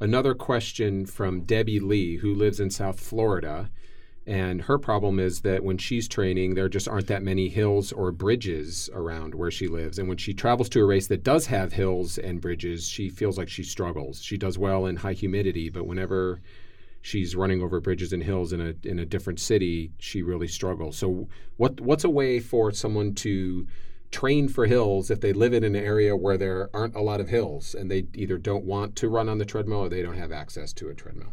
Another 0.00 0.34
question 0.34 1.04
from 1.04 1.42
Debbie 1.42 1.78
Lee, 1.78 2.16
who 2.16 2.34
lives 2.34 2.58
in 2.58 2.70
South 2.70 2.98
Florida. 2.98 3.70
And 4.26 4.62
her 4.62 4.78
problem 4.78 5.18
is 5.18 5.40
that 5.40 5.62
when 5.62 5.76
she's 5.76 6.08
training, 6.08 6.54
there 6.54 6.68
just 6.68 6.88
aren't 6.88 7.08
that 7.08 7.22
many 7.22 7.48
hills 7.50 7.92
or 7.92 8.12
bridges 8.12 8.88
around 8.94 9.34
where 9.34 9.50
she 9.50 9.68
lives. 9.68 9.98
And 9.98 10.08
when 10.08 10.18
she 10.18 10.32
travels 10.32 10.70
to 10.70 10.80
a 10.80 10.86
race 10.86 11.08
that 11.08 11.22
does 11.22 11.46
have 11.46 11.74
hills 11.74 12.16
and 12.16 12.40
bridges, 12.40 12.88
she 12.88 13.10
feels 13.10 13.36
like 13.36 13.48
she 13.50 13.62
struggles. 13.62 14.22
She 14.22 14.38
does 14.38 14.56
well 14.56 14.86
in 14.86 14.96
high 14.96 15.12
humidity, 15.12 15.68
but 15.68 15.86
whenever 15.86 16.40
she's 17.02 17.34
running 17.34 17.62
over 17.62 17.80
bridges 17.80 18.12
and 18.12 18.22
hills 18.22 18.52
in 18.52 18.60
a 18.60 18.74
in 18.88 18.98
a 18.98 19.06
different 19.06 19.40
city, 19.40 19.92
she 19.98 20.22
really 20.22 20.48
struggles. 20.48 20.96
So 20.96 21.28
what 21.56 21.80
what's 21.80 22.04
a 22.04 22.10
way 22.10 22.40
for 22.40 22.72
someone 22.72 23.14
to 23.16 23.66
train 24.10 24.48
for 24.48 24.66
hills 24.66 25.10
if 25.10 25.20
they 25.20 25.32
live 25.32 25.52
in 25.52 25.62
an 25.62 25.76
area 25.76 26.16
where 26.16 26.36
there 26.36 26.68
aren't 26.74 26.96
a 26.96 27.00
lot 27.00 27.20
of 27.20 27.28
hills 27.28 27.74
and 27.74 27.90
they 27.90 28.06
either 28.14 28.38
don't 28.38 28.64
want 28.64 28.96
to 28.96 29.08
run 29.08 29.28
on 29.28 29.38
the 29.38 29.44
treadmill 29.44 29.80
or 29.80 29.88
they 29.88 30.02
don't 30.02 30.16
have 30.16 30.32
access 30.32 30.72
to 30.72 30.88
a 30.88 30.94
treadmill? 30.94 31.32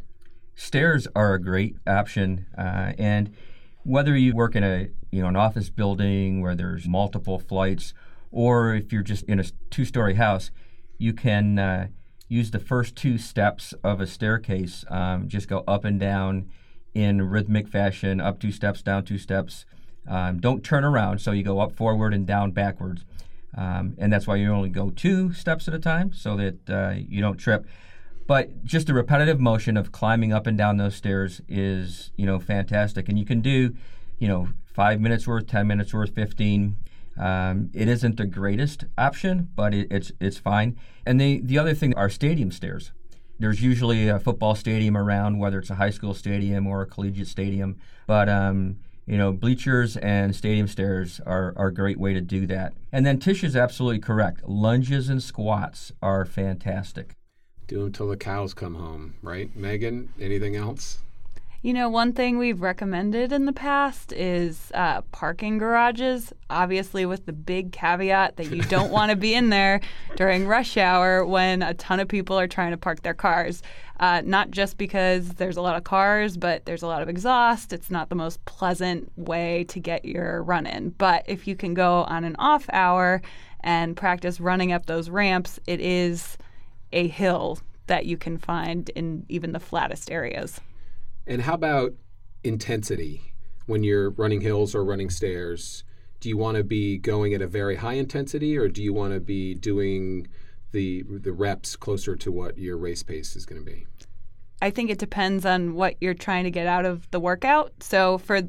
Stairs 0.55 1.07
are 1.15 1.33
a 1.33 1.41
great 1.41 1.75
option, 1.85 2.47
uh, 2.57 2.93
and 2.97 3.31
whether 3.83 4.17
you 4.17 4.35
work 4.35 4.55
in 4.55 4.63
a 4.63 4.89
you 5.11 5.21
know 5.21 5.27
an 5.27 5.35
office 5.35 5.69
building 5.69 6.41
where 6.41 6.55
there's 6.55 6.87
multiple 6.87 7.39
flights, 7.39 7.93
or 8.31 8.73
if 8.73 8.91
you're 8.91 9.03
just 9.03 9.23
in 9.25 9.39
a 9.39 9.45
two-story 9.69 10.15
house, 10.15 10.51
you 10.97 11.13
can 11.13 11.59
uh, 11.59 11.87
use 12.27 12.51
the 12.51 12.59
first 12.59 12.95
two 12.95 13.17
steps 13.17 13.73
of 13.83 14.01
a 14.01 14.07
staircase. 14.07 14.85
Um, 14.89 15.27
just 15.27 15.47
go 15.47 15.63
up 15.67 15.85
and 15.85 15.99
down 15.99 16.49
in 16.93 17.21
rhythmic 17.21 17.67
fashion, 17.67 18.19
up 18.19 18.39
two 18.39 18.51
steps, 18.51 18.81
down 18.81 19.05
two 19.05 19.17
steps. 19.17 19.65
Um, 20.07 20.39
don't 20.39 20.63
turn 20.63 20.83
around, 20.83 21.19
so 21.19 21.31
you 21.31 21.43
go 21.43 21.59
up 21.59 21.73
forward 21.73 22.13
and 22.13 22.25
down 22.25 22.51
backwards. 22.51 23.03
Um, 23.55 23.95
and 23.97 24.11
that's 24.11 24.27
why 24.27 24.35
you 24.35 24.51
only 24.51 24.69
go 24.69 24.89
two 24.89 25.33
steps 25.33 25.67
at 25.67 25.73
a 25.73 25.79
time 25.79 26.13
so 26.13 26.35
that 26.37 26.69
uh, 26.69 26.93
you 26.97 27.21
don't 27.21 27.37
trip. 27.37 27.65
But 28.27 28.63
just 28.65 28.87
the 28.87 28.93
repetitive 28.93 29.39
motion 29.39 29.77
of 29.77 29.91
climbing 29.91 30.33
up 30.33 30.47
and 30.47 30.57
down 30.57 30.77
those 30.77 30.95
stairs 30.95 31.41
is, 31.47 32.11
you 32.17 32.25
know, 32.25 32.39
fantastic. 32.39 33.07
And 33.07 33.17
you 33.17 33.25
can 33.25 33.39
do, 33.39 33.73
you 34.19 34.27
know, 34.27 34.49
five 34.65 34.99
minutes 34.99 35.25
worth, 35.25 35.47
10 35.47 35.65
minutes 35.65 35.93
worth, 35.93 36.13
15. 36.13 36.75
Um, 37.19 37.69
it 37.73 37.87
isn't 37.87 38.17
the 38.17 38.25
greatest 38.25 38.85
option, 38.97 39.49
but 39.55 39.73
it, 39.73 39.87
it's 39.91 40.11
it's 40.19 40.37
fine. 40.37 40.77
And 41.05 41.19
the 41.19 41.41
the 41.41 41.57
other 41.57 41.73
thing 41.73 41.93
are 41.95 42.09
stadium 42.09 42.51
stairs. 42.51 42.91
There's 43.39 43.61
usually 43.61 44.07
a 44.07 44.19
football 44.19 44.55
stadium 44.55 44.97
around, 44.97 45.37
whether 45.37 45.59
it's 45.59 45.69
a 45.69 45.75
high 45.75 45.91
school 45.91 46.13
stadium 46.13 46.65
or 46.65 46.81
a 46.81 46.85
collegiate 46.85 47.27
stadium. 47.27 47.77
But 48.07 48.29
um, 48.29 48.77
you 49.07 49.17
know, 49.17 49.31
bleachers 49.31 49.95
and 49.97 50.35
stadium 50.35 50.67
stairs 50.67 51.21
are, 51.25 51.53
are 51.55 51.67
a 51.67 51.73
great 51.73 51.97
way 51.97 52.13
to 52.13 52.21
do 52.21 52.45
that. 52.47 52.73
And 52.91 53.05
then 53.05 53.19
Tish 53.19 53.43
is 53.43 53.55
absolutely 53.55 53.99
correct. 53.99 54.47
Lunges 54.47 55.07
and 55.07 55.23
squats 55.23 55.93
are 56.01 56.25
fantastic. 56.25 57.13
Do 57.67 57.83
them 57.83 57.91
till 57.93 58.09
the 58.09 58.17
cows 58.17 58.53
come 58.53 58.75
home, 58.75 59.15
right? 59.21 59.53
Megan, 59.55 60.09
anything 60.19 60.55
else? 60.55 60.99
You 61.63 61.73
know, 61.73 61.89
one 61.89 62.13
thing 62.13 62.37
we've 62.37 62.61
recommended 62.61 63.31
in 63.31 63.45
the 63.45 63.51
past 63.51 64.13
is 64.13 64.71
uh, 64.75 65.01
parking 65.11 65.57
garages, 65.57 66.31
obviously, 66.51 67.03
with 67.03 67.25
the 67.25 67.33
big 67.33 67.71
caveat 67.71 68.37
that 68.37 68.51
you 68.51 68.61
don't 68.61 68.91
want 68.91 69.09
to 69.09 69.15
be 69.15 69.33
in 69.33 69.49
there 69.49 69.81
during 70.15 70.45
rush 70.45 70.77
hour 70.77 71.25
when 71.25 71.63
a 71.63 71.73
ton 71.73 71.99
of 71.99 72.07
people 72.07 72.39
are 72.39 72.47
trying 72.47 72.71
to 72.71 72.77
park 72.77 73.01
their 73.01 73.15
cars. 73.15 73.63
Uh, 73.99 74.21
not 74.23 74.51
just 74.51 74.77
because 74.77 75.29
there's 75.29 75.57
a 75.57 75.61
lot 75.61 75.75
of 75.75 75.83
cars, 75.83 76.37
but 76.37 76.63
there's 76.65 76.83
a 76.83 76.87
lot 76.87 77.01
of 77.01 77.09
exhaust. 77.09 77.73
It's 77.73 77.89
not 77.89 78.09
the 78.09 78.15
most 78.15 78.45
pleasant 78.45 79.11
way 79.17 79.63
to 79.69 79.79
get 79.79 80.05
your 80.05 80.43
run 80.43 80.67
in. 80.67 80.89
But 80.91 81.23
if 81.25 81.47
you 81.47 81.55
can 81.55 81.73
go 81.73 82.03
on 82.03 82.23
an 82.23 82.35
off 82.37 82.67
hour 82.71 83.23
and 83.61 83.97
practice 83.97 84.39
running 84.39 84.71
up 84.71 84.85
those 84.85 85.09
ramps, 85.09 85.59
it 85.65 85.81
is 85.81 86.37
a 86.93 87.07
hill 87.07 87.57
that 87.87 88.05
you 88.05 88.15
can 88.15 88.37
find 88.37 88.89
in 88.89 89.25
even 89.27 89.53
the 89.53 89.59
flattest 89.59 90.11
areas. 90.11 90.61
And 91.27 91.41
how 91.41 91.53
about 91.53 91.93
intensity 92.43 93.33
when 93.65 93.83
you're 93.83 94.11
running 94.11 94.41
hills 94.41 94.73
or 94.73 94.83
running 94.83 95.09
stairs? 95.09 95.83
Do 96.21 96.29
you 96.29 96.37
want 96.37 96.57
to 96.57 96.63
be 96.63 96.97
going 96.97 97.33
at 97.33 97.41
a 97.41 97.47
very 97.47 97.75
high 97.75 97.93
intensity 97.93 98.57
or 98.57 98.69
do 98.69 98.81
you 98.81 98.93
want 98.93 99.13
to 99.13 99.19
be 99.19 99.53
doing 99.53 100.27
the 100.71 101.03
the 101.07 101.31
reps 101.31 101.75
closer 101.75 102.15
to 102.15 102.31
what 102.31 102.57
your 102.57 102.77
race 102.77 103.03
pace 103.03 103.35
is 103.35 103.45
going 103.45 103.63
to 103.63 103.65
be? 103.65 103.85
I 104.61 104.71
think 104.71 104.89
it 104.89 104.97
depends 104.97 105.45
on 105.45 105.75
what 105.75 105.95
you're 106.01 106.13
trying 106.13 106.45
to 106.45 106.51
get 106.51 106.65
out 106.65 106.85
of 106.85 107.09
the 107.11 107.19
workout. 107.19 107.71
So 107.81 108.17
for 108.17 108.41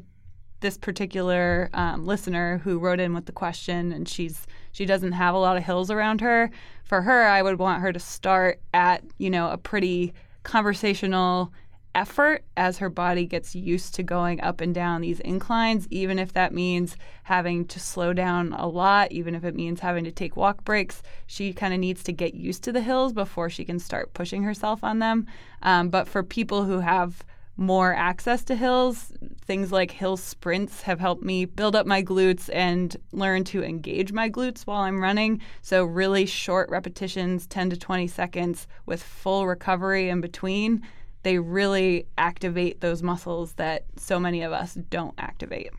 this 0.61 0.77
particular 0.77 1.69
um, 1.73 2.05
listener 2.05 2.57
who 2.59 2.79
wrote 2.79 2.99
in 2.99 3.13
with 3.13 3.25
the 3.25 3.31
question, 3.31 3.91
and 3.91 4.07
she's 4.07 4.47
she 4.71 4.85
doesn't 4.85 5.13
have 5.13 5.35
a 5.35 5.37
lot 5.37 5.57
of 5.57 5.63
hills 5.63 5.91
around 5.91 6.21
her. 6.21 6.49
For 6.85 7.01
her, 7.01 7.27
I 7.27 7.41
would 7.41 7.59
want 7.59 7.81
her 7.81 7.91
to 7.91 7.99
start 7.99 8.61
at 8.73 9.03
you 9.17 9.29
know 9.29 9.49
a 9.49 9.57
pretty 9.57 10.13
conversational 10.43 11.51
effort 11.99 12.45
as 12.55 12.77
her 12.77 12.89
body 12.89 13.25
gets 13.25 13.53
used 13.53 13.93
to 13.93 14.03
going 14.03 14.39
up 14.39 14.61
and 14.61 14.73
down 14.73 15.01
these 15.01 15.19
inclines, 15.19 15.85
even 15.89 16.17
if 16.17 16.31
that 16.31 16.53
means 16.53 16.95
having 17.23 17.65
to 17.65 17.77
slow 17.77 18.13
down 18.13 18.53
a 18.53 18.65
lot, 18.65 19.11
even 19.11 19.35
if 19.35 19.43
it 19.43 19.53
means 19.53 19.81
having 19.81 20.05
to 20.05 20.11
take 20.11 20.37
walk 20.37 20.63
breaks. 20.63 21.03
She 21.27 21.51
kind 21.51 21.73
of 21.73 21.79
needs 21.81 22.01
to 22.03 22.13
get 22.13 22.33
used 22.33 22.63
to 22.63 22.71
the 22.71 22.79
hills 22.79 23.11
before 23.11 23.49
she 23.49 23.65
can 23.65 23.79
start 23.79 24.13
pushing 24.13 24.43
herself 24.43 24.81
on 24.81 24.99
them. 24.99 25.27
Um, 25.61 25.89
but 25.89 26.07
for 26.07 26.23
people 26.23 26.63
who 26.63 26.79
have 26.79 27.21
more 27.57 27.93
access 27.93 28.45
to 28.45 28.55
hills, 28.55 29.11
things 29.41 29.69
like 29.69 29.91
hill 29.91 30.15
sprints 30.15 30.81
have 30.83 31.01
helped 31.01 31.21
me 31.21 31.43
build 31.43 31.75
up 31.75 31.85
my 31.85 32.01
glutes 32.01 32.49
and 32.53 32.95
learn 33.11 33.43
to 33.43 33.61
engage 33.61 34.13
my 34.13 34.29
glutes 34.29 34.61
while 34.61 34.83
I'm 34.83 35.01
running. 35.01 35.41
So, 35.61 35.83
really 35.83 36.25
short 36.25 36.69
repetitions, 36.69 37.45
10 37.47 37.71
to 37.71 37.77
20 37.77 38.07
seconds 38.07 38.67
with 38.85 39.03
full 39.03 39.45
recovery 39.45 40.07
in 40.07 40.21
between 40.21 40.81
they 41.23 41.39
really 41.39 42.07
activate 42.17 42.81
those 42.81 43.03
muscles 43.03 43.53
that 43.53 43.85
so 43.97 44.19
many 44.19 44.41
of 44.41 44.51
us 44.51 44.75
don't 44.75 45.15
activate. 45.17 45.71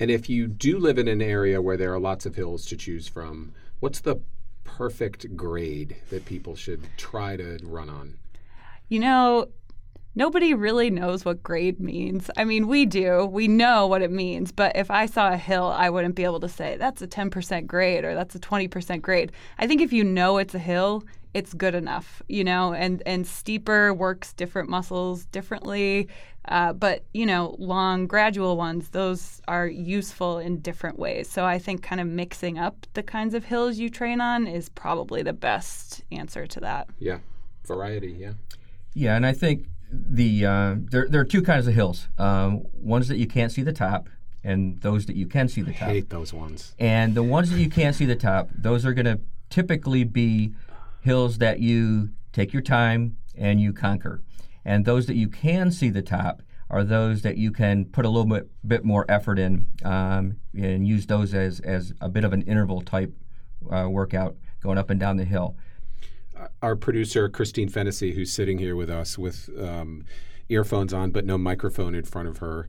And 0.00 0.10
if 0.10 0.28
you 0.28 0.46
do 0.46 0.78
live 0.78 0.98
in 0.98 1.08
an 1.08 1.20
area 1.20 1.60
where 1.60 1.76
there 1.76 1.92
are 1.92 1.98
lots 1.98 2.24
of 2.24 2.36
hills 2.36 2.64
to 2.66 2.76
choose 2.76 3.08
from, 3.08 3.52
what's 3.80 4.00
the 4.00 4.20
perfect 4.64 5.36
grade 5.36 5.96
that 6.10 6.24
people 6.24 6.54
should 6.54 6.86
try 6.96 7.36
to 7.36 7.58
run 7.64 7.90
on? 7.90 8.18
You 8.88 9.00
know, 9.00 9.48
nobody 10.14 10.54
really 10.54 10.90
knows 10.90 11.24
what 11.24 11.42
grade 11.42 11.80
means. 11.80 12.30
I 12.36 12.44
mean, 12.44 12.68
we 12.68 12.86
do. 12.86 13.26
We 13.26 13.48
know 13.48 13.86
what 13.86 14.02
it 14.02 14.10
means. 14.10 14.52
But 14.52 14.76
if 14.76 14.90
I 14.90 15.06
saw 15.06 15.32
a 15.32 15.36
hill, 15.36 15.66
I 15.66 15.90
wouldn't 15.90 16.14
be 16.14 16.24
able 16.24 16.40
to 16.40 16.48
say 16.48 16.76
that's 16.76 17.02
a 17.02 17.08
10% 17.08 17.66
grade 17.66 18.04
or 18.04 18.14
that's 18.14 18.34
a 18.34 18.40
20% 18.40 19.02
grade. 19.02 19.32
I 19.58 19.66
think 19.66 19.80
if 19.80 19.92
you 19.92 20.04
know 20.04 20.38
it's 20.38 20.54
a 20.54 20.58
hill, 20.60 21.02
it's 21.34 21.54
good 21.54 21.74
enough, 21.74 22.22
you 22.28 22.44
know, 22.44 22.72
and, 22.72 23.02
and 23.06 23.26
steeper 23.26 23.92
works 23.92 24.32
different 24.32 24.68
muscles 24.68 25.26
differently. 25.26 26.08
Uh, 26.46 26.72
but, 26.72 27.04
you 27.12 27.26
know, 27.26 27.54
long, 27.58 28.06
gradual 28.06 28.56
ones, 28.56 28.88
those 28.90 29.40
are 29.46 29.66
useful 29.66 30.38
in 30.38 30.60
different 30.60 30.98
ways. 30.98 31.28
So 31.28 31.44
I 31.44 31.58
think 31.58 31.82
kind 31.82 32.00
of 32.00 32.06
mixing 32.06 32.58
up 32.58 32.86
the 32.94 33.02
kinds 33.02 33.34
of 33.34 33.44
hills 33.44 33.78
you 33.78 33.90
train 33.90 34.20
on 34.20 34.46
is 34.46 34.70
probably 34.70 35.22
the 35.22 35.34
best 35.34 36.02
answer 36.10 36.46
to 36.46 36.60
that. 36.60 36.88
Yeah, 36.98 37.18
variety, 37.66 38.12
yeah. 38.18 38.32
Yeah, 38.94 39.14
and 39.14 39.26
I 39.26 39.34
think 39.34 39.66
the 39.92 40.46
uh, 40.46 40.74
there, 40.78 41.06
there 41.08 41.20
are 41.20 41.24
two 41.26 41.42
kinds 41.42 41.66
of 41.66 41.74
hills 41.74 42.08
um, 42.18 42.64
ones 42.72 43.08
that 43.08 43.18
you 43.18 43.26
can't 43.26 43.52
see 43.52 43.62
the 43.62 43.72
top 43.72 44.08
and 44.42 44.80
those 44.80 45.06
that 45.06 45.16
you 45.16 45.26
can 45.26 45.48
see 45.48 45.62
the 45.62 45.70
I 45.72 45.74
top. 45.74 45.88
hate 45.88 46.10
those 46.10 46.32
ones. 46.32 46.74
And 46.78 47.14
the 47.14 47.22
ones 47.22 47.50
that 47.50 47.58
you 47.58 47.68
can't 47.68 47.94
see 47.94 48.06
the 48.06 48.16
top, 48.16 48.48
those 48.54 48.86
are 48.86 48.94
going 48.94 49.06
to 49.06 49.20
typically 49.50 50.04
be 50.04 50.54
hills 51.08 51.38
that 51.38 51.58
you 51.58 52.10
take 52.32 52.52
your 52.52 52.60
time 52.60 53.16
and 53.34 53.58
you 53.60 53.72
conquer. 53.72 54.22
And 54.62 54.84
those 54.84 55.06
that 55.06 55.16
you 55.16 55.28
can 55.28 55.72
see 55.72 55.88
the 55.88 56.02
top 56.02 56.42
are 56.68 56.84
those 56.84 57.22
that 57.22 57.38
you 57.38 57.50
can 57.50 57.86
put 57.86 58.04
a 58.04 58.10
little 58.10 58.28
bit, 58.28 58.50
bit 58.66 58.84
more 58.84 59.06
effort 59.08 59.38
in 59.38 59.66
um, 59.86 60.36
and 60.54 60.86
use 60.86 61.06
those 61.06 61.32
as, 61.32 61.60
as 61.60 61.94
a 62.02 62.10
bit 62.10 62.24
of 62.24 62.34
an 62.34 62.42
interval 62.42 62.82
type 62.82 63.14
uh, 63.72 63.88
workout 63.88 64.36
going 64.60 64.76
up 64.76 64.90
and 64.90 65.00
down 65.00 65.16
the 65.16 65.24
hill. 65.24 65.56
Our 66.60 66.76
producer, 66.76 67.30
Christine 67.30 67.70
Fennessy, 67.70 68.12
who's 68.12 68.30
sitting 68.30 68.58
here 68.58 68.76
with 68.76 68.90
us 68.90 69.16
with 69.16 69.48
um, 69.58 70.04
earphones 70.50 70.92
on 70.92 71.10
but 71.10 71.24
no 71.24 71.38
microphone 71.38 71.94
in 71.94 72.04
front 72.04 72.28
of 72.28 72.36
her, 72.38 72.68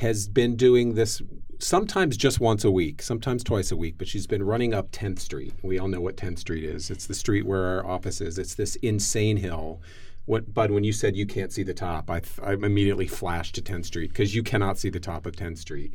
has 0.00 0.28
been 0.28 0.56
doing 0.56 0.94
this 0.94 1.20
sometimes 1.58 2.16
just 2.16 2.40
once 2.40 2.64
a 2.64 2.70
week, 2.70 3.02
sometimes 3.02 3.44
twice 3.44 3.70
a 3.70 3.76
week, 3.76 3.96
but 3.98 4.08
she's 4.08 4.26
been 4.26 4.42
running 4.42 4.72
up 4.72 4.90
10th 4.92 5.18
Street. 5.18 5.52
We 5.62 5.78
all 5.78 5.88
know 5.88 6.00
what 6.00 6.16
10th 6.16 6.38
Street 6.38 6.64
is. 6.64 6.90
It's 6.90 7.06
the 7.06 7.14
street 7.14 7.44
where 7.44 7.66
our 7.66 7.86
office 7.86 8.22
is. 8.22 8.38
It's 8.38 8.54
this 8.54 8.76
insane 8.76 9.36
hill. 9.36 9.82
What, 10.24 10.54
Bud, 10.54 10.70
when 10.70 10.84
you 10.84 10.92
said 10.92 11.16
you 11.16 11.26
can't 11.26 11.52
see 11.52 11.62
the 11.62 11.74
top, 11.74 12.10
I, 12.10 12.22
I 12.42 12.54
immediately 12.54 13.06
flashed 13.06 13.56
to 13.56 13.62
10th 13.62 13.84
Street 13.86 14.08
because 14.08 14.34
you 14.34 14.42
cannot 14.42 14.78
see 14.78 14.88
the 14.88 15.00
top 15.00 15.26
of 15.26 15.36
10th 15.36 15.58
Street. 15.58 15.92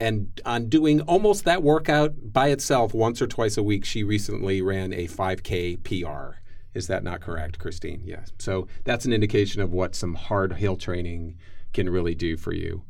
And 0.00 0.40
on 0.46 0.70
doing 0.70 1.02
almost 1.02 1.44
that 1.44 1.62
workout 1.62 2.32
by 2.32 2.48
itself 2.48 2.94
once 2.94 3.20
or 3.20 3.26
twice 3.26 3.58
a 3.58 3.62
week, 3.62 3.84
she 3.84 4.04
recently 4.04 4.62
ran 4.62 4.94
a 4.94 5.06
5K 5.06 5.82
PR. 5.82 6.38
Is 6.72 6.86
that 6.86 7.04
not 7.04 7.20
correct, 7.20 7.58
Christine? 7.58 8.00
Yes. 8.06 8.32
So 8.38 8.68
that's 8.84 9.04
an 9.04 9.12
indication 9.12 9.60
of 9.60 9.72
what 9.72 9.94
some 9.94 10.14
hard 10.14 10.54
hill 10.54 10.76
training 10.76 11.36
can 11.74 11.90
really 11.90 12.14
do 12.14 12.38
for 12.38 12.54
you. 12.54 12.84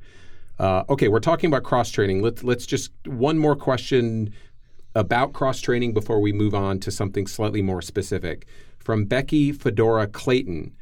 Uh, 0.58 0.84
okay, 0.88 1.08
we're 1.08 1.20
talking 1.20 1.48
about 1.48 1.62
cross 1.62 1.90
training. 1.90 2.20
Let's 2.20 2.42
let's 2.42 2.66
just 2.66 2.90
one 3.06 3.38
more 3.38 3.54
question 3.54 4.32
about 4.94 5.32
cross 5.32 5.60
training 5.60 5.94
before 5.94 6.20
we 6.20 6.32
move 6.32 6.54
on 6.54 6.80
to 6.80 6.90
something 6.90 7.26
slightly 7.26 7.62
more 7.62 7.80
specific. 7.80 8.46
From 8.78 9.04
Becky 9.04 9.52
Fedora 9.52 10.08
Clayton, 10.08 10.74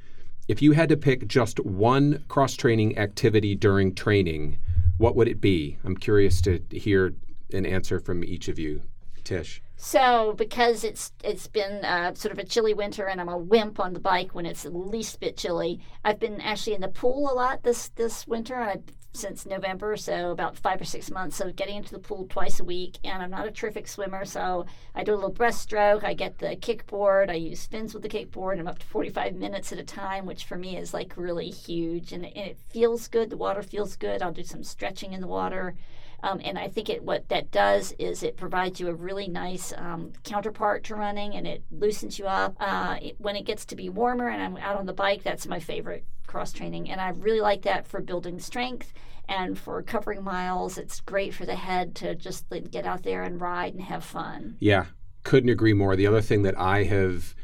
if 0.49 0.63
you 0.63 0.73
had 0.73 0.89
to 0.89 0.97
pick 0.97 1.27
just 1.27 1.61
one 1.61 2.25
cross 2.29 2.55
training 2.55 2.97
activity 2.97 3.55
during 3.55 3.95
training, 3.95 4.59
what 4.97 5.17
would 5.17 5.29
it 5.29 5.41
be? 5.41 5.77
I'm 5.85 5.97
curious 5.97 6.41
to 6.43 6.63
hear 6.71 7.15
an 7.53 7.67
answer 7.67 8.01
from 8.01 8.25
each 8.25 8.49
of 8.49 8.59
you. 8.59 8.83
Tish. 9.25 9.61
So, 9.77 10.35
because 10.39 10.85
it's 10.85 11.13
it's 11.23 11.49
been 11.49 11.85
uh, 11.85 12.15
sort 12.15 12.33
of 12.33 12.39
a 12.39 12.45
chilly 12.45 12.73
winter, 12.73 13.07
and 13.07 13.21
I'm 13.21 13.29
a 13.29 13.37
wimp 13.37 13.81
on 13.81 13.93
the 13.93 14.01
bike 14.01 14.35
when 14.35 14.47
it's 14.47 14.63
the 14.63 14.71
least 14.71 15.21
bit 15.21 15.37
chilly. 15.37 15.81
I've 16.05 16.21
been 16.21 16.41
actually 16.41 16.77
in 16.77 16.81
the 16.81 16.89
pool 16.89 17.31
a 17.31 17.35
lot 17.35 17.63
this 17.63 17.89
this 17.91 18.27
winter. 18.27 18.55
I 18.55 18.77
since 19.17 19.47
November, 19.47 19.97
so 19.97 20.31
about 20.31 20.57
five 20.57 20.81
or 20.81 20.85
six 20.85 21.11
months 21.11 21.41
of 21.41 21.57
getting 21.57 21.77
into 21.77 21.93
the 21.93 21.99
pool 21.99 22.27
twice 22.29 22.61
a 22.61 22.65
week. 22.65 22.99
And 23.03 23.23
I'm 23.23 23.31
not 23.31 23.47
a 23.47 23.51
terrific 23.51 23.89
swimmer, 23.89 24.25
so 24.25 24.67
I 24.95 25.05
do 25.05 25.15
a 25.15 25.17
little 25.17 25.33
breaststroke. 25.33 26.05
I 26.05 26.15
get 26.15 26.39
the 26.39 26.57
kickboard. 26.57 27.31
I 27.31 27.35
use 27.35 27.67
fins 27.67 27.95
with 27.95 28.03
the 28.03 28.09
kickboard. 28.09 28.59
I'm 28.59 28.69
up 28.69 28.79
to 28.79 28.87
45 28.87 29.35
minutes 29.35 29.73
at 29.73 29.79
a 29.79 29.85
time, 29.85 30.27
which 30.27 30.45
for 30.45 30.57
me 30.57 30.77
is 30.77 30.95
like 30.95 31.17
really 31.17 31.51
huge. 31.51 32.13
And, 32.13 32.25
and 32.25 32.37
it 32.37 32.59
feels 32.71 33.09
good. 33.09 33.31
The 33.31 33.37
water 33.37 33.63
feels 33.63 33.97
good. 33.97 34.23
I'll 34.23 34.33
do 34.33 34.45
some 34.45 34.63
stretching 34.63 35.13
in 35.13 35.21
the 35.21 35.27
water. 35.27 35.75
Um, 36.23 36.41
and 36.45 36.59
I 36.59 36.69
think 36.69 36.89
it 36.89 37.03
what 37.03 37.29
that 37.29 37.51
does 37.51 37.93
is 37.99 38.23
it 38.23 38.37
provides 38.37 38.81
you 38.81 38.89
a 38.89 38.95
really 38.95 39.29
nice 39.29 39.73
um, 39.77 40.13
counterpart 40.25 40.85
to 40.85 40.95
running, 40.95 41.35
and 41.35 41.47
it 41.47 41.63
loosens 41.71 42.19
you 42.19 42.27
up. 42.27 42.57
Uh, 42.59 42.97
it, 43.01 43.17
when 43.19 43.37
it 43.37 43.45
gets 43.45 43.65
to 43.67 43.77
be 43.77 43.89
warmer 43.89 44.29
and 44.29 44.43
I'm 44.43 44.57
out 44.57 44.77
on 44.77 44.87
the 44.87 44.93
bike, 44.93 45.23
that's 45.23 45.47
my 45.47 45.61
favorite 45.61 46.05
cross 46.27 46.53
training, 46.53 46.91
and 46.91 47.01
I 47.01 47.11
really 47.11 47.41
like 47.41 47.63
that 47.63 47.87
for 47.87 48.01
building 48.01 48.39
strength 48.39 48.93
and 49.29 49.59
for 49.59 49.83
covering 49.83 50.23
miles. 50.23 50.79
It's 50.79 51.01
great 51.01 51.35
for 51.35 51.47
the 51.47 51.57
head 51.57 51.95
to 51.97 52.15
just 52.15 52.51
like, 52.51 52.71
get 52.71 52.87
out 52.87 53.03
there 53.03 53.23
and 53.23 53.41
ride 53.41 53.75
and 53.75 53.83
have 53.83 54.05
fun. 54.05 54.57
Yeah, 54.61 54.87
couldn't 55.23 55.51
agree 55.51 55.73
more. 55.73 55.97
The 55.97 56.07
other 56.07 56.21
thing 56.21 56.43
that 56.43 56.59
I 56.59 56.85
have 56.85 57.35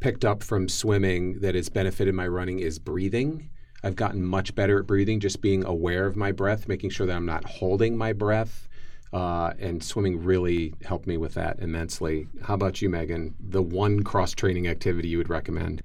picked 0.00 0.24
up 0.24 0.42
from 0.42 0.68
swimming 0.68 1.40
that 1.40 1.54
has 1.54 1.68
benefited 1.68 2.14
my 2.14 2.28
running 2.28 2.58
is 2.58 2.78
breathing. 2.78 3.50
I've 3.84 3.96
gotten 3.96 4.24
much 4.24 4.54
better 4.54 4.78
at 4.80 4.86
breathing, 4.86 5.20
just 5.20 5.40
being 5.40 5.64
aware 5.64 6.06
of 6.06 6.16
my 6.16 6.32
breath, 6.32 6.66
making 6.68 6.90
sure 6.90 7.06
that 7.06 7.14
I'm 7.14 7.26
not 7.26 7.44
holding 7.44 7.96
my 7.96 8.12
breath. 8.12 8.68
Uh, 9.12 9.52
and 9.60 9.80
swimming 9.82 10.24
really 10.24 10.74
helped 10.84 11.06
me 11.06 11.16
with 11.16 11.34
that 11.34 11.60
immensely. 11.60 12.26
How 12.42 12.54
about 12.54 12.82
you, 12.82 12.88
Megan? 12.90 13.34
The 13.38 13.62
one 13.62 14.02
cross 14.02 14.32
training 14.32 14.66
activity 14.66 15.06
you 15.08 15.18
would 15.18 15.30
recommend? 15.30 15.82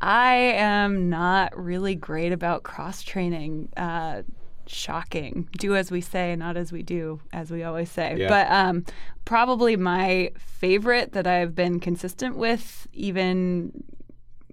I 0.00 0.34
am 0.34 1.08
not 1.08 1.56
really 1.56 1.94
great 1.94 2.32
about 2.32 2.64
cross 2.64 3.02
training. 3.02 3.68
Uh, 3.76 4.22
shocking. 4.66 5.48
Do 5.58 5.76
as 5.76 5.90
we 5.90 6.00
say, 6.00 6.34
not 6.36 6.56
as 6.56 6.72
we 6.72 6.82
do, 6.82 7.20
as 7.32 7.50
we 7.50 7.62
always 7.62 7.90
say. 7.90 8.16
Yeah. 8.18 8.28
But 8.28 8.50
um, 8.50 8.84
probably 9.24 9.76
my 9.76 10.30
favorite 10.38 11.12
that 11.12 11.26
I've 11.26 11.54
been 11.54 11.78
consistent 11.78 12.36
with, 12.36 12.86
even 12.92 13.84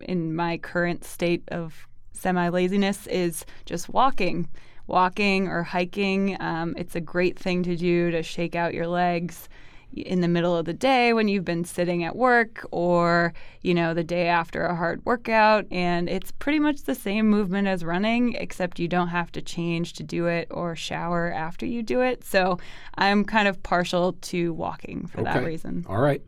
in 0.02 0.36
my 0.36 0.58
current 0.58 1.04
state 1.04 1.44
of 1.50 1.88
semi 2.20 2.50
laziness, 2.50 3.08
is 3.08 3.46
just 3.66 3.90
walking. 3.90 4.48
Walking 4.88 5.48
or 5.48 5.64
hiking. 5.64 6.36
Um, 6.42 6.74
it's 6.78 6.96
a 6.96 7.02
great 7.02 7.38
thing 7.38 7.64
to 7.64 7.76
do 7.76 8.12
to 8.12 8.24
shake 8.24 8.56
out 8.56 8.74
your 8.74 8.88
legs 8.88 9.48
in 9.94 10.22
the 10.22 10.28
middle 10.28 10.56
of 10.56 10.66
the 10.66 10.74
day 10.74 11.14
when 11.14 11.28
you've 11.28 11.46
been 11.46 11.66
sitting 11.66 12.04
at 12.04 12.16
work 12.16 12.66
or 12.72 13.34
you 13.64 13.74
know 13.74 13.94
the 13.94 14.04
day 14.04 14.28
after 14.28 14.64
a 14.66 14.76
hard 14.76 15.04
workout 15.04 15.66
and 15.72 16.08
it's 16.08 16.32
pretty 16.34 16.60
much 16.60 16.84
the 16.84 16.94
same 16.94 17.28
movement 17.28 17.68
as 17.68 17.84
running 17.84 18.34
except 18.36 18.78
you 18.78 18.88
don't 18.88 19.08
have 19.08 19.32
to 19.32 19.42
change 19.42 19.94
to 19.94 20.04
do 20.04 20.28
it 20.28 20.48
or 20.52 20.76
shower 20.76 21.34
after 21.34 21.66
you 21.66 21.82
do 21.82 22.02
it 22.02 22.24
so 22.24 22.60
i'm 23.00 23.26
kind 23.26 23.48
of 23.48 23.62
partial 23.64 24.14
to 24.22 24.54
walking 24.54 25.08
for 25.08 25.24
that 25.24 25.44
reason 25.44 25.84
All 25.90 25.98
right. 26.00 26.22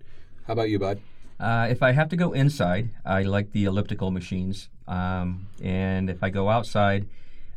How 0.48 0.54
about 0.54 0.70
you, 0.70 0.80
bud? 0.80 1.00
Uh, 1.42 1.68
if 1.72 1.82
I 1.82 1.92
have 1.92 2.10
to 2.10 2.16
go 2.16 2.34
inside, 2.34 2.92
I 3.04 3.24
like 3.24 3.52
the 3.52 3.66
elliptical 3.66 4.12
machines. 4.12 4.70
Um, 4.88 5.48
and 5.64 6.08
if 6.10 6.22
I 6.22 6.30
go 6.30 6.50
outside, 6.50 7.08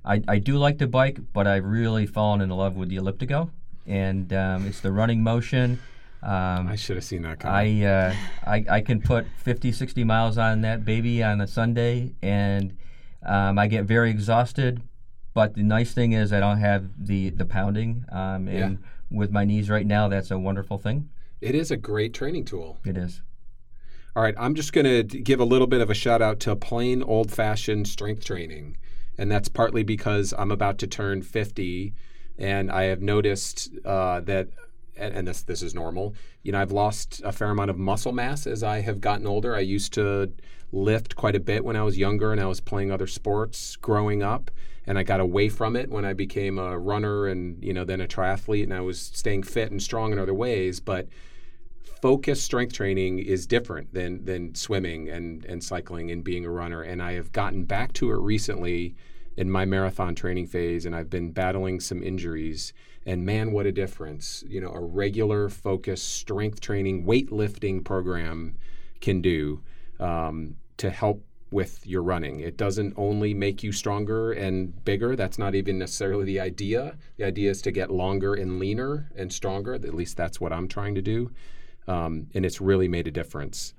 I, 0.05 0.23
I 0.27 0.39
do 0.39 0.57
like 0.57 0.79
to 0.79 0.87
bike, 0.87 1.19
but 1.35 1.47
I've 1.47 1.67
really 1.67 2.07
fallen 2.07 2.41
in 2.41 2.49
love 2.49 2.77
with 2.77 2.89
the 2.89 2.97
ElliptiGO. 2.97 3.51
And 3.87 4.33
um, 4.33 4.67
it's 4.67 4.81
the 4.81 4.91
running 4.91 5.23
motion. 5.23 5.81
Um, 6.23 6.69
I 6.69 6.77
should 6.77 6.97
have 6.97 7.05
seen 7.05 7.21
that 7.23 7.41
coming. 7.41 7.85
I, 7.85 7.87
uh, 7.87 8.15
I 8.47 8.65
I 8.77 8.81
can 8.81 9.03
put 9.03 9.27
50, 9.37 9.73
60 9.73 10.05
miles 10.05 10.39
on 10.39 10.63
that 10.63 10.83
baby 10.87 11.23
on 11.23 11.43
a 11.43 11.47
Sunday, 11.47 12.15
and 12.23 12.75
um, 13.23 13.59
I 13.59 13.67
get 13.67 13.85
very 13.85 14.09
exhausted. 14.09 14.81
But 15.35 15.53
the 15.55 15.63
nice 15.63 15.93
thing 15.93 16.13
is 16.13 16.33
I 16.33 16.41
don't 16.41 16.61
have 16.61 16.87
the 16.97 17.29
the 17.29 17.45
pounding, 17.45 18.07
um, 18.11 18.49
and 18.49 18.79
with 19.11 19.31
my 19.33 19.45
knees 19.45 19.69
right 19.69 19.87
now, 19.87 20.09
that's 20.09 20.31
a 20.31 20.39
wonderful 20.39 20.79
thing. 20.79 21.11
it 21.43 21.55
is 21.55 21.71
a 21.71 21.77
great 21.77 22.15
training 22.15 22.47
tool. 22.47 22.79
It 22.87 22.97
is. 22.97 23.21
All 24.17 24.23
right, 24.23 24.35
I'm 24.39 24.55
just 24.55 24.73
going 24.73 24.85
to 24.85 25.03
give 25.03 25.41
a 25.41 25.45
little 25.45 25.67
bit 25.67 25.81
of 25.81 25.91
a 25.91 25.95
shout 25.95 26.23
out 26.23 26.39
to 26.41 26.55
plain 26.55 27.03
old 27.03 27.33
fashioned 27.33 27.89
strength 27.89 28.25
training. 28.25 28.77
And 29.19 29.31
that's 29.31 29.49
partly 29.49 29.83
because 29.83 30.33
I'm 30.39 30.53
about 30.53 30.79
to 30.79 30.87
turn 30.87 31.23
50 31.23 31.93
and 32.39 32.71
I 32.71 32.85
have 32.85 33.03
noticed 33.03 33.71
uh, 33.85 34.21
that, 34.21 34.51
and, 34.97 35.15
and 35.17 35.27
this, 35.27 35.43
this 35.43 35.63
is 35.63 35.75
normal, 35.75 36.15
you 36.45 36.53
know, 36.53 36.61
I've 36.61 36.71
lost 36.71 37.23
a 37.25 37.33
fair 37.33 37.51
amount 37.51 37.71
of 37.71 37.79
muscle 37.79 38.13
mass 38.13 38.47
as 38.47 38.63
I 38.63 38.83
have 38.83 39.01
gotten 39.01 39.27
older. 39.27 39.57
I 39.57 39.61
used 39.61 39.93
to 39.95 40.33
lift 40.71 41.17
quite 41.17 41.35
a 41.35 41.41
bit 41.41 41.65
when 41.65 41.75
I 41.75 41.83
was 41.83 41.99
younger 41.99 42.31
and 42.31 42.41
I 42.41 42.47
was 42.47 42.61
playing 42.61 42.93
other 42.93 43.09
sports 43.09 43.75
growing 43.75 44.23
up. 44.23 44.53
And 44.87 44.97
I 44.97 45.03
got 45.03 45.19
away 45.19 45.49
from 45.49 45.75
it 45.75 45.91
when 45.91 46.05
I 46.05 46.13
became 46.13 46.59
a 46.59 46.79
runner 46.79 47.27
and, 47.27 47.61
you 47.65 47.73
know, 47.73 47.85
then 47.85 48.01
a 48.01 48.07
triathlete 48.07 48.65
and 48.65 48.75
I 48.75 48.81
was 48.81 49.01
staying 49.01 49.43
fit 49.43 49.73
and 49.73 49.83
strong 49.83 50.13
in 50.13 50.21
other 50.21 50.35
ways. 50.35 50.79
But 50.79 51.09
focused 52.05 52.45
strength 52.45 52.75
training 52.75 53.19
is 53.19 53.47
different 53.47 53.95
than 53.95 54.23
than 54.27 54.55
swimming 54.55 55.09
and 55.09 55.43
and 55.47 55.65
cycling 55.65 56.11
and 56.11 56.23
being 56.23 56.45
a 56.45 56.51
runner. 56.51 56.83
And 56.83 57.03
I 57.03 57.13
have 57.15 57.33
gotten 57.33 57.65
back 57.65 57.95
to 57.95 58.11
it 58.11 58.19
recently 58.19 58.95
in 59.39 59.51
my 59.51 59.65
marathon 59.65 60.15
training 60.15 60.49
phase 60.49 60.85
and 60.85 60.95
I've 60.95 61.09
been 61.09 61.31
battling 61.31 61.81
some 61.81 62.03
injuries. 62.03 62.75
And 63.07 63.25
man 63.25 63.53
what 63.53 63.65
a 63.65 63.73
difference 63.73 64.45
you 64.47 64.61
know 64.61 64.71
a 64.73 64.81
regular 64.81 65.49
focused 65.49 66.11
strength 66.17 66.61
training 66.61 67.07
weightlifting 67.07 67.83
program 67.83 68.59
can 69.01 69.23
do 69.23 69.63
um, 69.99 70.57
to 70.77 70.91
help 70.91 71.25
with 71.51 71.87
your 71.87 72.03
running. 72.03 72.41
It 72.41 72.59
doesn't 72.59 72.93
only 72.99 73.33
make 73.33 73.63
you 73.63 73.73
stronger 73.73 74.33
and 74.33 74.85
bigger. 74.85 75.17
That's 75.17 75.39
not 75.39 75.55
even 75.55 75.79
necessarily 75.79 76.27
the 76.27 76.41
idea. 76.41 76.99
The 77.17 77.25
idea 77.25 77.51
is 77.51 77.63
to 77.63 77.71
get 77.71 77.91
longer 77.91 78.35
and 78.35 78.59
leaner 78.59 79.11
and 79.17 79.33
stronger. 79.33 79.73
At 79.73 79.95
least 79.95 80.19
that's 80.19 80.39
what 80.39 80.53
i'm 80.53 80.69
trying 80.69 80.95
to 80.97 81.03
do 81.03 81.31
um, 81.87 82.29
and 82.35 82.45
it's 82.45 82.61
really 82.61 82.89
made 82.89 83.07
a 83.07 83.11
difference. 83.11 83.75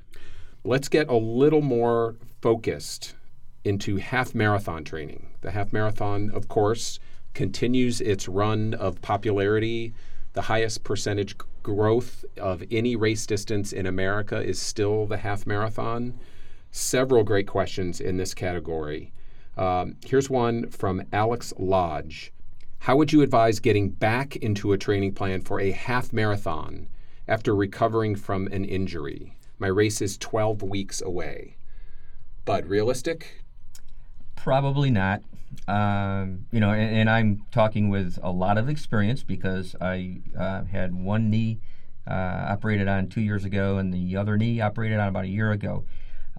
Let's 0.64 0.88
get 0.88 1.10
a 1.10 1.16
little 1.16 1.62
more 1.62 2.16
focused 2.42 3.16
into 3.64 3.98
half 3.98 4.36
marathon 4.36 4.84
training. 4.84 5.28
The 5.42 5.52
half 5.52 5.74
marathon, 5.74 6.32
of 6.34 6.48
course, 6.48 7.00
continues 7.34 8.02
its 8.02 8.28
run 8.28 8.74
of 8.76 9.02
popularity. 9.02 9.94
The 10.34 10.44
highest 10.44 10.84
percentage 10.84 11.36
growth 11.64 12.24
of 12.38 12.64
any 12.70 12.96
race 12.96 13.26
distance 13.26 13.74
in 13.74 13.86
America 13.86 14.42
is 14.42 14.62
still 14.62 15.06
the 15.06 15.18
half 15.18 15.48
marathon. 15.48 16.20
Several 16.72 17.24
great 17.24 17.48
questions 17.48 18.00
in 18.02 18.18
this 18.18 18.34
category. 18.34 19.12
Um, 19.58 19.96
here's 20.06 20.30
one 20.30 20.70
from 20.70 21.04
Alex 21.14 21.54
Lodge. 21.58 22.32
How 22.80 22.96
would 22.98 23.12
you 23.14 23.22
advise 23.22 23.60
getting 23.60 23.90
back 23.90 24.36
into 24.36 24.74
a 24.74 24.78
training 24.78 25.14
plan 25.14 25.42
for 25.42 25.60
a 25.60 25.72
half 25.72 26.14
marathon 26.14 26.88
after 27.28 27.56
recovering 27.56 28.16
from 28.16 28.48
an 28.48 28.66
injury? 28.66 29.36
My 29.58 29.68
race 29.68 30.02
is 30.02 30.18
12 30.18 30.64
weeks 30.64 31.02
away. 31.02 31.58
Bud, 32.44 32.66
realistic? 32.68 33.44
Probably 34.36 34.92
not. 34.92 35.24
Um, 35.68 36.46
you 36.52 36.60
know, 36.60 36.72
and, 36.72 36.96
and 36.98 37.10
I'm 37.10 37.46
talking 37.52 37.90
with 37.90 38.20
a 38.22 38.32
lot 38.32 38.58
of 38.58 38.70
experience 38.70 39.24
because 39.24 39.76
I 39.80 40.20
uh, 40.38 40.64
had 40.66 40.94
one 40.94 41.30
knee 41.30 41.60
uh, 42.08 42.46
operated 42.50 42.88
on 42.88 43.08
two 43.08 43.22
years 43.22 43.46
ago 43.46 43.78
and 43.78 43.94
the 43.94 44.16
other 44.16 44.38
knee 44.38 44.62
operated 44.62 45.00
on 45.00 45.08
about 45.08 45.26
a 45.26 45.30
year 45.30 45.52
ago. 45.52 45.86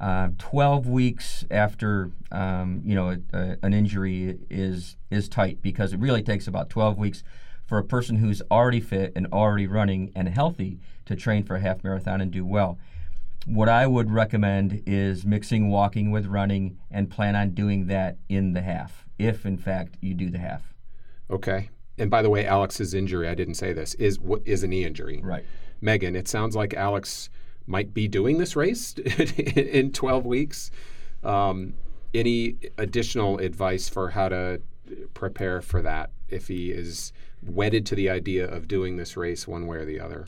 Uh, 0.00 0.28
12 0.38 0.86
weeks 0.86 1.44
after 1.50 2.10
um, 2.30 2.82
you 2.84 2.94
know 2.94 3.08
a, 3.08 3.18
a, 3.32 3.56
an 3.62 3.72
injury 3.72 4.38
is 4.50 4.96
is 5.10 5.26
tight 5.26 5.62
because 5.62 5.94
it 5.94 5.98
really 5.98 6.22
takes 6.22 6.46
about 6.46 6.68
12 6.68 6.98
weeks 6.98 7.24
for 7.66 7.78
a 7.78 7.84
person 7.84 8.16
who's 8.16 8.40
already 8.50 8.80
fit 8.80 9.12
and 9.16 9.26
already 9.32 9.66
running 9.66 10.12
and 10.14 10.28
healthy 10.28 10.78
to 11.04 11.16
train 11.16 11.42
for 11.42 11.56
a 11.56 11.60
half 11.60 11.82
marathon 11.82 12.20
and 12.20 12.30
do 12.30 12.44
well. 12.44 12.78
What 13.44 13.68
I 13.68 13.86
would 13.86 14.10
recommend 14.10 14.82
is 14.86 15.24
mixing 15.24 15.68
walking 15.68 16.10
with 16.10 16.26
running 16.26 16.78
and 16.90 17.10
plan 17.10 17.36
on 17.36 17.50
doing 17.50 17.86
that 17.86 18.18
in 18.28 18.52
the 18.54 18.62
half, 18.62 19.06
if 19.18 19.44
in 19.46 19.56
fact 19.56 19.96
you 20.00 20.14
do 20.14 20.30
the 20.30 20.38
half. 20.38 20.74
Okay. 21.30 21.70
And 21.98 22.10
by 22.10 22.22
the 22.22 22.30
way, 22.30 22.46
Alex's 22.46 22.92
injury, 22.94 23.28
I 23.28 23.34
didn't 23.34 23.54
say 23.54 23.72
this, 23.72 23.94
is 23.94 24.18
what 24.18 24.42
is 24.44 24.62
a 24.62 24.68
knee 24.68 24.84
injury. 24.84 25.20
Right. 25.22 25.44
Megan, 25.80 26.16
it 26.16 26.28
sounds 26.28 26.56
like 26.56 26.74
Alex 26.74 27.30
might 27.66 27.92
be 27.92 28.08
doing 28.08 28.38
this 28.38 28.56
race 28.56 28.94
in 28.98 29.92
12 29.92 30.26
weeks. 30.26 30.70
Um, 31.24 31.74
any 32.14 32.56
additional 32.78 33.38
advice 33.38 33.88
for 33.88 34.10
how 34.10 34.28
to 34.28 34.60
prepare 35.14 35.60
for 35.60 35.82
that 35.82 36.10
if 36.28 36.48
he 36.48 36.70
is 36.70 37.12
wedded 37.42 37.86
to 37.86 37.94
the 37.94 38.10
idea 38.10 38.46
of 38.46 38.68
doing 38.68 38.96
this 38.96 39.16
race 39.16 39.46
one 39.46 39.66
way 39.66 39.78
or 39.78 39.84
the 39.84 40.00
other? 40.00 40.26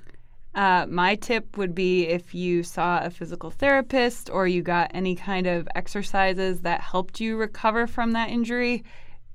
Uh, 0.55 0.87
my 0.89 1.15
tip 1.15 1.57
would 1.57 1.75
be 1.75 2.07
if 2.07 2.35
you 2.35 2.63
saw 2.63 3.05
a 3.05 3.11
physical 3.11 3.51
therapist 3.51 4.29
or 4.31 4.49
you 4.49 4.63
got 4.63 4.91
any 4.95 5.15
kind 5.15 5.47
of 5.47 5.69
exercises 5.75 6.63
that 6.63 6.81
helped 6.81 7.21
you 7.21 7.37
recover 7.37 7.87
from 7.87 8.13
that 8.13 8.31
injury, 8.31 8.83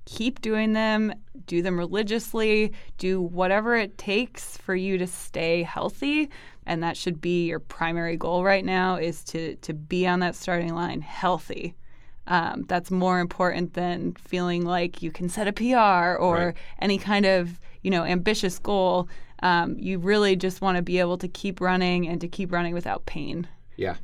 keep 0.06 0.42
doing 0.42 0.74
them, 0.74 1.14
do 1.46 1.62
them 1.62 1.78
religiously, 1.78 2.74
do 2.98 3.22
whatever 3.22 3.76
it 3.76 3.98
takes 3.98 4.58
for 4.58 4.76
you 4.76 4.98
to 4.98 5.08
stay 5.08 5.64
healthy. 5.64 6.30
And 6.66 6.84
that 6.84 6.98
should 6.98 7.22
be 7.22 7.48
your 7.48 7.60
primary 7.60 8.18
goal 8.18 8.44
right 8.44 8.66
now 8.66 8.98
is 8.98 9.24
to, 9.26 9.56
to 9.58 9.74
be 9.74 10.06
on 10.08 10.20
that 10.20 10.36
starting 10.36 10.74
line 10.74 11.02
healthy. 11.02 11.76
Um, 12.28 12.64
that's 12.68 12.90
more 12.90 13.20
important 13.20 13.74
than 13.74 14.14
feeling 14.14 14.64
like 14.66 15.02
you 15.02 15.12
can 15.12 15.28
set 15.30 15.48
a 15.48 15.54
PR 15.54 16.18
or 16.22 16.36
Right. 16.36 16.56
any 16.80 16.98
kind 16.98 17.26
of 17.26 17.60
you 17.82 17.92
know 17.92 18.04
ambitious 18.04 18.60
goal. 18.60 19.10
Um, 19.42 19.76
you 19.78 20.00
really 20.00 20.38
just 20.38 20.62
want 20.62 20.78
to 20.78 20.82
be 20.82 21.00
able 21.00 21.18
to 21.18 21.28
keep 21.28 21.60
running 21.60 22.08
and 22.08 22.22
to 22.22 22.30
keep 22.30 22.52
running 22.54 22.74
without 22.74 23.06
pain. 23.06 23.48
Yeah. 23.76 23.96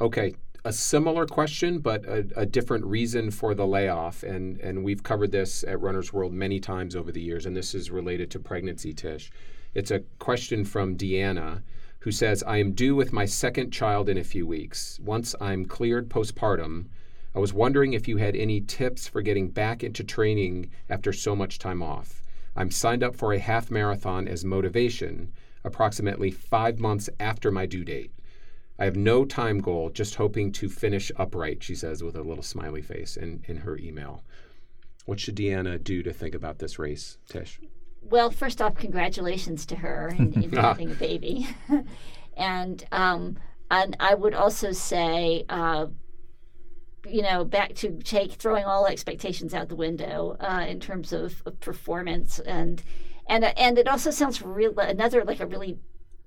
Okay. 0.00 0.34
A 0.64 0.72
similar 0.72 1.24
question, 1.24 1.78
but 1.78 2.04
a, 2.04 2.26
a 2.36 2.44
different 2.44 2.84
reason 2.84 3.30
for 3.30 3.54
the 3.54 3.66
layoff. 3.66 4.22
And, 4.22 4.60
and 4.60 4.84
we've 4.84 5.02
covered 5.02 5.32
this 5.32 5.64
at 5.64 5.80
Runner's 5.80 6.12
World 6.12 6.32
many 6.34 6.60
times 6.60 6.94
over 6.94 7.10
the 7.10 7.22
years, 7.22 7.46
and 7.46 7.56
this 7.56 7.74
is 7.74 7.90
related 7.90 8.30
to 8.32 8.40
pregnancy, 8.40 8.92
Tish. 8.92 9.30
It's 9.72 9.90
a 9.90 10.00
question 10.18 10.64
from 10.64 10.96
Deanna, 10.96 11.62
who 12.00 12.12
says, 12.12 12.42
I 12.42 12.58
am 12.58 12.72
due 12.72 12.94
with 12.94 13.12
my 13.12 13.24
second 13.24 13.70
child 13.70 14.08
in 14.08 14.18
a 14.18 14.24
few 14.24 14.46
weeks. 14.46 14.98
Once 15.02 15.34
I'm 15.40 15.64
cleared 15.64 16.10
postpartum, 16.10 16.86
I 17.34 17.38
was 17.38 17.52
wondering 17.52 17.92
if 17.92 18.08
you 18.08 18.16
had 18.16 18.34
any 18.34 18.60
tips 18.60 19.06
for 19.06 19.22
getting 19.22 19.48
back 19.48 19.84
into 19.84 20.02
training 20.02 20.70
after 20.88 21.12
so 21.12 21.36
much 21.36 21.58
time 21.58 21.82
off. 21.82 22.22
I'm 22.56 22.70
signed 22.70 23.02
up 23.02 23.14
for 23.14 23.32
a 23.32 23.38
half 23.38 23.70
marathon 23.70 24.26
as 24.26 24.44
motivation 24.44 25.32
approximately 25.64 26.30
five 26.30 26.78
months 26.78 27.08
after 27.20 27.50
my 27.50 27.66
due 27.66 27.84
date. 27.84 28.12
I 28.78 28.84
have 28.84 28.96
no 28.96 29.24
time 29.24 29.58
goal, 29.58 29.90
just 29.90 30.14
hoping 30.14 30.52
to 30.52 30.68
finish 30.68 31.10
upright, 31.16 31.62
she 31.62 31.74
says 31.74 32.02
with 32.02 32.16
a 32.16 32.22
little 32.22 32.44
smiley 32.44 32.82
face 32.82 33.16
in, 33.16 33.44
in 33.46 33.58
her 33.58 33.76
email. 33.76 34.22
What 35.04 35.18
should 35.18 35.36
Deanna 35.36 35.82
do 35.82 36.02
to 36.02 36.12
think 36.12 36.34
about 36.34 36.58
this 36.58 36.78
race, 36.78 37.18
Tish? 37.28 37.60
Well, 38.02 38.30
first 38.30 38.62
off, 38.62 38.76
congratulations 38.76 39.66
to 39.66 39.76
her 39.76 40.14
in, 40.16 40.32
in 40.42 40.52
having 40.52 40.92
a 40.92 40.94
baby, 40.94 41.48
and 42.36 42.84
um, 42.92 43.38
and 43.70 43.96
I 43.98 44.14
would 44.14 44.34
also 44.34 44.72
say, 44.72 45.44
uh, 45.48 45.86
you 47.06 47.22
know, 47.22 47.44
back 47.44 47.74
to 47.76 47.98
take 48.02 48.32
throwing 48.32 48.64
all 48.64 48.86
expectations 48.86 49.54
out 49.54 49.68
the 49.68 49.76
window 49.76 50.36
uh, 50.40 50.64
in 50.68 50.80
terms 50.80 51.12
of, 51.12 51.42
of 51.46 51.60
performance, 51.60 52.38
and 52.40 52.82
and 53.26 53.44
and 53.44 53.78
it 53.78 53.88
also 53.88 54.10
sounds 54.10 54.42
real 54.42 54.78
another 54.78 55.24
like 55.24 55.40
a 55.40 55.46
really 55.46 55.78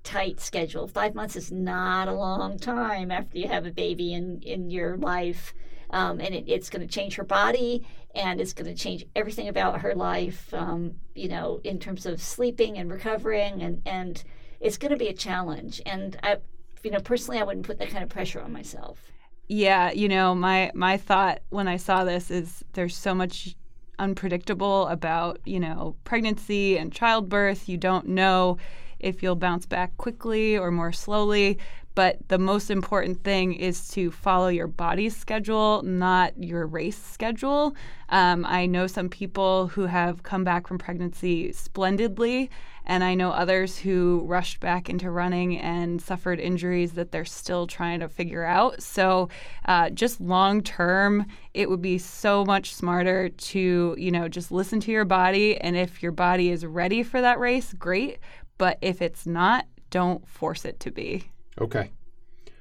tight 0.02 0.40
schedule. 0.40 0.86
Five 0.88 1.14
months 1.14 1.36
is 1.36 1.52
not 1.52 2.08
a 2.08 2.12
long 2.12 2.58
time 2.58 3.10
after 3.10 3.38
you 3.38 3.48
have 3.48 3.66
a 3.66 3.70
baby 3.72 4.12
in 4.12 4.40
in 4.42 4.70
your 4.70 4.96
life. 4.96 5.54
Um, 5.90 6.20
and 6.20 6.34
it, 6.34 6.44
it's 6.46 6.70
going 6.70 6.80
to 6.80 6.92
change 6.92 7.16
her 7.16 7.22
body 7.22 7.86
and 8.14 8.40
it's 8.40 8.52
going 8.52 8.66
to 8.66 8.74
change 8.74 9.04
everything 9.14 9.48
about 9.48 9.80
her 9.80 9.94
life 9.94 10.52
um, 10.54 10.94
you 11.14 11.28
know 11.28 11.60
in 11.64 11.78
terms 11.78 12.06
of 12.06 12.20
sleeping 12.20 12.78
and 12.78 12.90
recovering 12.90 13.62
and 13.62 13.82
and 13.86 14.24
it's 14.60 14.78
going 14.78 14.92
to 14.92 14.96
be 14.96 15.08
a 15.08 15.14
challenge 15.14 15.80
and 15.86 16.18
i 16.22 16.36
you 16.82 16.90
know 16.90 17.00
personally 17.00 17.40
i 17.40 17.42
wouldn't 17.42 17.66
put 17.66 17.78
that 17.78 17.90
kind 17.90 18.02
of 18.02 18.08
pressure 18.08 18.40
on 18.40 18.52
myself 18.52 19.11
Yeah, 19.48 19.90
you 19.92 20.08
know, 20.08 20.34
my 20.34 20.70
my 20.74 20.96
thought 20.96 21.40
when 21.50 21.68
I 21.68 21.76
saw 21.76 22.04
this 22.04 22.30
is 22.30 22.64
there's 22.72 22.96
so 22.96 23.14
much 23.14 23.54
unpredictable 23.98 24.86
about, 24.88 25.40
you 25.44 25.60
know, 25.60 25.96
pregnancy 26.04 26.78
and 26.78 26.92
childbirth. 26.92 27.68
You 27.68 27.76
don't 27.76 28.08
know 28.08 28.56
if 28.98 29.22
you'll 29.22 29.36
bounce 29.36 29.66
back 29.66 29.96
quickly 29.96 30.56
or 30.56 30.70
more 30.70 30.92
slowly, 30.92 31.58
but 31.94 32.16
the 32.28 32.38
most 32.38 32.70
important 32.70 33.22
thing 33.22 33.52
is 33.52 33.88
to 33.90 34.10
follow 34.10 34.48
your 34.48 34.66
body's 34.66 35.16
schedule, 35.16 35.82
not 35.82 36.42
your 36.42 36.66
race 36.66 37.00
schedule. 37.02 37.76
Um, 38.08 38.46
I 38.46 38.66
know 38.66 38.86
some 38.86 39.08
people 39.08 39.68
who 39.68 39.86
have 39.86 40.22
come 40.22 40.44
back 40.44 40.66
from 40.66 40.78
pregnancy 40.78 41.52
splendidly, 41.52 42.50
and 42.84 43.04
I 43.04 43.14
know 43.14 43.30
others 43.30 43.78
who 43.78 44.22
rushed 44.26 44.58
back 44.60 44.88
into 44.88 45.10
running 45.10 45.58
and 45.58 46.00
suffered 46.00 46.40
injuries 46.40 46.92
that 46.92 47.12
they're 47.12 47.24
still 47.24 47.66
trying 47.66 48.00
to 48.00 48.08
figure 48.08 48.44
out. 48.44 48.82
So, 48.82 49.28
uh, 49.66 49.90
just 49.90 50.20
long 50.20 50.62
term, 50.62 51.26
it 51.54 51.70
would 51.70 51.82
be 51.82 51.98
so 51.98 52.44
much 52.44 52.74
smarter 52.74 53.28
to, 53.28 53.94
you 53.98 54.10
know, 54.10 54.28
just 54.28 54.50
listen 54.50 54.80
to 54.80 54.90
your 54.90 55.04
body. 55.04 55.56
And 55.60 55.76
if 55.76 56.02
your 56.02 56.12
body 56.12 56.50
is 56.50 56.66
ready 56.66 57.02
for 57.02 57.20
that 57.20 57.38
race, 57.38 57.72
great. 57.72 58.18
But 58.58 58.78
if 58.80 59.00
it's 59.00 59.26
not, 59.26 59.66
don't 59.90 60.26
force 60.26 60.64
it 60.64 60.80
to 60.80 60.90
be. 60.90 61.30
Okay. 61.60 61.92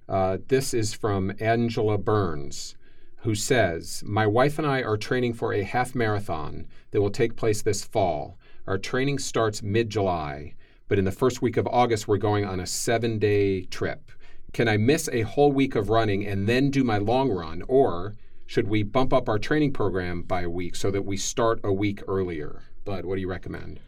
Uh, 0.09 0.37
this 0.47 0.73
is 0.73 0.93
from 0.93 1.31
Angela 1.39 1.97
Burns, 1.97 2.75
who 3.17 3.35
says 3.35 4.03
My 4.05 4.27
wife 4.27 4.57
and 4.57 4.67
I 4.67 4.81
are 4.81 4.97
training 4.97 5.33
for 5.33 5.53
a 5.53 5.63
half 5.63 5.95
marathon 5.95 6.67
that 6.91 7.01
will 7.01 7.11
take 7.11 7.35
place 7.35 7.61
this 7.61 7.83
fall. 7.83 8.37
Our 8.67 8.77
training 8.77 9.19
starts 9.19 9.63
mid 9.63 9.89
July, 9.89 10.55
but 10.87 10.99
in 10.99 11.05
the 11.05 11.11
first 11.11 11.41
week 11.41 11.55
of 11.55 11.67
August, 11.67 12.07
we're 12.07 12.17
going 12.17 12.45
on 12.45 12.59
a 12.59 12.67
seven 12.67 13.19
day 13.19 13.63
trip. 13.63 14.11
Can 14.53 14.67
I 14.67 14.75
miss 14.75 15.07
a 15.13 15.21
whole 15.21 15.51
week 15.53 15.75
of 15.75 15.89
running 15.89 16.27
and 16.27 16.47
then 16.47 16.69
do 16.69 16.83
my 16.83 16.97
long 16.97 17.31
run, 17.31 17.63
or 17.69 18.15
should 18.45 18.67
we 18.67 18.83
bump 18.83 19.13
up 19.13 19.29
our 19.29 19.39
training 19.39 19.71
program 19.71 20.23
by 20.23 20.41
a 20.41 20.49
week 20.49 20.75
so 20.75 20.91
that 20.91 21.03
we 21.03 21.15
start 21.15 21.61
a 21.63 21.71
week 21.71 22.01
earlier? 22.05 22.63
Bud, 22.83 23.05
what 23.05 23.15
do 23.15 23.21
you 23.21 23.29
recommend? 23.29 23.79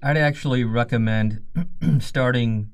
I'd 0.00 0.16
actually 0.16 0.62
recommend 0.62 1.42
starting 1.98 2.70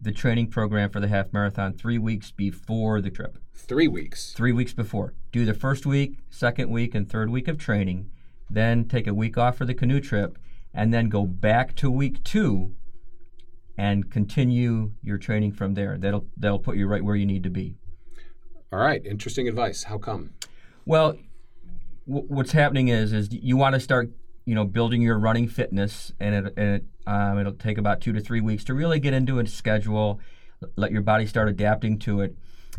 the 0.00 0.12
training 0.12 0.48
program 0.48 0.90
for 0.90 1.00
the 1.00 1.08
half 1.08 1.32
marathon 1.32 1.72
three 1.72 1.98
weeks 1.98 2.30
before 2.30 3.00
the 3.00 3.10
trip. 3.10 3.38
Three 3.54 3.88
weeks. 3.88 4.32
Three 4.32 4.52
weeks 4.52 4.72
before. 4.72 5.14
Do 5.32 5.44
the 5.44 5.54
first 5.54 5.86
week, 5.86 6.18
second 6.30 6.70
week, 6.70 6.94
and 6.94 7.08
third 7.08 7.30
week 7.30 7.48
of 7.48 7.58
training. 7.58 8.10
Then 8.48 8.86
take 8.86 9.06
a 9.06 9.14
week 9.14 9.36
off 9.36 9.56
for 9.56 9.64
the 9.64 9.74
canoe 9.74 10.00
trip, 10.00 10.38
and 10.72 10.92
then 10.92 11.08
go 11.08 11.26
back 11.26 11.74
to 11.76 11.90
week 11.90 12.22
two 12.24 12.74
and 13.76 14.10
continue 14.10 14.92
your 15.02 15.18
training 15.18 15.52
from 15.52 15.74
there. 15.74 15.96
That'll 15.98 16.26
that'll 16.36 16.58
put 16.58 16.76
you 16.76 16.86
right 16.86 17.04
where 17.04 17.16
you 17.16 17.26
need 17.26 17.44
to 17.44 17.50
be. 17.50 17.76
All 18.72 18.80
right. 18.80 19.04
Interesting 19.04 19.48
advice. 19.48 19.84
How 19.84 19.98
come? 19.98 20.34
Well, 20.84 21.16
w- 22.06 22.26
what's 22.28 22.52
happening 22.52 22.88
is 22.88 23.12
is 23.12 23.28
you 23.32 23.56
want 23.56 23.74
to 23.74 23.80
start 23.80 24.10
you 24.48 24.54
know 24.54 24.64
building 24.64 25.02
your 25.02 25.18
running 25.18 25.46
fitness, 25.46 26.10
and 26.18 26.34
it, 26.34 26.54
and 26.56 26.76
it 26.76 26.84
um, 27.06 27.38
it'll 27.38 27.52
take 27.52 27.76
about 27.76 28.00
two 28.00 28.14
to 28.14 28.20
three 28.20 28.40
weeks 28.40 28.64
to 28.64 28.72
really 28.72 28.98
get 28.98 29.12
into 29.12 29.38
a 29.38 29.46
schedule, 29.46 30.20
let 30.74 30.90
your 30.90 31.02
body 31.02 31.26
start 31.26 31.50
adapting 31.50 31.98
to 31.98 32.22
it, 32.22 32.34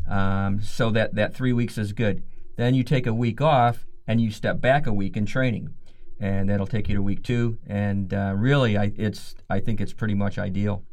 um, 0.10 0.60
so 0.64 0.90
that 0.90 1.14
that 1.14 1.36
three 1.36 1.54
weeks 1.54 1.78
is 1.78 1.94
good. 1.94 2.24
Then 2.56 2.74
you 2.74 2.84
take 2.84 3.06
a 3.06 3.14
week 3.14 3.40
off 3.40 3.86
and 4.08 4.20
you 4.20 4.32
step 4.32 4.60
back 4.60 4.88
a 4.88 4.92
week 4.92 5.16
in 5.16 5.28
training, 5.28 5.76
and 6.20 6.50
that'll 6.50 6.66
take 6.66 6.90
you 6.90 6.96
to 6.96 7.04
week 7.04 7.22
two. 7.22 7.60
And 7.68 8.12
uh, 8.16 8.34
really, 8.36 8.76
I 8.76 8.92
it's 8.98 9.36
I 9.48 9.60
think 9.60 9.80
it's 9.80 9.94
pretty 9.94 10.16
much 10.16 10.40
ideal. 10.40 10.84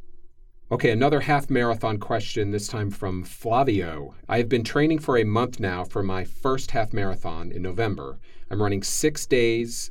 Okay, 0.71 0.91
another 0.91 1.21
half 1.21 1.49
marathon 1.49 1.97
question, 1.97 2.51
this 2.51 2.69
time 2.69 2.91
from 2.91 3.25
Flavio. 3.25 4.15
I 4.29 4.37
have 4.37 4.51
been 4.51 4.65
training 4.65 4.99
for 4.99 5.17
a 5.17 5.25
month 5.25 5.59
now 5.59 5.85
for 5.85 6.03
my 6.03 6.25
first 6.25 6.73
half 6.73 6.93
marathon 6.93 7.51
in 7.51 7.63
November. 7.63 8.19
I'm 8.51 8.61
running 8.61 8.83
six 8.83 9.27
days 9.27 9.91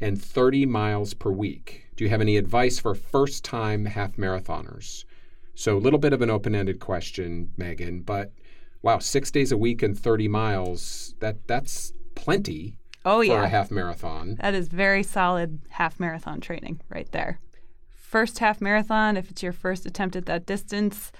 and 0.00 0.20
30 0.20 0.66
miles 0.66 1.14
per 1.14 1.30
week. 1.30 1.86
Do 1.96 2.04
you 2.04 2.10
have 2.10 2.20
any 2.20 2.36
advice 2.36 2.78
for 2.78 2.94
first 2.94 3.44
time 3.44 3.84
half 3.86 4.16
marathoners? 4.16 5.04
So, 5.54 5.76
a 5.76 5.80
little 5.80 5.98
bit 5.98 6.12
of 6.12 6.22
an 6.22 6.30
open 6.30 6.54
ended 6.54 6.78
question, 6.78 7.50
Megan, 7.56 8.00
but 8.02 8.32
wow, 8.82 8.98
six 9.00 9.30
days 9.30 9.50
a 9.50 9.58
week 9.58 9.82
and 9.82 9.98
30 9.98 10.28
miles, 10.28 11.14
that, 11.18 11.46
that's 11.48 11.92
plenty 12.14 12.78
Oh, 13.04 13.18
for 13.20 13.24
yeah. 13.24 13.44
a 13.44 13.48
half 13.48 13.70
marathon. 13.70 14.36
That 14.40 14.54
is 14.54 14.68
very 14.68 15.02
solid 15.02 15.60
half 15.70 15.98
marathon 15.98 16.40
training 16.40 16.80
right 16.90 17.10
there. 17.12 17.40
First 17.94 18.38
half 18.38 18.60
marathon, 18.60 19.16
if 19.16 19.30
it's 19.30 19.42
your 19.42 19.52
first 19.52 19.84
attempt 19.86 20.14
at 20.14 20.26
that 20.26 20.46
distance, 20.46 21.10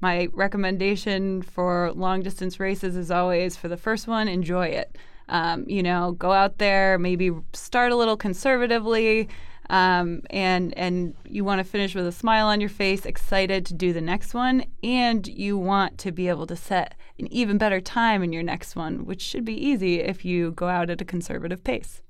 my 0.00 0.28
recommendation 0.32 1.42
for 1.42 1.92
long 1.92 2.22
distance 2.22 2.60
races 2.60 2.96
is 2.96 3.10
always 3.10 3.56
for 3.56 3.68
the 3.68 3.76
first 3.76 4.06
one, 4.06 4.28
enjoy 4.28 4.66
it. 4.66 4.96
Um, 5.28 5.64
you 5.68 5.82
know, 5.82 6.12
go 6.12 6.32
out 6.32 6.58
there, 6.58 6.98
maybe 6.98 7.32
start 7.52 7.92
a 7.92 7.96
little 7.96 8.16
conservatively, 8.16 9.28
um, 9.70 10.22
and 10.30 10.76
and 10.78 11.14
you 11.24 11.44
want 11.44 11.58
to 11.58 11.64
finish 11.64 11.94
with 11.94 12.06
a 12.06 12.12
smile 12.12 12.46
on 12.46 12.60
your 12.60 12.70
face, 12.70 13.04
excited 13.04 13.66
to 13.66 13.74
do 13.74 13.92
the 13.92 14.00
next 14.00 14.34
one, 14.34 14.64
and 14.82 15.26
you 15.26 15.58
want 15.58 15.98
to 15.98 16.12
be 16.12 16.28
able 16.28 16.46
to 16.46 16.56
set 16.56 16.94
an 17.18 17.32
even 17.32 17.58
better 17.58 17.80
time 17.80 18.22
in 18.22 18.32
your 18.32 18.44
next 18.44 18.76
one, 18.76 19.04
which 19.04 19.20
should 19.20 19.44
be 19.44 19.54
easy 19.54 20.00
if 20.00 20.24
you 20.24 20.52
go 20.52 20.68
out 20.68 20.90
at 20.90 21.00
a 21.00 21.04
conservative 21.04 21.64
pace. 21.64 22.02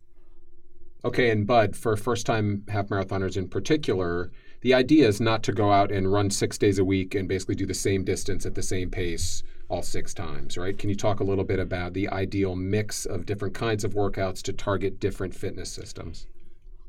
Okay, 1.04 1.30
and 1.30 1.46
Bud, 1.46 1.76
for 1.76 1.96
first 1.96 2.26
time 2.26 2.64
half 2.68 2.88
marathoners 2.88 3.36
in 3.36 3.48
particular, 3.48 4.30
the 4.60 4.74
idea 4.74 5.06
is 5.06 5.20
not 5.20 5.42
to 5.44 5.52
go 5.52 5.70
out 5.70 5.92
and 5.92 6.12
run 6.12 6.30
six 6.30 6.58
days 6.58 6.78
a 6.78 6.84
week 6.84 7.14
and 7.14 7.28
basically 7.28 7.54
do 7.54 7.66
the 7.66 7.74
same 7.74 8.04
distance 8.04 8.44
at 8.44 8.54
the 8.54 8.62
same 8.62 8.90
pace 8.90 9.42
all 9.68 9.82
six 9.82 10.14
times, 10.14 10.56
right? 10.56 10.78
Can 10.78 10.88
you 10.88 10.96
talk 10.96 11.20
a 11.20 11.24
little 11.24 11.44
bit 11.44 11.58
about 11.58 11.92
the 11.92 12.08
ideal 12.08 12.54
mix 12.54 13.04
of 13.04 13.26
different 13.26 13.54
kinds 13.54 13.84
of 13.84 13.94
workouts 13.94 14.42
to 14.42 14.52
target 14.52 15.00
different 15.00 15.34
fitness 15.34 15.70
systems? 15.70 16.26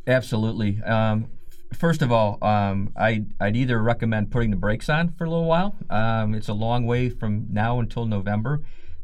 Absolutely. 0.06 0.82
Um, 0.84 1.28
first 1.74 2.02
of 2.02 2.12
all, 2.12 2.38
um, 2.42 2.94
I, 2.96 3.26
I'd 3.40 3.56
either 3.56 3.82
recommend 3.82 4.32
putting 4.32 4.52
the 4.52 4.58
brakes 4.58 4.90
on 4.90 5.14
for 5.18 5.26
a 5.26 5.30
little 5.30 5.46
while. 5.46 5.76
Um, 5.90 6.34
it's 6.36 6.48
a 6.48 6.54
long 6.54 6.86
way 6.86 7.10
from 7.10 7.48
now 7.50 7.80
until 7.80 8.06
November. 8.06 8.62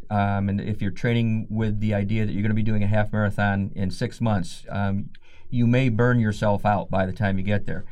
Um, 0.09 0.49
and 0.49 0.61
if 0.61 0.81
you're 0.81 0.91
training 0.91 1.47
with 1.49 1.79
the 1.79 1.93
idea 1.93 2.25
that 2.25 2.31
you're 2.31 2.43
going 2.43 2.51
to 2.51 2.55
be 2.55 2.61
doing 2.61 2.83
a 2.83 2.87
half 2.87 3.11
marathon 3.11 3.71
in 3.75 3.89
six 3.89 4.21
months, 4.21 4.65
um, 4.69 5.09
you 5.49 5.65
may 5.65 5.89
burn 5.89 6.19
yourself 6.19 6.65
out 6.65 6.91
by 6.91 7.05
the 7.05 7.13
time 7.13 7.37
you 7.37 7.43
get 7.43 7.65
there. 7.65 7.85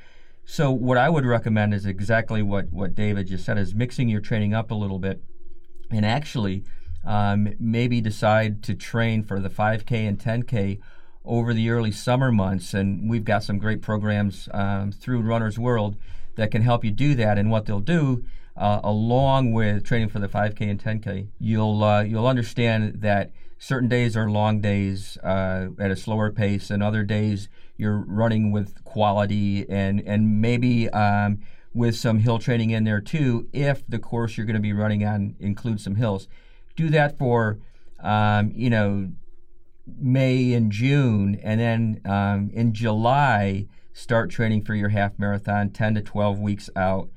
So 0.45 0.71
what 0.71 0.97
I 0.97 1.09
would 1.09 1.25
recommend 1.25 1.73
is 1.73 1.85
exactly 1.85 2.41
what, 2.43 2.71
what 2.71 2.93
David 2.93 3.27
just 3.27 3.45
said 3.45 3.57
is 3.57 3.73
mixing 3.73 4.09
your 4.09 4.21
training 4.21 4.53
up 4.53 4.69
a 4.69 4.75
little 4.75 4.99
bit 4.99 5.21
and 5.91 6.05
actually 6.05 6.63
um, 7.03 7.53
maybe 7.59 8.01
decide 8.01 8.63
to 8.63 8.73
train 8.73 9.23
for 9.23 9.39
the 9.39 9.49
5K 9.49 10.07
and 10.07 10.19
10K 10.19 10.79
over 11.25 11.53
the 11.53 11.69
early 11.69 11.91
summer 11.91 12.31
months. 12.31 12.73
And 12.73 13.09
we've 13.09 13.25
got 13.25 13.43
some 13.43 13.57
great 13.57 13.81
programs 13.81 14.49
um, 14.53 14.91
through 14.91 15.21
Runner's 15.21 15.59
World 15.59 15.97
that 16.35 16.51
can 16.51 16.61
help 16.61 16.83
you 16.83 16.91
do 16.91 17.15
that. 17.15 17.37
And 17.37 17.51
what 17.51 17.65
they'll 17.65 17.79
do, 17.79 18.23
uh, 18.55 18.81
along 18.83 19.53
with 19.53 19.83
training 19.83 20.09
for 20.09 20.19
the 20.19 20.27
5K 20.27 20.61
and 20.61 20.83
10K, 20.83 21.27
you'll 21.39 21.83
uh, 21.83 22.03
you'll 22.03 22.27
understand 22.27 23.01
that 23.01 23.31
certain 23.57 23.89
days 23.89 24.17
are 24.17 24.29
long 24.29 24.59
days 24.59 25.17
uh, 25.17 25.67
at 25.79 25.91
a 25.91 25.95
slower 25.95 26.31
pace, 26.31 26.69
and 26.69 26.81
other 26.81 27.03
days 27.03 27.47
you're 27.77 28.03
running 28.07 28.51
with 28.51 28.83
quality 28.83 29.67
and 29.69 30.01
and 30.01 30.41
maybe. 30.41 30.89
Um, 30.89 31.39
with 31.73 31.95
some 31.95 32.19
hill 32.19 32.39
training 32.39 32.71
in 32.71 32.83
there 32.83 33.01
too, 33.01 33.47
if 33.53 33.83
the 33.87 33.99
course 33.99 34.37
you're 34.37 34.45
going 34.45 34.55
to 34.55 34.61
be 34.61 34.73
running 34.73 35.05
on 35.05 35.35
includes 35.39 35.83
some 35.83 35.95
hills. 35.95 36.27
Do 36.75 36.89
that 36.89 37.17
for, 37.17 37.59
um, 37.99 38.51
you 38.53 38.69
know, 38.69 39.11
May 39.85 40.53
and 40.53 40.71
June, 40.71 41.39
and 41.43 41.59
then 41.59 42.01
um, 42.05 42.49
in 42.53 42.73
July, 42.73 43.67
start 43.93 44.29
training 44.29 44.63
for 44.63 44.75
your 44.75 44.89
half 44.89 45.17
marathon 45.17 45.69
10 45.69 45.95
to 45.95 46.01
12 46.01 46.39
weeks 46.39 46.69
out. 46.75 47.09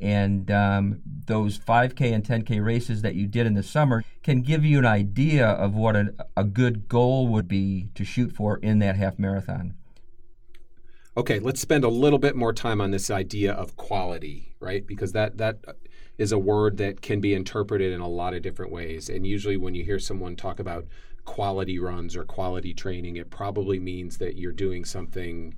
And 0.00 0.50
um, 0.50 1.00
those 1.26 1.58
5K 1.58 2.12
and 2.12 2.24
10K 2.24 2.64
races 2.64 3.02
that 3.02 3.16
you 3.16 3.26
did 3.26 3.46
in 3.46 3.54
the 3.54 3.62
summer 3.62 4.04
can 4.22 4.42
give 4.42 4.64
you 4.64 4.78
an 4.78 4.86
idea 4.86 5.46
of 5.46 5.74
what 5.74 5.96
a, 5.96 6.14
a 6.36 6.44
good 6.44 6.88
goal 6.88 7.26
would 7.28 7.48
be 7.48 7.88
to 7.94 8.04
shoot 8.04 8.32
for 8.32 8.58
in 8.58 8.78
that 8.78 8.96
half 8.96 9.18
marathon. 9.18 9.74
Okay, 11.18 11.40
let's 11.40 11.60
spend 11.60 11.82
a 11.82 11.88
little 11.88 12.20
bit 12.20 12.36
more 12.36 12.52
time 12.52 12.80
on 12.80 12.92
this 12.92 13.10
idea 13.10 13.52
of 13.52 13.76
quality, 13.76 14.54
right? 14.60 14.86
Because 14.86 15.10
that 15.12 15.36
that 15.38 15.58
is 16.16 16.30
a 16.30 16.38
word 16.38 16.76
that 16.76 17.02
can 17.02 17.20
be 17.20 17.34
interpreted 17.34 17.92
in 17.92 18.00
a 18.00 18.06
lot 18.06 18.34
of 18.34 18.42
different 18.42 18.70
ways. 18.70 19.08
And 19.08 19.26
usually 19.26 19.56
when 19.56 19.74
you 19.74 19.82
hear 19.82 19.98
someone 19.98 20.36
talk 20.36 20.60
about 20.60 20.86
quality 21.24 21.76
runs 21.80 22.14
or 22.14 22.24
quality 22.24 22.72
training, 22.72 23.16
it 23.16 23.30
probably 23.30 23.80
means 23.80 24.18
that 24.18 24.36
you're 24.36 24.52
doing 24.52 24.84
something 24.84 25.56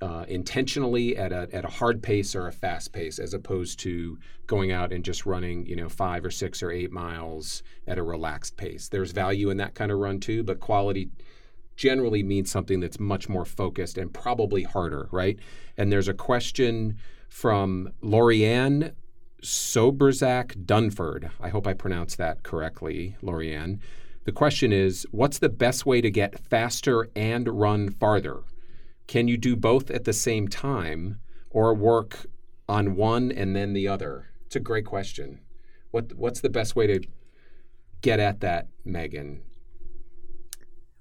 uh, 0.00 0.24
intentionally 0.28 1.14
at 1.14 1.30
a, 1.30 1.46
at 1.52 1.66
a 1.66 1.68
hard 1.68 2.02
pace 2.02 2.34
or 2.34 2.46
a 2.46 2.52
fast 2.52 2.94
pace, 2.94 3.18
as 3.18 3.34
opposed 3.34 3.78
to 3.80 4.18
going 4.46 4.72
out 4.72 4.92
and 4.94 5.04
just 5.04 5.26
running, 5.26 5.66
you 5.66 5.76
know, 5.76 5.90
five 5.90 6.24
or 6.24 6.30
six 6.30 6.62
or 6.62 6.70
eight 6.70 6.90
miles 6.90 7.62
at 7.86 7.98
a 7.98 8.02
relaxed 8.02 8.56
pace. 8.56 8.88
There's 8.88 9.12
value 9.12 9.50
in 9.50 9.58
that 9.58 9.74
kind 9.74 9.92
of 9.92 9.98
run 9.98 10.20
too, 10.20 10.42
but 10.42 10.58
quality 10.58 11.10
generally 11.76 12.22
means 12.22 12.50
something 12.50 12.80
that's 12.80 12.98
much 12.98 13.28
more 13.28 13.44
focused 13.44 13.98
and 13.98 14.12
probably 14.12 14.62
harder, 14.62 15.08
right? 15.12 15.38
And 15.76 15.92
there's 15.92 16.08
a 16.08 16.14
question 16.14 16.96
from 17.28 17.92
Lorianne 18.02 18.92
Soberzak 19.42 20.64
Dunford. 20.64 21.30
I 21.40 21.50
hope 21.50 21.66
I 21.66 21.74
pronounced 21.74 22.18
that 22.18 22.42
correctly, 22.42 23.16
Lorianne. 23.22 23.78
The 24.24 24.32
question 24.32 24.72
is 24.72 25.06
What's 25.12 25.38
the 25.38 25.48
best 25.48 25.86
way 25.86 26.00
to 26.00 26.10
get 26.10 26.38
faster 26.38 27.08
and 27.14 27.60
run 27.60 27.90
farther? 27.90 28.42
Can 29.06 29.28
you 29.28 29.36
do 29.36 29.54
both 29.54 29.90
at 29.90 30.04
the 30.04 30.12
same 30.12 30.48
time 30.48 31.20
or 31.50 31.74
work 31.74 32.26
on 32.68 32.96
one 32.96 33.30
and 33.30 33.54
then 33.54 33.72
the 33.72 33.86
other? 33.86 34.26
It's 34.46 34.56
a 34.56 34.60
great 34.60 34.84
question. 34.84 35.40
What, 35.92 36.14
what's 36.14 36.40
the 36.40 36.50
best 36.50 36.74
way 36.74 36.86
to 36.88 37.00
get 38.00 38.18
at 38.18 38.40
that, 38.40 38.68
Megan? 38.84 39.42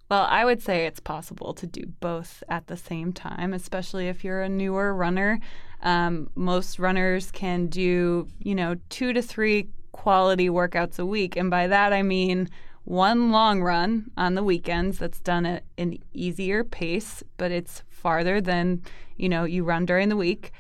Well, 0.10 0.28
I 0.30 0.46
would 0.46 0.62
say 0.62 0.86
it's 0.86 1.00
possible 1.00 1.54
to 1.56 1.66
do 1.66 1.88
both 2.00 2.44
at 2.48 2.68
the 2.68 2.78
same 2.78 3.12
time, 3.12 3.54
especially 3.54 4.08
if 4.08 4.24
you're 4.24 4.44
a 4.44 4.50
newer 4.50 4.94
runner. 4.94 5.40
Um, 5.82 6.30
most 6.36 6.78
runners 6.78 7.32
can 7.32 7.68
do, 7.68 8.28
you 8.40 8.54
know, 8.54 8.76
two 8.90 9.14
to 9.14 9.22
three 9.22 9.70
quality 9.94 10.48
workouts 10.48 11.00
a 11.00 11.06
week. 11.06 11.36
And 11.36 11.50
by 11.50 11.68
that, 11.68 11.92
I 11.92 12.04
mean 12.04 12.50
one 12.84 13.32
long 13.32 13.64
run 13.64 14.12
on 14.16 14.36
the 14.36 14.44
weekends 14.44 15.00
that's 15.00 15.20
done 15.20 15.46
at 15.46 15.64
an 15.80 15.98
easier 16.14 16.64
pace, 16.64 17.24
but 17.38 17.52
it's 17.52 17.82
farther 17.90 18.40
than, 18.40 18.84
you 19.18 19.28
know, 19.28 19.44
you 19.44 19.64
run 19.64 19.86
during 19.86 20.10
the 20.10 20.16
week. 20.16 20.52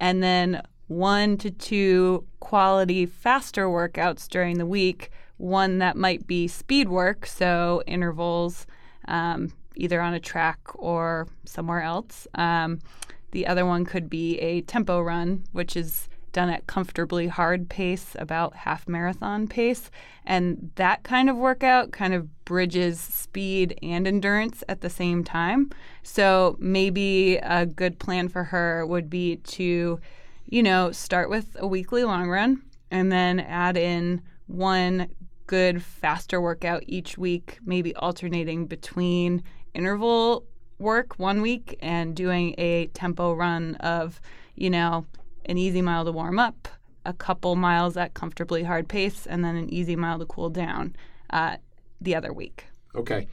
And 0.00 0.22
then 0.22 0.62
one 0.86 1.36
to 1.38 1.50
two 1.50 2.26
quality 2.40 3.04
faster 3.04 3.66
workouts 3.66 4.28
during 4.28 4.56
the 4.56 4.66
week, 4.66 5.10
one 5.36 5.78
that 5.78 5.96
might 5.96 6.26
be 6.26 6.48
speed 6.48 6.88
work, 6.88 7.26
so 7.26 7.82
intervals, 7.86 8.66
um, 9.08 9.52
either 9.76 10.00
on 10.00 10.14
a 10.14 10.20
track 10.20 10.58
or 10.74 11.28
somewhere 11.44 11.82
else. 11.82 12.26
Um, 12.34 12.80
the 13.32 13.46
other 13.46 13.66
one 13.66 13.84
could 13.84 14.08
be 14.08 14.38
a 14.38 14.60
tempo 14.62 15.00
run, 15.00 15.44
which 15.52 15.76
is 15.76 16.08
done 16.34 16.50
at 16.50 16.66
comfortably 16.66 17.28
hard 17.28 17.70
pace, 17.70 18.14
about 18.18 18.54
half 18.54 18.86
marathon 18.86 19.48
pace. 19.48 19.90
And 20.26 20.70
that 20.74 21.02
kind 21.02 21.30
of 21.30 21.36
workout 21.36 21.92
kind 21.92 22.12
of 22.12 22.44
bridges 22.44 23.00
speed 23.00 23.78
and 23.82 24.06
endurance 24.06 24.62
at 24.68 24.82
the 24.82 24.90
same 24.90 25.24
time. 25.24 25.70
So 26.02 26.56
maybe 26.58 27.36
a 27.36 27.64
good 27.64 27.98
plan 27.98 28.28
for 28.28 28.44
her 28.44 28.84
would 28.84 29.08
be 29.08 29.36
to, 29.36 30.00
you 30.46 30.62
know, 30.62 30.92
start 30.92 31.30
with 31.30 31.56
a 31.58 31.66
weekly 31.66 32.04
long 32.04 32.28
run 32.28 32.62
and 32.90 33.10
then 33.10 33.40
add 33.40 33.76
in 33.76 34.20
one 34.46 35.08
good 35.46 35.82
faster 35.82 36.40
workout 36.40 36.82
each 36.86 37.18
week, 37.18 37.58
maybe 37.64 37.94
alternating 37.96 38.66
between 38.66 39.42
interval 39.74 40.44
work 40.78 41.18
one 41.18 41.42
week 41.42 41.78
and 41.80 42.14
doing 42.14 42.54
a 42.58 42.86
tempo 42.88 43.32
run 43.32 43.74
of, 43.76 44.20
you 44.54 44.70
know, 44.70 45.06
an 45.46 45.58
easy 45.58 45.82
mile 45.82 46.04
to 46.04 46.12
warm 46.12 46.38
up, 46.38 46.68
a 47.04 47.12
couple 47.12 47.56
miles 47.56 47.96
at 47.96 48.14
comfortably 48.14 48.62
hard 48.62 48.88
pace, 48.88 49.26
and 49.26 49.44
then 49.44 49.56
an 49.56 49.72
easy 49.72 49.96
mile 49.96 50.18
to 50.18 50.26
cool 50.26 50.50
down 50.50 50.96
uh, 51.30 51.56
the 52.00 52.14
other 52.14 52.32
week. 52.32 52.66
Okay. 52.94 53.26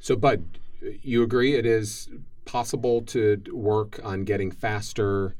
So, 0.00 0.16
Bud, 0.16 0.58
you 1.02 1.22
agree 1.22 1.54
it 1.54 1.66
is 1.66 2.08
possible 2.44 3.02
to 3.02 3.42
work 3.52 4.00
on 4.04 4.24
getting 4.24 4.50
faster 4.50 5.34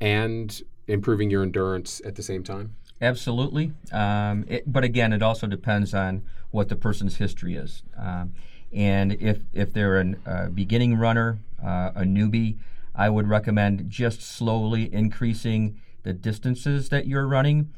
and 0.00 0.62
improving 0.86 1.30
your 1.30 1.42
endurance 1.42 2.00
at 2.04 2.16
the 2.16 2.22
same 2.22 2.42
time? 2.42 2.74
Absolutely. 3.00 3.72
Um, 3.92 4.44
it, 4.48 4.70
but 4.70 4.84
again, 4.84 5.12
it 5.12 5.22
also 5.22 5.46
depends 5.46 5.94
on 5.94 6.22
what 6.50 6.68
the 6.68 6.76
person's 6.76 7.16
history 7.16 7.54
is. 7.54 7.82
Um, 7.96 8.34
and 8.72 9.12
if, 9.14 9.40
if 9.52 9.72
they're 9.72 10.00
a 10.00 10.14
uh, 10.26 10.48
beginning 10.48 10.96
runner, 10.96 11.38
uh, 11.62 11.92
a 11.94 12.02
newbie, 12.02 12.58
I 12.94 13.08
would 13.08 13.28
recommend 13.28 13.88
just 13.88 14.20
slowly 14.20 14.92
increasing 14.92 15.80
the 16.02 16.12
distances 16.12 16.88
that 16.90 17.06
you're 17.06 17.26
running. 17.26 17.72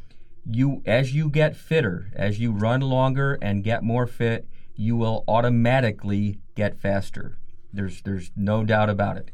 You 0.45 0.83
as 0.87 1.15
you 1.15 1.29
get 1.29 1.55
fitter, 1.55 2.11
as 2.15 2.41
you 2.41 2.51
run 2.51 2.81
longer 2.81 3.39
and 3.41 3.63
get 3.63 3.85
more 3.85 4.07
fit, 4.07 4.49
you 4.75 4.97
will 4.97 5.23
automatically 5.29 6.39
get 6.57 6.81
faster. 6.81 7.39
There's 7.73 8.03
there's 8.03 8.33
no 8.35 8.65
doubt 8.65 8.91
about 8.91 9.17
it. 9.17 9.31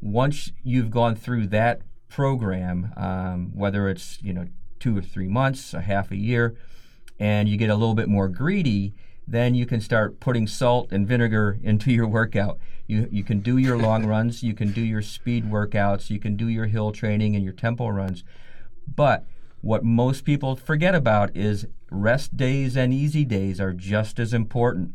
Once 0.00 0.52
you've 0.64 0.90
gone 0.90 1.14
through 1.14 1.46
that 1.48 1.82
program, 2.08 2.92
um, 2.96 3.52
whether 3.54 3.88
it's 3.88 4.18
you 4.22 4.32
know 4.32 4.48
two 4.78 4.96
or 4.96 5.02
three 5.02 5.28
months, 5.28 5.74
a 5.74 5.80
half 5.80 6.10
a 6.10 6.16
year, 6.16 6.56
and 7.18 7.48
you 7.48 7.56
get 7.56 7.70
a 7.70 7.74
little 7.74 7.94
bit 7.94 8.08
more 8.08 8.28
greedy, 8.28 8.94
then 9.26 9.54
you 9.54 9.66
can 9.66 9.80
start 9.80 10.20
putting 10.20 10.46
salt 10.46 10.90
and 10.90 11.06
vinegar 11.06 11.58
into 11.62 11.92
your 11.92 12.06
workout. 12.06 12.58
You, 12.86 13.08
you 13.10 13.22
can 13.22 13.40
do 13.40 13.58
your 13.58 13.76
long 13.76 14.06
runs, 14.14 14.42
you 14.42 14.54
can 14.54 14.72
do 14.72 14.80
your 14.80 15.02
speed 15.02 15.50
workouts, 15.50 16.10
you 16.10 16.18
can 16.18 16.36
do 16.36 16.48
your 16.48 16.66
hill 16.66 16.92
training 16.92 17.34
and 17.34 17.44
your 17.44 17.52
tempo 17.52 17.88
runs. 17.88 18.24
But 18.94 19.24
what 19.60 19.84
most 19.84 20.24
people 20.24 20.56
forget 20.56 20.94
about 20.94 21.36
is 21.36 21.66
rest 21.90 22.36
days 22.36 22.76
and 22.76 22.92
easy 22.92 23.24
days 23.24 23.60
are 23.60 23.72
just 23.72 24.18
as 24.18 24.32
important. 24.32 24.92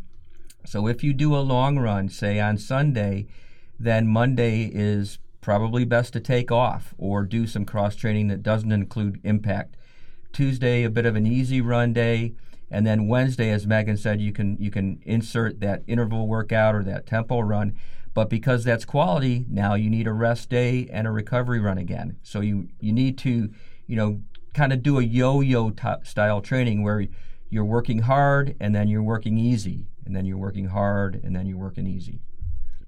So 0.65 0.87
if 0.87 1.03
you 1.03 1.13
do 1.13 1.35
a 1.35 1.39
long 1.39 1.77
run, 1.77 2.07
say 2.09 2.39
on 2.39 2.57
Sunday, 2.57 3.27
then 3.77 4.07
Monday 4.07 4.71
is 4.73 5.19
probably 5.43 5.85
best 5.85 6.13
to 6.13 6.19
take 6.19 6.51
off 6.51 6.95
or 6.97 7.23
do 7.23 7.45
some 7.45 7.65
cross 7.65 7.95
training 7.95 8.29
that 8.29 8.41
doesn't 8.41 8.71
include 8.71 9.19
impact. 9.23 9.77
Tuesday, 10.31 10.83
a 10.83 10.89
bit 10.89 11.05
of 11.05 11.15
an 11.15 11.27
easy 11.27 11.61
run 11.61 11.93
day 11.93 12.33
and 12.73 12.87
then 12.87 13.07
Wednesday, 13.07 13.51
as 13.51 13.67
Megan 13.67 13.97
said, 13.97 14.19
you 14.19 14.33
can 14.33 14.57
you 14.59 14.71
can 14.71 14.99
insert 15.05 15.59
that 15.59 15.83
interval 15.85 16.27
workout 16.27 16.73
or 16.73 16.83
that 16.85 17.05
tempo 17.05 17.39
run. 17.39 17.75
But 18.15 18.31
because 18.31 18.63
that's 18.63 18.83
quality, 18.83 19.45
now 19.47 19.75
you 19.75 19.91
need 19.91 20.07
a 20.07 20.11
rest 20.11 20.49
day 20.49 20.89
and 20.91 21.05
a 21.05 21.11
recovery 21.11 21.59
run 21.59 21.77
again. 21.77 22.17
So 22.23 22.41
you 22.41 22.69
you 22.79 22.91
need 22.91 23.19
to, 23.19 23.51
you 23.85 23.95
know, 23.95 24.21
kind 24.55 24.73
of 24.73 24.81
do 24.81 24.97
a 24.97 25.03
yo-yo 25.03 25.69
t- 25.69 25.87
style 26.01 26.41
training 26.41 26.81
where 26.81 27.05
you're 27.51 27.63
working 27.63 27.99
hard 27.99 28.55
and 28.59 28.73
then 28.73 28.87
you're 28.87 29.03
working 29.03 29.37
easy, 29.37 29.85
and 30.03 30.15
then 30.15 30.25
you're 30.25 30.37
working 30.37 30.69
hard 30.69 31.21
and 31.23 31.35
then 31.35 31.45
you're 31.45 31.59
working 31.59 31.85
easy. 31.85 32.21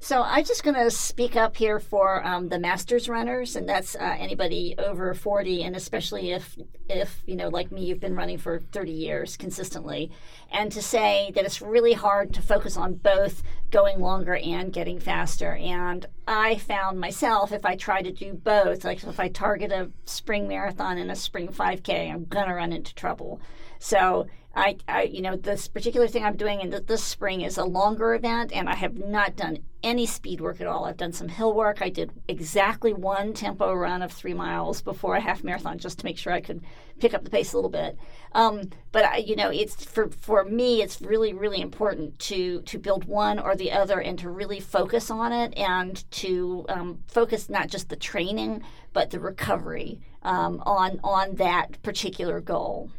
So 0.05 0.21
I'm 0.21 0.45
just 0.45 0.63
going 0.63 0.75
to 0.75 0.91
speak 0.91 1.35
up 1.35 1.57
here 1.57 1.79
for 1.79 2.23
um, 2.23 2.49
the 2.49 2.59
masters 2.59 3.09
runners, 3.09 3.55
and 3.55 3.67
that's 3.67 3.95
uh, 3.95 4.15
anybody 4.19 4.75
over 4.77 5.15
40, 5.15 5.63
and 5.63 5.75
especially 5.75 6.29
if, 6.29 6.59
if 6.87 7.23
you 7.25 7.35
know, 7.35 7.47
like 7.47 7.71
me, 7.71 7.85
you've 7.85 8.01
been 8.01 8.15
running 8.15 8.37
for 8.37 8.59
30 8.59 8.91
years 8.91 9.35
consistently, 9.35 10.11
and 10.51 10.71
to 10.73 10.81
say 10.83 11.31
that 11.33 11.43
it's 11.43 11.59
really 11.59 11.93
hard 11.93 12.35
to 12.35 12.43
focus 12.43 12.77
on 12.77 12.93
both 12.93 13.41
going 13.71 13.99
longer 13.99 14.35
and 14.35 14.71
getting 14.71 14.99
faster. 14.99 15.55
And 15.55 16.05
I 16.27 16.57
found 16.57 16.99
myself, 16.99 17.51
if 17.51 17.65
I 17.65 17.75
try 17.75 18.03
to 18.03 18.11
do 18.11 18.35
both, 18.35 18.85
like 18.85 19.03
if 19.03 19.19
I 19.19 19.29
target 19.29 19.71
a 19.71 19.89
spring 20.05 20.47
marathon 20.47 20.99
and 20.99 21.09
a 21.09 21.15
spring 21.15 21.47
5K, 21.47 22.13
I'm 22.13 22.25
going 22.25 22.47
to 22.47 22.53
run 22.53 22.73
into 22.73 22.93
trouble. 22.93 23.41
So 23.79 24.27
I, 24.55 24.77
I, 24.87 25.03
you 25.03 25.21
know, 25.21 25.35
this 25.35 25.67
particular 25.67 26.07
thing 26.07 26.23
I'm 26.23 26.37
doing 26.37 26.61
in 26.61 26.69
this 26.85 27.03
spring 27.03 27.41
is 27.41 27.57
a 27.57 27.65
longer 27.65 28.15
event, 28.15 28.53
and 28.53 28.69
I 28.69 28.75
have 28.75 28.97
not 28.97 29.35
done 29.35 29.59
any 29.83 30.05
speed 30.05 30.39
work 30.39 30.61
at 30.61 30.67
all. 30.67 30.85
I've 30.85 30.95
done 30.95 31.11
some 31.11 31.27
hill 31.27 31.53
work. 31.53 31.81
I 31.81 31.89
did 31.89 32.11
exactly 32.29 32.93
one 32.93 33.33
tempo 33.33 33.73
run 33.73 34.01
of 34.01 34.13
three 34.13 34.33
miles 34.33 34.81
before 34.81 35.15
a 35.15 35.21
half 35.21 35.43
marathon 35.43 35.77
just 35.77 35.99
to 35.99 36.05
make 36.05 36.17
sure 36.17 36.31
I 36.31 36.39
could 36.39 36.63
pick 36.99 37.13
up 37.13 37.25
the 37.25 37.29
pace 37.29 37.51
a 37.51 37.57
little 37.57 37.69
bit. 37.69 37.97
Um, 38.31 38.69
but 38.93 39.03
I, 39.03 39.17
you 39.17 39.35
know, 39.35 39.49
it's 39.49 39.83
for 39.83 40.09
for 40.09 40.45
me, 40.45 40.81
it's 40.81 41.01
really 41.01 41.33
really 41.33 41.59
important 41.59 42.17
to 42.19 42.61
to 42.61 42.79
build 42.79 43.03
one 43.03 43.39
or 43.39 43.55
the 43.55 43.73
other 43.73 43.99
and 43.99 44.17
to 44.19 44.29
really 44.29 44.61
focus 44.61 45.11
on 45.11 45.33
it 45.33 45.55
and 45.57 46.09
to 46.11 46.65
um, 46.69 46.99
focus 47.07 47.49
not 47.49 47.67
just 47.67 47.89
the 47.89 47.95
training 47.95 48.63
but 48.93 49.09
the 49.09 49.19
recovery 49.19 49.99
um, 50.23 50.63
on 50.65 50.99
on 51.03 51.35
that 51.35 51.81
particular 51.83 52.39
goal. 52.39 52.89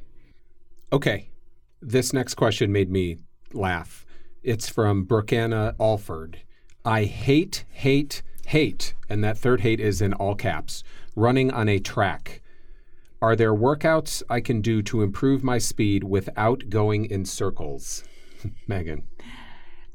Okay, 0.93 1.31
this 1.81 2.13
next 2.13 2.35
question 2.35 2.73
made 2.73 2.91
me 2.91 3.19
laugh. 3.53 4.05
It's 4.43 4.69
from 4.69 5.07
Brookanna 5.07 5.75
Alford. 5.81 6.43
I 6.85 7.05
hate, 7.05 7.65
hate, 7.71 8.23
hate, 8.47 8.95
and 9.09 9.23
that 9.25 9.39
third 9.39 9.61
hate 9.63 9.81
is 9.81 10.01
in 10.01 10.13
all 10.15 10.35
caps, 10.35 10.85
running 11.15 11.51
on 11.51 11.69
a 11.69 11.79
track. 11.79 12.43
Are 13.21 13.35
there 13.35 13.55
workouts 13.55 14.23
I 14.29 14.41
can 14.41 14.61
do 14.61 14.83
to 14.83 15.03
improve 15.03 15.43
my 15.43 15.59
speed 15.59 16.05
without 16.05 16.69
going 16.69 17.07
in 17.07 17.25
circles? 17.25 18.05
Megan. 18.67 19.05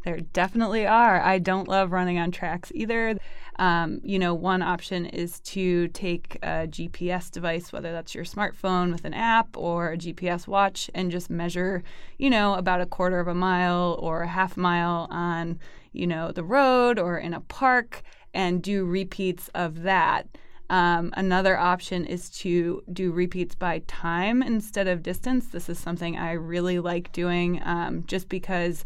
There 0.04 0.20
definitely 0.20 0.88
are. 0.88 1.22
I 1.22 1.38
don't 1.38 1.68
love 1.68 1.92
running 1.92 2.18
on 2.18 2.32
tracks 2.32 2.72
either. 2.74 3.18
Um, 3.58 4.02
you 4.04 4.18
know, 4.18 4.34
one 4.34 4.62
option 4.64 5.06
is 5.06 5.40
to 5.42 5.88
take 5.90 6.38
a 6.42 6.68
GPS 6.68 7.30
device, 7.30 7.72
whether 7.72 7.92
that's 7.92 8.16
your 8.16 8.24
smartphone 8.24 8.92
with 8.92 9.06
an 9.06 9.14
app 9.14 9.56
or 9.56 9.92
a 9.92 9.98
GPS 9.98 10.48
watch, 10.48 10.90
and 10.96 11.12
just 11.12 11.30
measure, 11.30 11.84
you 12.18 12.30
know, 12.30 12.56
about 12.56 12.82
a 12.82 12.86
quarter 12.86 13.20
of 13.20 13.28
a 13.28 13.36
mile 13.36 13.98
or 14.00 14.24
a 14.24 14.28
half 14.28 14.58
mile 14.58 15.08
on, 15.12 15.60
you 15.92 16.08
know, 16.08 16.32
the 16.32 16.44
road 16.44 16.98
or 16.98 17.20
in 17.20 17.34
a 17.34 17.42
park 17.42 18.02
and 18.34 18.64
do 18.64 18.86
repeats 18.86 19.50
of 19.54 19.84
that. 19.84 20.28
Um, 20.72 21.14
another 21.18 21.58
option 21.58 22.06
is 22.06 22.30
to 22.30 22.82
do 22.94 23.12
repeats 23.12 23.56
by 23.56 23.80
time 23.88 24.42
instead 24.42 24.88
of 24.88 25.04
distance. 25.04 25.48
This 25.48 25.68
is 25.68 25.78
something 25.78 26.18
I 26.18 26.32
really 26.32 26.80
like 26.80 27.12
doing 27.12 27.62
um, 27.66 28.06
just 28.08 28.30
because 28.30 28.86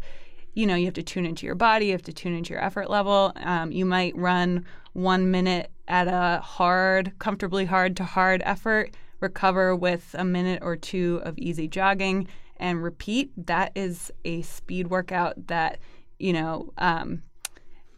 you 0.56 0.66
know, 0.66 0.74
you 0.74 0.86
have 0.86 0.94
to 0.94 1.02
tune 1.02 1.26
into 1.26 1.44
your 1.44 1.54
body, 1.54 1.86
you 1.86 1.92
have 1.92 2.02
to 2.02 2.14
tune 2.14 2.34
into 2.34 2.54
your 2.54 2.64
effort 2.64 2.88
level. 2.88 3.30
Um, 3.36 3.70
you 3.70 3.84
might 3.84 4.16
run 4.16 4.64
one 4.94 5.30
minute 5.30 5.70
at 5.86 6.08
a 6.08 6.40
hard, 6.40 7.12
comfortably 7.18 7.66
hard 7.66 7.94
to 7.98 8.04
hard 8.04 8.42
effort, 8.44 8.96
recover 9.20 9.76
with 9.76 10.14
a 10.18 10.24
minute 10.24 10.60
or 10.62 10.74
two 10.74 11.20
of 11.24 11.36
easy 11.36 11.68
jogging, 11.68 12.26
and 12.56 12.82
repeat. 12.82 13.32
That 13.46 13.70
is 13.74 14.10
a 14.24 14.40
speed 14.42 14.88
workout 14.88 15.48
that, 15.48 15.78
you 16.18 16.32
know, 16.32 16.72
um, 16.78 17.22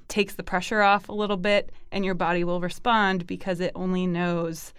takes 0.08 0.34
the 0.34 0.42
pressure 0.42 0.82
off 0.82 1.08
a 1.08 1.14
little 1.14 1.36
bit, 1.36 1.70
and 1.92 2.04
your 2.04 2.14
body 2.14 2.42
will 2.42 2.60
respond 2.60 3.24
because 3.28 3.60
it 3.60 3.70
only 3.76 4.04
knows 4.04 4.74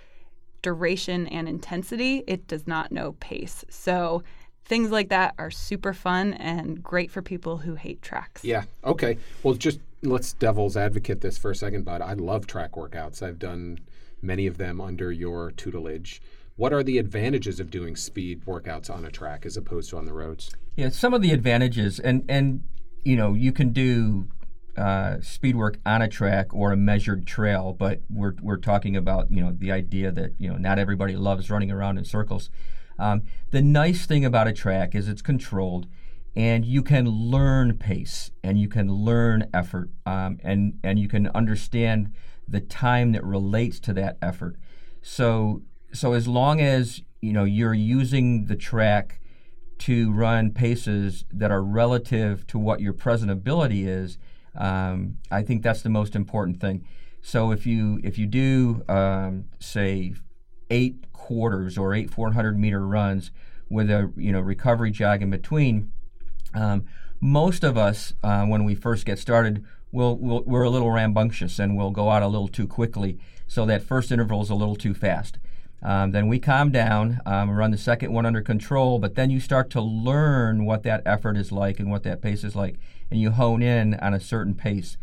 duration 0.62 1.28
and 1.28 1.48
intensity. 1.48 2.26
It 2.28 2.46
does 2.46 2.68
not 2.68 2.92
know 2.92 3.14
pace. 3.22 3.64
So, 3.70 4.22
things 4.66 4.92
like 4.92 5.10
that 5.10 5.34
are 5.38 5.52
super 5.52 5.94
fun 5.94 6.34
and 6.34 6.84
great 6.84 7.12
for 7.12 7.22
people 7.22 7.58
who 7.58 7.76
hate 7.76 8.02
tracks. 8.02 8.44
Yeah. 8.44 8.64
Okay. 8.84 9.18
Well, 9.44 9.56
just 9.56 9.80
let's 10.04 10.34
devil's 10.34 10.78
advocate 10.78 11.22
this 11.22 11.38
for 11.38 11.52
a 11.52 11.56
second, 11.56 11.86
bud. 11.86 12.02
I 12.02 12.14
love 12.14 12.48
track 12.48 12.74
workouts. 12.74 13.22
I've 13.22 13.40
done 13.40 13.80
many 14.22 14.48
of 14.48 14.58
them 14.58 14.80
under 14.80 15.12
your 15.12 15.52
tutelage. 15.52 16.22
What 16.56 16.74
are 16.74 16.84
the 16.84 16.98
advantages 16.98 17.60
of 17.60 17.72
doing 17.72 17.96
speed 17.96 18.46
workouts 18.46 18.90
on 18.90 19.06
a 19.06 19.12
track 19.12 19.46
as 19.46 19.56
opposed 19.56 19.90
to 19.92 19.98
on 19.98 20.06
the 20.06 20.14
roads? 20.14 20.52
Yeah, 20.76 20.90
some 20.90 21.14
of 21.14 21.22
the 21.22 21.32
advantages, 21.32 22.00
and 22.00 22.26
and 22.28 22.64
you 23.04 23.16
know, 23.16 23.34
you 23.34 23.52
can 23.52 23.70
do 23.70 24.28
uh, 24.78 25.20
speed 25.22 25.56
work 25.56 25.78
on 25.86 26.02
a 26.02 26.08
track 26.08 26.54
or 26.54 26.72
a 26.72 26.78
measured 26.78 27.26
trail, 27.26 27.74
but 27.78 28.02
we're 28.10 28.36
we're 28.42 28.58
talking 28.58 28.96
about 28.96 29.32
you 29.32 29.42
know 29.42 29.54
the 29.58 29.72
idea 29.72 30.12
that 30.12 30.34
you 30.38 30.50
know 30.50 30.58
not 30.58 30.80
everybody 30.80 31.16
loves 31.16 31.50
running 31.50 31.72
around 31.72 31.98
in 31.98 32.06
circles. 32.06 32.50
Um, 33.00 33.24
the 33.52 33.62
nice 33.62 34.06
thing 34.06 34.26
about 34.26 34.48
a 34.48 34.54
track 34.54 34.94
is 34.94 35.08
it's 35.08 35.22
controlled 35.22 35.88
and 36.36 36.66
you 36.66 36.84
can 36.84 37.08
learn 37.08 37.78
pace 37.78 38.32
and 38.44 38.60
you 38.60 38.68
can 38.68 38.92
learn 38.92 39.50
effort 39.54 39.90
um, 40.06 40.38
and, 40.44 40.78
and 40.84 41.00
you 41.00 41.08
can 41.08 41.28
understand 41.30 42.14
the 42.48 42.60
time 42.60 43.14
that 43.14 43.24
relates 43.24 43.80
to 43.80 43.94
that 43.94 44.18
effort. 44.22 44.58
So, 45.02 45.62
so 45.92 46.14
as 46.14 46.28
long 46.28 46.60
as 46.60 47.02
you 47.22 47.34
know 47.34 47.44
you're 47.44 47.74
using 47.74 48.46
the 48.46 48.56
track 48.56 49.20
to 49.80 50.12
run 50.12 50.52
paces 50.52 51.26
that 51.32 51.52
are 51.52 51.64
relative 51.64 52.46
to 52.48 52.60
what 52.60 52.80
your 52.80 52.94
present 52.94 53.32
ability 53.32 53.88
is, 53.88 54.18
um, 54.56 55.18
I 55.32 55.42
think 55.42 55.64
that's 55.64 55.82
the 55.82 55.90
most 55.90 56.16
important 56.16 56.60
thing. 56.60 56.86
So 57.22 57.52
if 57.52 57.66
you 57.66 58.00
if 58.04 58.18
you 58.18 58.26
do 58.26 58.84
um, 58.90 59.46
say 59.60 60.14
eight 60.70 61.12
quarters 61.14 61.78
or 61.78 61.94
eight 61.94 62.10
400 62.10 62.58
meter 62.58 62.86
runs 62.86 63.32
with 63.70 63.90
a 63.90 64.12
you 64.16 64.32
know 64.32 64.40
recovery 64.40 64.92
jog 64.92 65.22
in 65.22 65.30
between. 65.30 65.92
Um, 66.54 66.86
most 67.22 67.64
of 67.64 67.78
us, 67.78 68.14
uh, 68.24 68.46
when 68.46 68.64
we 68.64 68.76
first 68.76 69.06
get 69.06 69.20
started, 69.20 69.64
will 69.92 70.18
will 70.18 70.44
we're 70.44 70.64
a 70.64 70.70
little 70.70 70.92
rambunctious 70.92 71.60
and 71.60 71.78
we'll 71.78 71.92
go 71.92 72.10
out 72.10 72.24
a 72.24 72.28
little 72.28 72.48
too 72.48 72.68
quickly. 72.68 73.18
So 73.48 73.66
that 73.66 73.84
first 73.84 74.12
interval 74.12 74.42
is 74.42 74.50
a 74.50 74.56
little 74.56 74.76
too 74.76 74.94
fast. 74.94 75.40
Um, 75.82 76.12
then 76.12 76.28
we 76.28 76.40
calm 76.40 76.72
down, 76.72 77.22
um, 77.26 77.50
run 77.50 77.72
the 77.72 77.78
second 77.78 78.12
one 78.12 78.26
under 78.26 78.42
control, 78.42 79.00
but 79.00 79.16
then 79.16 79.30
you 79.30 79.40
start 79.40 79.70
to 79.72 79.82
learn 79.82 80.66
what 80.66 80.84
that 80.84 81.02
effort 81.06 81.38
is 81.38 81.52
like 81.52 81.80
and 81.80 81.90
what 81.90 82.04
that 82.04 82.22
pace 82.22 82.44
is 82.44 82.56
like, 82.56 82.76
and 83.10 83.20
you 83.20 83.32
hone 83.32 83.62
in 83.62 83.94
on 83.96 84.14
a 84.14 84.20
certain 84.20 84.54
pace. 84.54 84.98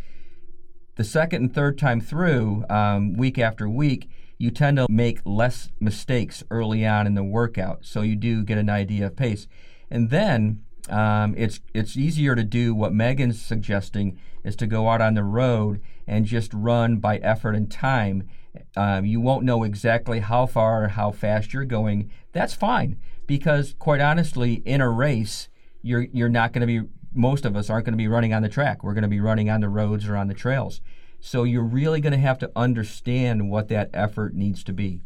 The 0.96 1.04
second 1.04 1.42
and 1.42 1.54
third 1.54 1.78
time 1.78 2.00
through, 2.00 2.64
um, 2.68 3.14
week 3.14 3.38
after 3.38 3.68
week, 3.68 4.08
you 4.38 4.50
tend 4.50 4.76
to 4.76 4.86
make 4.88 5.20
less 5.24 5.70
mistakes 5.80 6.44
early 6.50 6.86
on 6.86 7.06
in 7.06 7.14
the 7.14 7.24
workout, 7.24 7.84
so 7.84 8.02
you 8.02 8.16
do 8.16 8.44
get 8.44 8.58
an 8.58 8.70
idea 8.70 9.06
of 9.06 9.16
pace. 9.16 9.46
And 9.90 10.10
then 10.10 10.62
um, 10.88 11.34
it's 11.36 11.60
it's 11.74 11.96
easier 11.96 12.34
to 12.34 12.44
do 12.44 12.74
what 12.74 12.92
Megan's 12.92 13.40
suggesting 13.40 14.18
is 14.44 14.56
to 14.56 14.66
go 14.66 14.88
out 14.88 15.00
on 15.00 15.14
the 15.14 15.24
road 15.24 15.80
and 16.06 16.24
just 16.24 16.54
run 16.54 16.98
by 16.98 17.16
effort 17.18 17.54
and 17.54 17.70
time. 17.70 18.28
Um, 18.76 19.04
you 19.04 19.20
won't 19.20 19.44
know 19.44 19.64
exactly 19.64 20.20
how 20.20 20.46
far 20.46 20.84
or 20.84 20.88
how 20.88 21.10
fast 21.10 21.52
you're 21.52 21.64
going. 21.64 22.10
That's 22.32 22.54
fine 22.54 22.98
because, 23.26 23.74
quite 23.78 24.00
honestly, 24.00 24.54
in 24.64 24.80
a 24.80 24.88
race, 24.88 25.48
you're 25.82 26.06
you're 26.12 26.28
not 26.28 26.52
going 26.52 26.66
to 26.66 26.66
be. 26.66 26.88
Most 27.12 27.46
of 27.46 27.56
us 27.56 27.70
aren't 27.70 27.86
going 27.86 27.94
to 27.94 27.98
be 27.98 28.08
running 28.08 28.34
on 28.34 28.42
the 28.42 28.48
track. 28.48 28.84
We're 28.84 28.92
going 28.92 29.02
to 29.02 29.08
be 29.08 29.20
running 29.20 29.48
on 29.48 29.60
the 29.62 29.70
roads 29.70 30.06
or 30.06 30.16
on 30.16 30.28
the 30.28 30.34
trails. 30.34 30.82
So 31.26 31.42
you're 31.42 31.64
really 31.64 32.00
going 32.00 32.12
to 32.12 32.20
have 32.20 32.38
to 32.38 32.52
understand 32.54 33.50
what 33.50 33.66
that 33.66 33.90
effort 33.92 34.36
needs 34.36 34.62
to 34.62 34.72
be. 34.72 35.02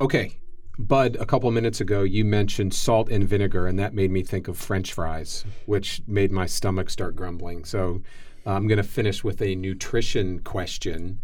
Okay. 0.00 0.40
Bud, 0.78 1.18
a 1.20 1.26
couple 1.26 1.50
minutes 1.50 1.78
ago, 1.78 2.04
you 2.04 2.24
mentioned 2.24 2.72
salt 2.72 3.10
and 3.10 3.28
vinegar, 3.28 3.66
and 3.66 3.78
that 3.78 3.92
made 3.92 4.10
me 4.10 4.22
think 4.22 4.48
of 4.48 4.56
French 4.56 4.94
fries, 4.94 5.44
which 5.66 6.00
made 6.06 6.32
my 6.32 6.46
stomach 6.46 6.88
start 6.88 7.14
grumbling. 7.14 7.66
So 7.66 8.00
uh, 8.46 8.52
I'm 8.52 8.66
going 8.66 8.78
to 8.78 8.82
finish 8.82 9.22
with 9.22 9.42
a 9.42 9.54
nutrition 9.54 10.38
question. 10.38 11.20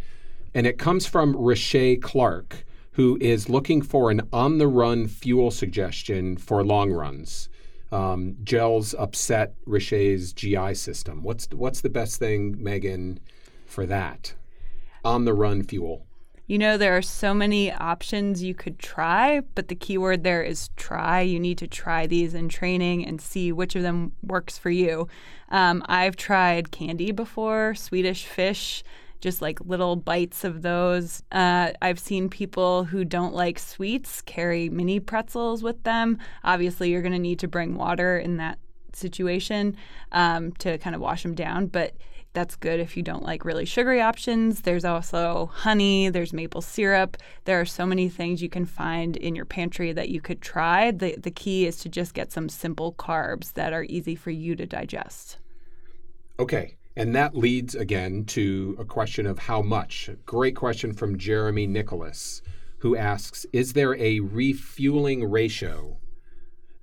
And 0.52 0.66
it 0.66 0.76
comes 0.76 1.06
from 1.06 1.34
Riche 1.34 1.98
Clark, 2.02 2.66
who 2.92 3.16
is 3.22 3.48
looking 3.48 3.80
for 3.80 4.10
an 4.10 4.28
on 4.30 4.58
the 4.58 4.68
run 4.68 5.08
fuel 5.08 5.50
suggestion 5.50 6.36
for 6.36 6.62
long 6.62 6.92
runs. 6.92 7.48
Um, 7.90 8.36
gels 8.44 8.94
upset 8.98 9.54
Riche's 9.64 10.34
GI 10.34 10.74
system. 10.74 11.22
What's 11.22 11.48
what's 11.50 11.80
the 11.80 11.88
best 11.88 12.18
thing, 12.18 12.62
Megan, 12.62 13.20
for 13.68 13.86
that 13.86 14.34
on 15.04 15.24
the 15.24 15.34
run 15.34 15.62
fuel? 15.62 16.04
You 16.48 16.56
know, 16.56 16.78
there 16.78 16.96
are 16.96 17.02
so 17.02 17.34
many 17.34 17.70
options 17.70 18.42
you 18.42 18.54
could 18.54 18.78
try, 18.78 19.42
but 19.54 19.68
the 19.68 19.74
key 19.74 19.98
word 19.98 20.24
there 20.24 20.42
is 20.42 20.70
try. 20.76 21.20
You 21.20 21.38
need 21.38 21.58
to 21.58 21.68
try 21.68 22.06
these 22.06 22.32
in 22.32 22.48
training 22.48 23.06
and 23.06 23.20
see 23.20 23.52
which 23.52 23.76
of 23.76 23.82
them 23.82 24.12
works 24.22 24.56
for 24.56 24.70
you. 24.70 25.08
Um, 25.50 25.84
I've 25.86 26.16
tried 26.16 26.70
candy 26.70 27.12
before, 27.12 27.74
Swedish 27.74 28.24
fish, 28.24 28.82
just 29.20 29.42
like 29.42 29.60
little 29.60 29.94
bites 29.94 30.42
of 30.42 30.62
those. 30.62 31.22
Uh, 31.30 31.72
I've 31.82 31.98
seen 31.98 32.30
people 32.30 32.84
who 32.84 33.04
don't 33.04 33.34
like 33.34 33.58
sweets 33.58 34.22
carry 34.22 34.70
mini 34.70 35.00
pretzels 35.00 35.62
with 35.62 35.82
them. 35.82 36.16
Obviously, 36.44 36.90
you're 36.90 37.02
going 37.02 37.12
to 37.12 37.18
need 37.18 37.40
to 37.40 37.48
bring 37.48 37.76
water 37.76 38.18
in 38.18 38.38
that 38.38 38.58
situation 38.98 39.76
um, 40.12 40.52
to 40.52 40.78
kind 40.78 40.94
of 40.94 41.00
wash 41.00 41.22
them 41.22 41.34
down, 41.34 41.66
but 41.66 41.94
that's 42.32 42.56
good 42.56 42.78
if 42.78 42.96
you 42.96 43.02
don't 43.02 43.22
like 43.22 43.44
really 43.44 43.64
sugary 43.64 44.00
options. 44.00 44.62
There's 44.62 44.84
also 44.84 45.50
honey, 45.52 46.08
there's 46.08 46.32
maple 46.32 46.60
syrup. 46.60 47.16
There 47.44 47.60
are 47.60 47.64
so 47.64 47.86
many 47.86 48.08
things 48.08 48.42
you 48.42 48.48
can 48.48 48.66
find 48.66 49.16
in 49.16 49.34
your 49.34 49.44
pantry 49.44 49.92
that 49.92 50.08
you 50.08 50.20
could 50.20 50.40
try. 50.40 50.90
The, 50.90 51.16
the 51.16 51.30
key 51.30 51.66
is 51.66 51.78
to 51.78 51.88
just 51.88 52.14
get 52.14 52.30
some 52.30 52.48
simple 52.48 52.92
carbs 52.92 53.54
that 53.54 53.72
are 53.72 53.84
easy 53.84 54.14
for 54.14 54.30
you 54.30 54.54
to 54.56 54.66
digest. 54.66 55.38
Okay. 56.38 56.76
And 56.96 57.14
that 57.14 57.36
leads 57.36 57.76
again 57.76 58.24
to 58.26 58.76
a 58.78 58.84
question 58.84 59.24
of 59.26 59.38
how 59.38 59.62
much. 59.62 60.10
Great 60.26 60.56
question 60.56 60.92
from 60.92 61.16
Jeremy 61.16 61.66
Nicholas, 61.66 62.42
who 62.78 62.96
asks 62.96 63.46
Is 63.52 63.72
there 63.72 63.96
a 63.96 64.18
refueling 64.20 65.30
ratio 65.30 65.98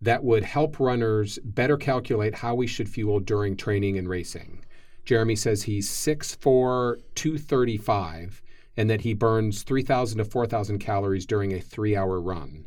that 0.06 0.24
would 0.24 0.44
help 0.44 0.80
runners 0.80 1.40
better 1.44 1.78
calculate 1.78 2.36
how 2.36 2.56
we 2.56 2.68
should 2.68 2.88
fuel 2.88 3.20
during 3.20 3.58
training 3.58 3.98
and 3.98 4.08
racing? 4.08 4.64
Jeremy 5.04 5.36
says 5.36 5.64
he's 5.64 5.90
6'4, 5.90 6.98
235, 7.16 8.42
and 8.78 8.90
that 8.90 9.02
he 9.02 9.14
burns 9.14 9.64
3,000 9.64 10.20
to 10.20 10.26
4,000 10.26 10.80
calories 10.80 11.26
during 11.26 11.54
a 11.54 11.60
three 11.60 11.96
hour 11.96 12.20
run. 12.20 12.66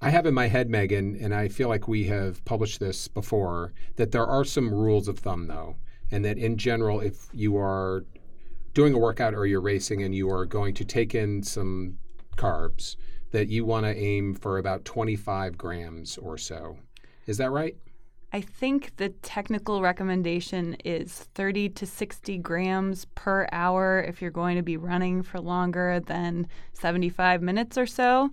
I 0.00 0.08
have 0.10 0.24
in 0.24 0.32
my 0.32 0.48
head, 0.48 0.70
Megan, 0.70 1.16
and 1.20 1.34
I 1.34 1.48
feel 1.48 1.68
like 1.68 1.86
we 1.86 2.04
have 2.04 2.42
published 2.46 2.80
this 2.80 3.08
before, 3.08 3.72
that 3.96 4.12
there 4.12 4.26
are 4.26 4.44
some 4.44 4.72
rules 4.72 5.08
of 5.08 5.18
thumb, 5.18 5.46
though, 5.46 5.76
and 6.10 6.24
that 6.24 6.38
in 6.38 6.56
general, 6.56 7.00
if 7.00 7.28
you 7.32 7.58
are 7.58 8.04
doing 8.72 8.94
a 8.94 8.98
workout 8.98 9.34
or 9.34 9.44
you're 9.44 9.60
racing 9.60 10.02
and 10.02 10.14
you 10.14 10.30
are 10.30 10.46
going 10.46 10.72
to 10.74 10.84
take 10.84 11.14
in 11.14 11.42
some 11.42 11.98
carbs, 12.36 12.96
that 13.30 13.48
you 13.48 13.64
want 13.64 13.86
to 13.86 13.96
aim 13.96 14.34
for 14.34 14.58
about 14.58 14.84
25 14.84 15.56
grams 15.56 16.18
or 16.18 16.36
so. 16.36 16.78
Is 17.26 17.38
that 17.38 17.50
right? 17.50 17.76
I 18.32 18.40
think 18.40 18.96
the 18.96 19.08
technical 19.08 19.82
recommendation 19.82 20.74
is 20.84 21.12
30 21.34 21.70
to 21.70 21.86
60 21.86 22.38
grams 22.38 23.04
per 23.16 23.48
hour 23.50 24.04
if 24.06 24.22
you're 24.22 24.30
going 24.30 24.56
to 24.56 24.62
be 24.62 24.76
running 24.76 25.22
for 25.22 25.40
longer 25.40 26.00
than 26.00 26.46
75 26.72 27.42
minutes 27.42 27.76
or 27.76 27.86
so. 27.86 28.30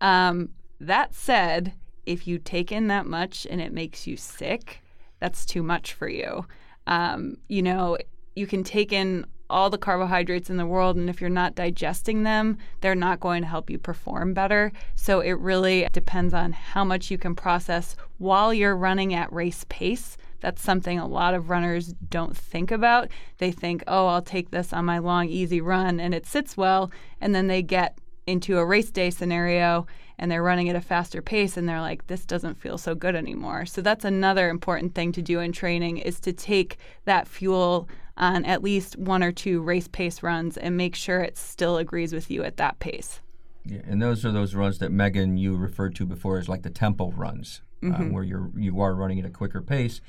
Um, 0.00 0.50
that 0.80 1.14
said, 1.14 1.74
if 2.06 2.26
you 2.26 2.38
take 2.38 2.70
in 2.70 2.86
that 2.88 3.06
much 3.06 3.46
and 3.50 3.60
it 3.60 3.72
makes 3.72 4.06
you 4.06 4.16
sick, 4.16 4.82
that's 5.18 5.44
too 5.44 5.62
much 5.62 5.94
for 5.94 6.08
you. 6.08 6.46
Um, 6.86 7.36
you 7.48 7.62
know, 7.62 7.98
you 8.36 8.46
can 8.46 8.62
take 8.64 8.92
in 8.92 9.26
all 9.50 9.68
the 9.68 9.78
carbohydrates 9.78 10.48
in 10.48 10.56
the 10.56 10.66
world, 10.66 10.96
and 10.96 11.10
if 11.10 11.20
you're 11.20 11.28
not 11.28 11.54
digesting 11.54 12.22
them, 12.22 12.56
they're 12.80 12.94
not 12.94 13.20
going 13.20 13.42
to 13.42 13.48
help 13.48 13.68
you 13.68 13.78
perform 13.78 14.32
better. 14.32 14.72
So 14.94 15.20
it 15.20 15.32
really 15.32 15.88
depends 15.92 16.32
on 16.32 16.52
how 16.52 16.84
much 16.84 17.10
you 17.10 17.18
can 17.18 17.34
process 17.34 17.96
while 18.18 18.54
you're 18.54 18.76
running 18.76 19.12
at 19.12 19.32
race 19.32 19.64
pace. 19.68 20.16
That's 20.40 20.62
something 20.62 20.98
a 20.98 21.06
lot 21.06 21.34
of 21.34 21.50
runners 21.50 21.94
don't 22.08 22.36
think 22.36 22.70
about. 22.70 23.08
They 23.38 23.52
think, 23.52 23.84
oh, 23.86 24.06
I'll 24.06 24.22
take 24.22 24.50
this 24.50 24.72
on 24.72 24.86
my 24.86 24.98
long, 24.98 25.28
easy 25.28 25.60
run, 25.60 26.00
and 26.00 26.14
it 26.14 26.26
sits 26.26 26.56
well. 26.56 26.90
And 27.20 27.34
then 27.34 27.46
they 27.46 27.62
get 27.62 27.98
into 28.26 28.58
a 28.58 28.64
race 28.64 28.90
day 28.90 29.10
scenario 29.10 29.86
and 30.20 30.30
they're 30.30 30.42
running 30.42 30.68
at 30.68 30.76
a 30.76 30.80
faster 30.80 31.20
pace 31.20 31.56
and 31.56 31.68
they're 31.68 31.80
like 31.80 32.06
this 32.06 32.24
doesn't 32.24 32.60
feel 32.60 32.78
so 32.78 32.94
good 32.94 33.16
anymore 33.16 33.66
so 33.66 33.80
that's 33.80 34.04
another 34.04 34.48
important 34.48 34.94
thing 34.94 35.10
to 35.10 35.22
do 35.22 35.40
in 35.40 35.50
training 35.50 35.98
is 35.98 36.20
to 36.20 36.32
take 36.32 36.76
that 37.06 37.26
fuel 37.26 37.88
on 38.16 38.44
at 38.44 38.62
least 38.62 38.96
one 38.96 39.22
or 39.22 39.32
two 39.32 39.60
race 39.60 39.88
pace 39.88 40.22
runs 40.22 40.56
and 40.56 40.76
make 40.76 40.94
sure 40.94 41.20
it 41.20 41.36
still 41.36 41.78
agrees 41.78 42.12
with 42.12 42.30
you 42.30 42.44
at 42.44 42.56
that 42.58 42.78
pace 42.78 43.20
yeah, 43.64 43.80
and 43.86 44.00
those 44.00 44.24
are 44.24 44.32
those 44.32 44.54
runs 44.54 44.78
that 44.78 44.90
Megan 44.90 45.36
you 45.36 45.56
referred 45.56 45.94
to 45.96 46.06
before 46.06 46.38
as 46.38 46.48
like 46.48 46.62
the 46.62 46.70
tempo 46.70 47.10
runs, 47.10 47.60
um, 47.82 47.92
mm-hmm. 47.92 48.12
where 48.12 48.24
you're 48.24 48.50
you 48.56 48.80
are 48.80 48.94
running 48.94 49.18
at 49.18 49.26
a 49.26 49.30
quicker 49.30 49.60
pace. 49.60 50.00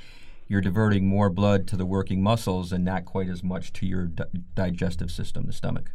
You're 0.48 0.62
diverting 0.62 1.08
more 1.08 1.30
blood 1.30 1.68
to 1.68 1.78
the 1.78 1.86
working 1.86 2.22
muscles 2.22 2.74
and 2.74 2.84
not 2.84 3.06
quite 3.06 3.30
as 3.30 3.44
much 3.44 3.72
to 3.74 3.86
your 3.86 4.06
di- 4.06 4.26
digestive 4.54 5.10
system, 5.10 5.46
the 5.46 5.54
stomach. 5.54 5.92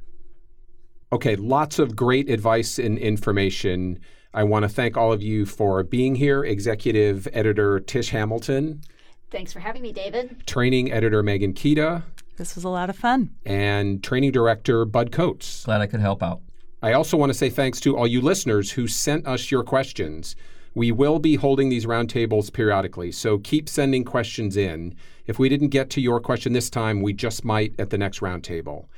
Okay, 1.16 1.34
lots 1.34 1.78
of 1.78 1.96
great 1.96 2.28
advice 2.28 2.78
and 2.78 2.98
information. 2.98 3.98
I 4.34 4.44
want 4.44 4.64
to 4.64 4.68
thank 4.68 4.98
all 4.98 5.14
of 5.14 5.22
you 5.22 5.46
for 5.46 5.82
being 5.82 6.14
here. 6.14 6.44
Executive 6.44 7.26
Editor 7.32 7.80
Tish 7.80 8.10
Hamilton. 8.10 8.82
Thanks 9.30 9.50
for 9.50 9.60
having 9.60 9.80
me, 9.80 9.92
David. 9.92 10.46
Training 10.46 10.92
Editor 10.92 11.22
Megan 11.22 11.54
Kita. 11.54 12.02
This 12.36 12.54
was 12.54 12.64
a 12.64 12.68
lot 12.68 12.90
of 12.90 12.96
fun. 12.96 13.30
And 13.46 14.04
Training 14.04 14.32
Director 14.32 14.84
Bud 14.84 15.10
Coates. 15.10 15.64
Glad 15.64 15.80
I 15.80 15.86
could 15.86 16.00
help 16.00 16.22
out. 16.22 16.42
I 16.82 16.92
also 16.92 17.16
want 17.16 17.30
to 17.30 17.38
say 17.38 17.48
thanks 17.48 17.80
to 17.80 17.96
all 17.96 18.06
you 18.06 18.20
listeners 18.20 18.72
who 18.72 18.86
sent 18.86 19.26
us 19.26 19.50
your 19.50 19.64
questions. 19.64 20.36
We 20.74 20.92
will 20.92 21.18
be 21.18 21.36
holding 21.36 21.70
these 21.70 21.86
roundtables 21.86 22.52
periodically, 22.52 23.10
so 23.10 23.38
keep 23.38 23.70
sending 23.70 24.04
questions 24.04 24.54
in. 24.54 24.94
If 25.26 25.38
we 25.38 25.48
didn't 25.48 25.70
get 25.70 25.88
to 25.90 26.02
your 26.02 26.20
question 26.20 26.52
this 26.52 26.68
time, 26.68 27.00
we 27.00 27.14
just 27.14 27.42
might 27.42 27.72
at 27.78 27.88
the 27.88 27.96
next 27.96 28.20
roundtable. 28.20 28.88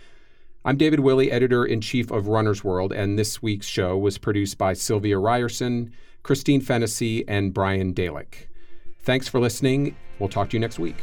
I'm 0.64 0.76
David 0.76 1.00
Willey, 1.00 1.30
editor 1.30 1.64
in 1.64 1.80
chief 1.80 2.10
of 2.10 2.26
Runner's 2.26 2.64
World, 2.64 2.92
and 2.92 3.16
this 3.16 3.40
week's 3.40 3.66
show 3.66 3.96
was 3.96 4.18
produced 4.18 4.58
by 4.58 4.72
Sylvia 4.72 5.16
Ryerson, 5.16 5.92
Christine 6.24 6.60
Fennessy, 6.60 7.26
and 7.28 7.54
Brian 7.54 7.94
Dalek. 7.94 8.48
Thanks 9.02 9.28
for 9.28 9.38
listening. 9.38 9.94
We'll 10.18 10.28
talk 10.28 10.50
to 10.50 10.56
you 10.56 10.60
next 10.60 10.80
week. 10.80 10.96